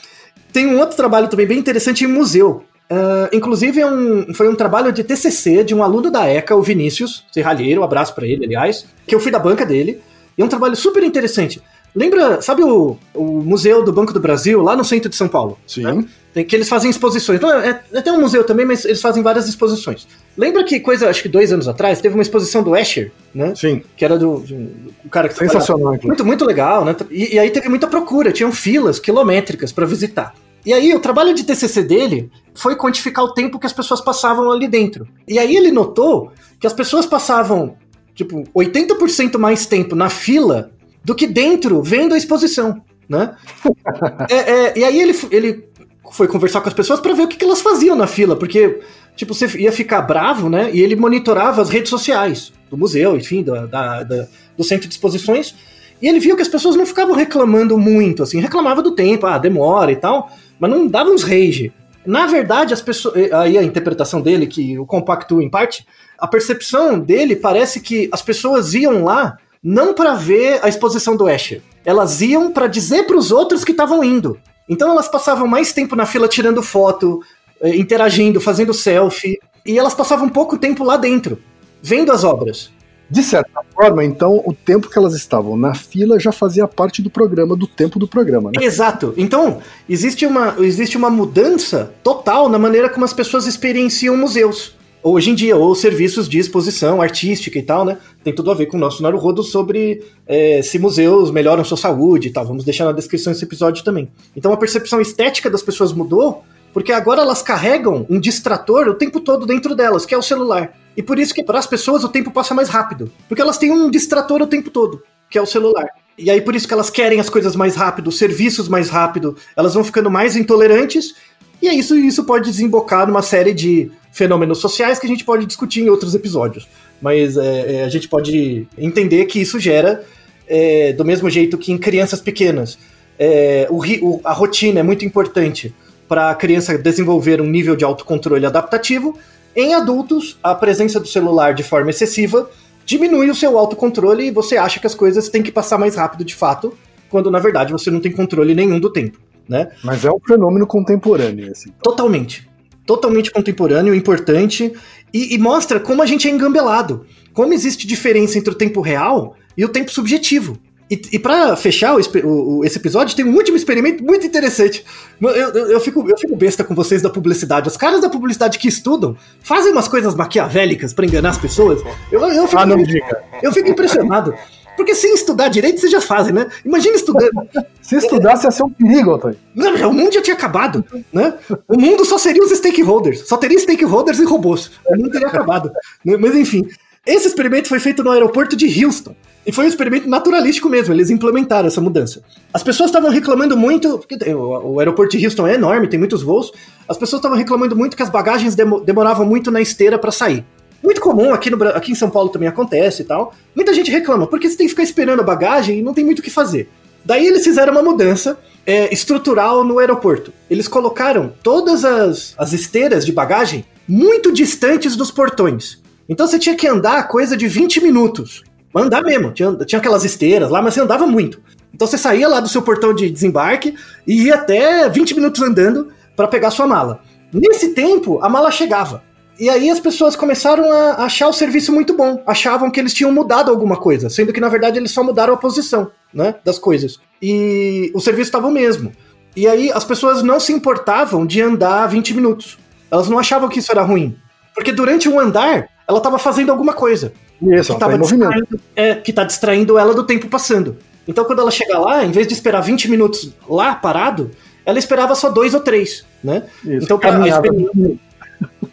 Tem 0.53 0.67
um 0.67 0.81
outro 0.81 0.97
trabalho 0.97 1.29
também 1.29 1.47
bem 1.47 1.59
interessante 1.59 2.03
em 2.03 2.09
museu. 2.09 2.65
Uh, 2.91 3.31
inclusive, 3.33 3.81
é 3.81 3.87
um, 3.87 4.35
foi 4.35 4.49
um 4.49 4.57
trabalho 4.57 4.93
de 4.93 5.05
TCC 5.05 5.63
de 5.63 5.73
um 5.73 5.85
aluno 5.85 6.11
da 6.11 6.29
ECA, 6.29 6.57
o 6.57 6.63
Vinícius 6.63 7.25
Serralheiro, 7.31 7.81
um 7.81 7.85
abraço 7.85 8.13
para 8.13 8.27
ele, 8.27 8.45
aliás, 8.45 8.87
que 9.07 9.15
eu 9.15 9.21
fui 9.21 9.31
da 9.31 9.39
banca 9.39 9.65
dele. 9.65 10.01
E 10.37 10.43
é 10.43 10.45
um 10.45 10.49
trabalho 10.49 10.75
super 10.75 11.03
interessante. 11.05 11.63
Lembra, 11.95 12.43
sabe 12.43 12.65
o, 12.65 12.97
o 13.15 13.25
Museu 13.25 13.85
do 13.85 13.93
Banco 13.93 14.13
do 14.13 14.21
Brasil, 14.21 14.61
lá 14.63 14.77
no 14.77 14.85
centro 14.85 15.09
de 15.09 15.17
São 15.17 15.29
Paulo? 15.29 15.59
Sim. 15.67 15.83
Né? 15.83 16.05
Tem, 16.37 16.45
que 16.45 16.55
eles 16.55 16.69
fazem 16.69 16.91
exposições. 16.91 17.39
Então, 17.39 17.51
é, 17.51 17.81
é 17.91 17.99
até 17.99 18.13
um 18.13 18.21
museu 18.21 18.45
também, 18.45 18.67
mas 18.67 18.85
eles 18.85 19.01
fazem 19.01 19.23
várias 19.23 19.49
exposições. 19.49 20.07
Lembra 20.37 20.65
que 20.65 20.79
coisa, 20.79 21.09
acho 21.09 21.23
que 21.23 21.31
dois 21.31 21.51
anos 21.51 21.67
atrás, 21.67 21.99
teve 21.99 22.15
uma 22.15 22.21
exposição 22.21 22.63
do 22.63 22.77
Escher, 22.77 23.11
né? 23.35 23.55
Sim. 23.55 23.83
Que 23.97 24.05
era 24.05 24.19
do, 24.19 24.41
do, 24.41 24.55
do 25.03 25.11
cara 25.11 25.31
que 25.31 25.35
Sensacional. 25.35 25.99
Muito, 26.03 26.27
muito 26.27 26.45
legal, 26.45 26.85
né? 26.85 26.95
E, 27.11 27.37
e 27.37 27.39
aí 27.39 27.49
teve 27.49 27.71
muita 27.71 27.87
procura, 27.87 28.31
tinham 28.33 28.53
filas 28.53 28.99
quilométricas 28.99 29.73
para 29.73 29.87
visitar. 29.87 30.35
E 30.67 30.75
aí, 30.75 30.95
o 30.95 31.01
trabalho 31.01 31.33
de 31.33 31.43
TCC 31.43 31.83
dele 31.83 32.31
foi 32.55 32.77
quantificar 32.77 33.25
o 33.25 33.33
tempo 33.33 33.59
que 33.59 33.67
as 33.67 33.73
pessoas 33.73 34.03
passavam 34.03 34.53
ali 34.53 34.69
dentro. 34.69 35.09
E 35.27 35.39
aí 35.39 35.57
ele 35.57 35.73
notou 35.73 36.33
que 36.61 36.67
as 36.67 36.75
pessoas 36.75 37.07
passavam, 37.07 37.79
tipo, 38.15 38.45
80% 38.55 39.39
mais 39.39 39.65
tempo 39.65 39.97
na 39.97 40.11
fila 40.11 40.71
do 41.03 41.15
que 41.15 41.27
dentro, 41.27 41.83
vendo 41.83 42.15
a 42.15 42.19
exposição, 42.19 42.83
né? 43.09 43.35
é, 44.29 44.37
é, 44.37 44.79
e 44.79 44.85
aí 44.85 45.01
ele, 45.01 45.19
ele 45.31 45.76
foi 46.13 46.29
conversar 46.29 46.61
com 46.61 46.69
as 46.69 46.75
pessoas 46.75 47.01
para 47.01 47.15
ver 47.15 47.23
o 47.23 47.29
que, 47.29 47.37
que 47.37 47.45
elas 47.45 47.61
faziam 47.61 47.97
na 47.97 48.07
fila, 48.07 48.37
porque, 48.37 48.81
tipo, 49.15 49.35
você 49.35 49.47
ia 49.59 49.73
ficar 49.73 50.03
bravo, 50.03 50.49
né? 50.49 50.71
E 50.73 50.81
ele 50.81 50.97
monitorava 50.97 51.63
as 51.63 51.69
redes 51.69 51.91
sociais 51.91 52.53
do 52.71 52.77
museu, 52.77 53.17
enfim, 53.17 53.43
da, 53.43 53.67
da, 53.67 54.03
da 54.03 54.27
do 54.57 54.65
centro 54.65 54.89
de 54.89 54.95
exposições, 54.95 55.55
e 56.01 56.09
ele 56.09 56.21
viu 56.21 56.37
que 56.37 56.43
as 56.43 56.49
pessoas 56.49 56.77
não 56.77 56.87
ficavam 56.87 57.15
reclamando 57.15 57.79
muito, 57.79 58.23
assim, 58.23 58.41
reclamava 58.41 58.83
do 58.83 58.93
tempo, 58.93 59.27
ah, 59.27 59.39
demora 59.39 59.93
e 59.93 59.97
tal, 59.97 60.31
mas 60.59 60.71
não 60.71 60.87
dava 60.87 61.11
uns 61.11 61.23
rage. 61.23 61.73
Na 62.05 62.27
verdade, 62.27 62.73
as 62.73 62.81
pessoas. 62.81 63.17
Eh, 63.17 63.31
aí 63.33 63.59
a 63.59 63.63
interpretação 63.63 64.21
dele, 64.21 64.47
que 64.47 64.79
o 64.79 64.87
compactua 64.87 65.43
em 65.43 65.51
parte, 65.51 65.85
a 66.19 66.27
percepção 66.27 66.99
dele 66.99 67.35
parece 67.35 67.81
que 67.81 68.09
as 68.13 68.23
pessoas 68.23 68.75
iam 68.75 69.05
lá 69.05 69.39
não 69.63 69.93
para 69.93 70.15
ver 70.15 70.61
a 70.63 70.69
exposição 70.69 71.17
do 71.17 71.29
Escher. 71.29 71.61
Elas 71.85 72.21
iam 72.21 72.53
para 72.53 72.69
dizer 72.69 73.05
para 73.05 73.17
os 73.17 73.33
outros 73.33 73.65
que 73.65 73.73
estavam 73.73 74.05
indo. 74.05 74.39
Então 74.69 74.91
elas 74.91 75.09
passavam 75.09 75.47
mais 75.47 75.73
tempo 75.73 75.95
na 75.95 76.07
fila 76.07 76.29
tirando 76.29 76.63
foto, 76.63 77.21
eh, 77.61 77.77
interagindo, 77.77 78.41
fazendo 78.41 78.75
selfie, 78.75 79.39
e 79.65 79.79
elas 79.79 79.95
passavam 79.95 80.29
pouco 80.29 80.59
tempo 80.59 80.85
lá 80.85 80.97
dentro, 80.97 81.39
vendo 81.83 82.13
as 82.13 82.25
obras. 82.25 82.71
De 83.09 83.23
certa 83.23 83.61
forma, 83.73 84.05
então, 84.05 84.43
o 84.45 84.53
tempo 84.53 84.91
que 84.91 84.99
elas 84.99 85.15
estavam 85.15 85.57
na 85.57 85.75
fila 85.75 86.19
já 86.19 86.33
fazia 86.33 86.67
parte 86.67 87.01
do 87.01 87.09
programa, 87.09 87.55
do 87.55 87.67
tempo 87.67 88.01
do 88.01 88.09
programa, 88.09 88.51
né? 88.51 88.65
Exato. 88.65 89.15
Então, 89.17 89.61
existe 89.89 90.27
uma, 90.27 90.57
existe 90.59 90.97
uma 90.97 91.09
mudança 91.09 91.93
total 92.03 92.49
na 92.49 92.59
maneira 92.59 92.89
como 92.89 93.05
as 93.05 93.13
pessoas 93.13 93.47
experienciam 93.47 94.17
museus. 94.17 94.76
Hoje 95.09 95.31
em 95.31 95.37
dia, 95.37 95.55
ou 95.55 95.73
serviços 95.73 96.29
de 96.29 96.37
exposição 96.37 97.01
artística 97.01 97.57
e 97.57 97.63
tal, 97.63 97.85
né? 97.85 97.97
Tem 98.25 98.35
tudo 98.35 98.51
a 98.51 98.55
ver 98.55 98.67
com 98.67 98.77
o 98.77 98.81
nosso 98.81 99.05
Naruhodo 99.05 99.41
sobre 99.41 100.03
é, 100.27 100.61
se 100.63 100.81
museus 100.81 101.31
melhoram 101.31 101.63
sua 101.63 101.77
saúde 101.77 102.27
e 102.27 102.31
tal. 102.33 102.45
Vamos 102.45 102.65
deixar 102.65 102.87
na 102.87 102.91
descrição 102.91 103.33
esse 103.33 103.45
episódio 103.45 103.85
também. 103.85 104.11
Então, 104.37 104.53
a 104.53 104.57
percepção 104.57 105.01
estética 105.01 105.49
das 105.49 105.63
pessoas 105.63 105.93
mudou 105.93 106.43
porque 106.73 106.91
agora 106.91 107.23
elas 107.23 107.41
carregam 107.41 108.05
um 108.11 108.19
distrator 108.19 108.89
o 108.89 108.95
tempo 108.95 109.21
todo 109.21 109.47
dentro 109.47 109.77
delas, 109.77 110.05
que 110.05 110.13
é 110.13 110.19
o 110.19 110.23
celular. 110.23 110.77
E 110.97 111.03
por 111.05 111.21
isso 111.21 111.33
que 111.33 111.45
para 111.45 111.61
as 111.61 111.69
pessoas 111.69 112.03
o 112.03 112.09
tempo 112.09 112.33
passa 112.33 112.53
mais 112.53 112.69
rápido. 112.69 113.09
Porque 113.29 113.41
elas 113.41 113.59
têm 113.59 113.71
um 113.71 113.89
distrator 113.89 114.43
o 114.43 114.47
tempo 114.49 114.71
todo, 114.71 115.05
que 115.31 115.39
é 115.39 115.41
o 115.41 115.47
celular. 115.47 115.87
E 116.19 116.31
aí 116.31 116.41
por 116.41 116.57
isso 116.57 116.67
que 116.67 116.75
elas 116.75 116.91
querem 116.91 117.21
as 117.21 117.31
coisas 117.31 117.55
mais 117.55 117.77
rápido, 117.77 118.09
os 118.09 118.19
serviços 118.19 118.69
mais 118.69 118.89
rápido, 118.89 119.37
elas 119.57 119.75
vão 119.75 119.85
ficando 119.85 120.11
mais 120.11 120.35
intolerantes. 120.35 121.15
E 121.61 121.69
é 121.69 121.75
isso, 121.75 121.97
isso 121.97 122.25
pode 122.25 122.51
desembocar 122.51 123.07
numa 123.07 123.23
série 123.23 123.53
de 123.53 123.91
fenômenos 124.13 124.59
sociais 124.59 124.99
que 124.99 125.07
a 125.07 125.09
gente 125.09 125.25
pode 125.25 125.47
discutir 125.47 125.83
em 125.83 125.89
outros 125.89 126.15
episódios. 126.15 126.69
Mas 127.01 127.37
é, 127.37 127.77
é 127.77 127.85
a 127.85 127.89
gente 127.89 128.09
pode 128.09 128.67
entender 128.79 129.25
que 129.27 129.41
isso 129.41 129.59
gera, 129.59 130.05
é, 130.47 130.93
do 130.93 131.05
mesmo 131.05 131.29
jeito 131.29 131.59
que 131.59 131.73
em 131.73 131.79
crianças 131.79 132.21
pequenas, 132.21 132.79
é, 133.19 133.67
o, 133.71 133.79
o, 133.79 134.21
a 134.25 134.33
rotina 134.33 134.81
é 134.81 134.83
muito 134.83 135.05
importante 135.05 135.75
para 136.09 136.31
a 136.31 136.35
criança 136.35 136.77
desenvolver 136.79 137.41
um 137.41 137.47
nível 137.47 137.75
de 137.75 137.85
autocontrole 137.85 138.47
adaptativo. 138.47 139.19
Em 139.55 139.75
adultos, 139.75 140.39
a 140.43 140.55
presença 140.55 141.01
do 141.01 141.09
celular 141.09 141.55
de 141.55 141.63
forma 141.63 141.91
excessiva 141.91 142.49
diminui 142.85 143.29
o 143.31 143.35
seu 143.35 143.59
autocontrole 143.59 144.29
e 144.29 144.31
você 144.31 144.57
acha 144.57 144.79
que 144.79 144.87
as 144.87 144.95
coisas 144.95 145.29
têm 145.29 145.43
que 145.43 145.51
passar 145.51 145.79
mais 145.79 145.97
rápido 145.97 146.25
de 146.25 146.35
fato, 146.35 146.77
quando 147.11 147.31
na 147.31 147.39
verdade 147.39 147.73
você 147.73 147.91
não 147.91 148.01
tem 148.01 148.13
controle 148.13 148.55
nenhum 148.55 148.79
do 148.79 148.93
tempo. 148.93 149.19
Né? 149.49 149.69
Mas 149.83 150.05
é 150.05 150.11
um 150.11 150.19
fenômeno 150.19 150.67
contemporâneo. 150.67 151.53
Assim. 151.53 151.71
Totalmente. 151.83 152.49
Totalmente 152.85 153.31
contemporâneo, 153.31 153.95
importante, 153.95 154.73
e, 155.13 155.35
e 155.35 155.39
mostra 155.39 155.81
como 155.81 156.03
a 156.03 156.07
gente 156.07 156.29
é 156.29 156.31
engambelado. 156.31 157.05
Como 157.33 157.53
existe 157.53 157.87
diferença 157.87 158.39
entre 158.39 158.51
o 158.51 158.55
tempo 158.55 158.81
real 158.81 159.37
e 159.57 159.65
o 159.65 159.69
tempo 159.69 159.91
subjetivo. 159.91 160.59
E, 160.89 161.01
e 161.13 161.19
para 161.19 161.57
fechar 161.57 161.97
o, 161.97 162.01
o, 162.25 162.65
esse 162.65 162.79
episódio, 162.79 163.17
tem 163.17 163.25
um 163.25 163.35
último 163.35 163.57
experimento 163.57 164.05
muito 164.05 164.25
interessante. 164.25 164.85
Eu, 165.21 165.31
eu, 165.31 165.71
eu, 165.73 165.81
fico, 165.81 166.09
eu 166.09 166.17
fico 166.17 166.37
besta 166.37 166.63
com 166.63 166.75
vocês 166.77 167.03
da 167.03 167.11
publicidade. 167.11 167.69
Os 167.69 167.77
caras 167.77 168.01
da 168.01 168.09
publicidade 168.09 168.59
que 168.59 168.69
estudam 168.69 169.17
fazem 169.41 169.73
umas 169.73 169.89
coisas 169.89 170.15
maquiavélicas 170.15 170.95
para 170.95 171.05
enganar 171.05 171.31
as 171.31 171.39
pessoas. 171.39 171.83
Eu, 172.11 172.21
eu, 172.21 172.47
fico, 172.47 172.63
ah, 172.63 172.67
não 172.67 172.81
diga. 172.81 173.25
eu 173.43 173.53
fico 173.53 173.69
impressionado. 173.69 174.33
Porque 174.77 174.95
sem 174.95 175.15
estudar 175.15 175.49
direito, 175.49 175.81
vocês 175.81 175.91
já 175.91 176.01
fazem, 176.01 176.33
né? 176.33 176.49
Imagina 176.65 176.97
estudando. 176.97 177.49
Se 177.83 177.97
estudasse, 177.97 178.47
ia 178.47 178.51
ser 178.51 178.65
um 178.65 178.71
perigo, 178.71 179.15
Antônio. 179.15 179.39
Não, 179.55 179.91
o 179.91 179.95
mundo 179.95 180.13
já 180.13 180.21
tinha 180.21 180.35
acabado, 180.35 180.85
né? 181.13 181.35
O 181.69 181.81
mundo 181.81 182.05
só 182.05 182.19
seria 182.19 182.43
os 182.43 182.51
stakeholders. 182.51 183.29
Só 183.29 183.37
teria 183.37 183.59
stakeholders 183.59 184.19
e 184.19 184.25
robôs. 184.25 184.73
O 184.87 184.97
mundo 184.97 185.11
teria 185.11 185.29
acabado. 185.29 185.71
Mas 186.05 186.35
enfim, 186.35 186.67
esse 187.07 187.29
experimento 187.29 187.69
foi 187.69 187.79
feito 187.79 188.03
no 188.03 188.11
aeroporto 188.11 188.57
de 188.57 188.85
Houston. 188.85 189.15
E 189.47 189.53
foi 189.53 189.65
um 189.65 189.69
experimento 189.69 190.09
naturalístico 190.09 190.69
mesmo, 190.69 190.93
eles 190.93 191.09
implementaram 191.09 191.69
essa 191.69 191.81
mudança. 191.81 192.21
As 192.53 192.65
pessoas 192.65 192.91
estavam 192.91 193.11
reclamando 193.11 193.57
muito, 193.57 193.97
porque 193.97 194.17
o, 194.35 194.81
aeroporto 194.81 195.17
de 195.17 195.25
Houston 195.25 195.47
é 195.47 195.55
enorme, 195.55 195.87
tem 195.87 196.01
muitos 196.01 196.21
voos. 196.21 196.51
As 196.89 196.99
pessoas 196.99 197.21
estavam 197.21 197.39
reclamando 197.39 197.77
muito 197.77 197.97
que 197.97 198.03
as 198.03 198.11
bagagens 198.11 198.57
demoravam 198.57 199.25
muito 199.25 199.53
na 199.53 199.61
esteira 199.61 200.01
para 200.01 200.11
sair. 200.11 200.45
Muito 200.83 201.01
comum, 201.01 201.33
aqui, 201.33 201.51
no, 201.51 201.63
aqui 201.69 201.93
em 201.93 201.95
São 201.95 202.11
Paulo 202.11 202.29
também 202.29 202.49
acontece 202.49 203.03
e 203.03 203.05
tal. 203.05 203.35
Muita 203.55 203.73
gente 203.73 203.91
reclama, 203.91 204.27
porque 204.27 204.49
você 204.49 204.57
tem 204.57 204.67
que 204.67 204.71
ficar 204.71 204.83
esperando 204.83 205.21
a 205.21 205.25
bagagem 205.25 205.79
e 205.79 205.83
não 205.83 205.95
tem 205.95 206.05
muito 206.05 206.21
o 206.21 206.23
que 206.23 206.31
fazer. 206.31 206.69
Daí 207.05 207.27
eles 207.27 207.45
fizeram 207.45 207.73
uma 207.73 207.83
mudança 207.83 208.39
é, 208.67 208.93
estrutural 208.93 209.63
no 209.63 209.79
aeroporto. 209.79 210.33
Eles 210.51 210.67
colocaram 210.67 211.33
todas 211.43 211.85
as, 211.85 212.35
as 212.37 212.53
esteiras 212.53 213.07
de 213.07 213.13
bagagem 213.13 213.65
muito 213.89 214.33
distantes 214.33 214.97
dos 214.97 215.11
portões. 215.11 215.81
Então 216.09 216.27
você 216.27 216.39
tinha 216.39 216.57
que 216.57 216.67
andar 216.67 217.07
coisa 217.09 217.37
de 217.37 217.47
20 217.47 217.81
minutos. 217.81 218.43
Andar 218.75 219.03
mesmo. 219.03 219.33
Tinha, 219.33 219.53
tinha 219.65 219.79
aquelas 219.79 220.05
esteiras 220.05 220.51
lá, 220.51 220.61
mas 220.61 220.75
você 220.75 220.81
andava 220.81 221.07
muito. 221.07 221.41
Então 221.73 221.87
você 221.87 221.97
saía 221.97 222.27
lá 222.27 222.41
do 222.41 222.49
seu 222.49 222.63
portão 222.63 222.93
de 222.95 223.09
desembarque 223.09 223.75
e 224.07 224.25
ia 224.25 224.35
até 224.35 224.89
20 224.89 225.15
minutos 225.15 225.43
andando 225.43 225.89
para 226.17 226.27
pegar 226.27 226.51
sua 226.51 226.67
mala. 226.67 227.01
Nesse 227.33 227.75
tempo, 227.75 228.19
a 228.23 228.29
mala 228.29 228.51
chegava. 228.51 229.03
E 229.39 229.51
aí 229.51 229.69
as 229.69 229.79
pessoas 229.81 230.17
começaram 230.17 230.71
a 230.73 231.05
achar 231.05 231.29
o 231.29 231.33
serviço 231.33 231.73
muito 231.73 231.95
bom. 231.95 232.23
Achavam 232.27 232.71
que 232.71 232.81
eles 232.81 232.95
tinham 232.95 233.13
mudado 233.13 233.51
alguma 233.51 233.77
coisa, 233.77 234.09
sendo 234.09 234.33
que 234.33 234.41
na 234.41 234.49
verdade 234.49 234.79
eles 234.79 234.91
só 234.91 235.03
mudaram 235.03 235.35
a 235.35 235.37
posição, 235.37 235.91
né, 236.13 236.37
das 236.45 236.59
coisas. 236.59 236.99
E 237.21 237.91
o 237.95 238.01
serviço 238.01 238.29
estava 238.29 238.47
o 238.47 238.51
mesmo. 238.51 238.93
E 239.37 239.47
aí 239.47 239.71
as 239.71 239.85
pessoas 239.85 240.23
não 240.23 240.41
se 240.41 240.53
importavam 240.53 241.27
de 241.27 241.43
andar 241.43 241.87
20 241.87 242.15
minutos. 242.15 242.59
Elas 242.91 243.09
não 243.09 243.19
achavam 243.19 243.49
que 243.49 243.59
isso 243.59 243.71
era 243.71 243.83
ruim. 243.83 244.17
Porque 244.55 244.73
durante 244.73 245.07
o 245.09 245.21
andar, 245.21 245.69
ela 245.87 245.99
estava 245.99 246.19
fazendo 246.19 246.51
alguma 246.51 246.73
coisa 246.73 247.13
Isso, 247.43 247.77
que 247.77 247.83
ela 247.85 247.91
tá 247.93 247.97
distraindo, 247.99 248.61
é, 248.75 248.95
que 248.95 249.13
tá 249.13 249.25
distraindo 249.25 249.77
ela 249.79 249.93
do 249.93 250.05
tempo 250.05 250.29
passando. 250.29 250.79
Então, 251.07 251.25
quando 251.27 251.41
ela 251.41 251.51
chegar 251.51 251.79
lá, 251.79 252.03
em 252.05 252.11
vez 252.11 252.27
de 252.27 252.33
esperar 252.33 252.63
20 252.63 252.91
minutos 252.91 253.33
lá 253.49 253.75
parado, 253.75 254.31
ela 254.65 254.79
esperava 254.79 255.15
só 255.15 255.29
dois 255.31 255.53
ou 255.53 255.61
três, 255.61 256.05
né? 256.25 256.45
Isso, 256.65 256.85
Então, 256.87 256.99
pra- 256.99 257.11
a 257.11 257.13
caminhava. 257.13 257.47
experiência, 257.47 257.99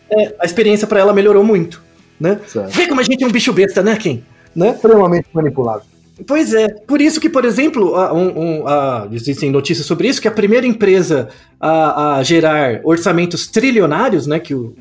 é, 0.10 0.36
a 0.40 0.46
experiência 0.46 0.88
para 0.88 1.00
ela 1.00 1.14
melhorou 1.14 1.44
muito, 1.44 1.82
né? 2.20 2.40
Certo. 2.48 2.70
Vê 2.72 2.88
como 2.88 3.00
a 3.02 3.04
gente 3.04 3.24
é 3.24 3.28
um 3.28 3.32
bicho 3.32 3.52
besta, 3.54 3.82
né, 3.82 3.96
Ken? 3.96 4.20
Né? 4.56 4.70
Extremamente 4.72 5.28
manipulável. 5.34 5.84
Pois 6.28 6.54
é, 6.54 6.68
por 6.70 7.02
isso 7.02 7.20
que, 7.20 7.28
por 7.28 7.44
exemplo, 7.44 7.96
a- 7.96 8.14
um- 8.14 8.40
um- 8.62 8.68
a- 8.68 9.08
existem 9.12 9.50
notícias 9.50 9.88
sobre 9.88 10.08
isso, 10.08 10.22
que 10.22 10.28
a 10.28 10.32
primeira 10.32 10.66
empresa 10.68 11.30
a, 11.60 12.18
a 12.18 12.24
gerar 12.24 12.82
orçamentos 12.84 13.48
trilionários, 13.48 14.28
né, 14.28 14.40
que 14.40 14.54
o, 14.54 14.76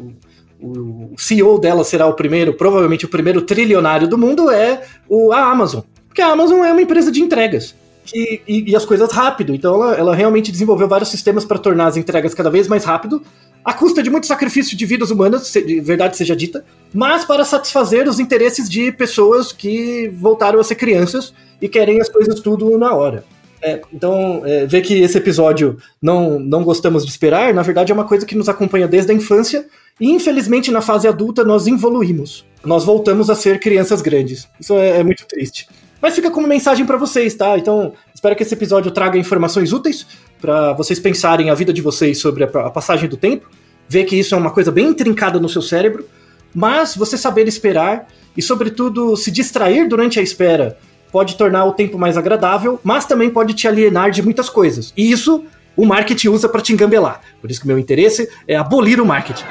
o- 0.61 1.11
o 1.13 1.15
CEO 1.17 1.59
dela 1.59 1.85
será 1.85 2.07
o 2.07 2.13
primeiro, 2.13 2.53
provavelmente 2.53 3.07
o 3.07 3.09
primeiro 3.09 3.41
trilionário 3.43 4.07
do 4.07 4.19
mundo, 4.19 4.51
é 4.51 4.83
o, 5.09 5.33
a 5.33 5.51
Amazon. 5.51 5.81
Porque 6.07 6.21
a 6.21 6.27
Amazon 6.29 6.63
é 6.65 6.71
uma 6.71 6.83
empresa 6.83 7.11
de 7.11 7.23
entregas. 7.23 7.75
que- 8.05 8.43
e, 8.49 8.71
e 8.73 8.77
as 8.77 8.85
coisas 8.85 9.13
rápido. 9.13 9.55
Então 9.55 9.75
ela, 9.77 9.95
ela 9.95 10.15
realmente 10.15 10.51
desenvolveu 10.53 10.89
vários 10.89 11.09
sistemas 11.09 11.45
para 11.45 11.57
tornar 11.57 11.87
as 11.87 11.97
entregas 11.97 12.35
cada 12.35 12.51
vez 12.51 12.67
mais 12.67 12.85
rápido, 12.85 13.23
à 13.65 13.73
custa 13.73 14.03
de 14.03 14.11
muito 14.11 14.27
sacrifício 14.27 14.77
de 14.77 14.85
vidas 14.85 15.11
humanas, 15.11 15.53
de 15.53 15.81
verdade 15.81 16.17
seja 16.17 16.35
dita, 16.35 16.65
mas 16.93 17.25
para 17.25 17.45
satisfazer 17.45 18.09
os 18.09 18.19
interesses 18.19 18.69
de 18.69 18.91
pessoas 18.93 19.53
que 19.53 20.09
voltaram 20.15 20.59
a 20.59 20.65
ser 20.65 20.75
crianças 20.75 21.33
e 21.61 21.69
querem 21.69 22.01
as 22.01 22.09
coisas 22.09 22.41
tudo 22.41 22.77
na 22.77 22.93
hora. 22.95 23.25
É, 23.65 23.81
então, 23.93 24.43
é, 24.45 24.67
ver 24.67 24.83
que 24.83 25.01
esse 25.01 25.17
episódio 25.17 25.79
não, 26.01 26.41
não 26.41 26.65
gostamos 26.65 27.05
de 27.05 27.11
esperar, 27.13 27.55
na 27.55 27.63
verdade 27.63 27.93
é 27.93 27.95
uma 27.95 28.05
coisa 28.05 28.27
que 28.27 28.35
nos 28.35 28.49
acompanha 28.49 28.89
desde 28.89 29.13
a 29.13 29.15
infância 29.15 29.67
e 30.01 30.11
infelizmente 30.11 30.73
na 30.73 30.81
fase 30.81 31.07
adulta 31.07 31.45
nós 31.45 31.69
evoluímos. 31.69 32.45
Nós 32.65 32.85
voltamos 32.85 33.31
a 33.31 33.37
ser 33.37 33.61
crianças 33.61 34.03
grandes. 34.03 34.49
Isso 34.59 34.75
é, 34.75 34.99
é 34.99 35.05
muito 35.05 35.25
triste. 35.27 35.69
Mas 36.01 36.17
fica 36.17 36.33
como 36.33 36.49
mensagem 36.49 36.85
para 36.85 36.97
vocês, 36.97 37.33
tá? 37.37 37.57
Então, 37.57 37.93
espero 38.13 38.35
que 38.35 38.43
esse 38.43 38.55
episódio 38.55 38.91
traga 38.91 39.17
informações 39.17 39.73
úteis 39.73 40.05
para 40.43 40.73
vocês 40.73 40.99
pensarem 40.99 41.49
a 41.51 41.55
vida 41.55 41.73
de 41.73 41.81
vocês 41.81 42.19
sobre 42.19 42.43
a, 42.43 42.49
passagem 42.49 43.09
do 43.09 43.17
tempo, 43.17 43.49
ver 43.89 44.05
que 44.05 44.17
isso 44.17 44.35
é 44.35 44.39
uma 44.39 44.51
coisa 44.51 44.73
bem 44.73 44.89
intrincada 44.89 45.39
no 45.39 45.49
seu 45.49 45.63
cérebro, 45.63 46.05
mas 46.53 46.97
você 46.97 47.17
saber 47.17 47.47
esperar 47.47 48.09
e, 48.37 48.43
sobretudo, 48.43 49.17
se 49.17 49.31
distrair 49.31 49.89
durante 49.89 50.19
a 50.19 50.23
espera 50.23 50.77
pode 51.13 51.37
tornar 51.37 51.65
o 51.67 51.73
tempo 51.73 51.97
mais 51.97 52.17
agradável, 52.17 52.81
mas 52.83 53.07
também 53.07 53.31
pode 53.31 53.55
te 53.55 53.69
alienar 53.69 54.11
de 54.11 54.21
muitas 54.23 54.51
coisas. 54.51 54.93
E 54.97 55.13
isso 55.13 55.45
o 55.77 55.87
marketing 55.87 56.29
usa 56.29 56.49
para 56.49 56.61
te 56.61 56.73
engambelar. 56.73 57.21
Por 57.41 57.51
isso 57.51 57.61
que 57.61 57.67
meu 57.67 57.79
interesse 57.79 58.29
é 58.49 58.57
abolir 58.57 59.01
o 59.01 59.07
marketing. 59.07 59.45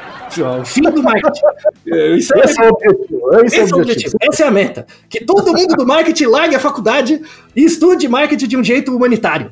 O 0.61 0.65
fim 0.65 0.81
do 0.81 1.01
marketing. 1.01 1.41
É, 1.87 2.15
Isso 2.15 2.33
é, 2.35 2.45
Esse 2.45 2.61
é 2.61 2.67
o 2.67 2.69
objetivo. 2.69 3.35
Esse, 3.43 3.45
esse 3.45 3.57
é 3.57 3.59
é 3.59 3.65
o 3.65 3.77
o 3.77 3.81
objetivo, 3.81 4.17
essa 4.21 4.43
é 4.43 4.47
a 4.47 4.51
meta. 4.51 4.85
Que 5.09 5.25
todo 5.25 5.51
mundo 5.53 5.75
do 5.75 5.85
marketing 5.85 6.25
largue 6.25 6.55
a 6.55 6.59
faculdade 6.59 7.21
e 7.55 7.65
estude 7.65 8.07
marketing 8.07 8.47
de 8.47 8.55
um 8.55 8.63
jeito 8.63 8.95
humanitário. 8.95 9.51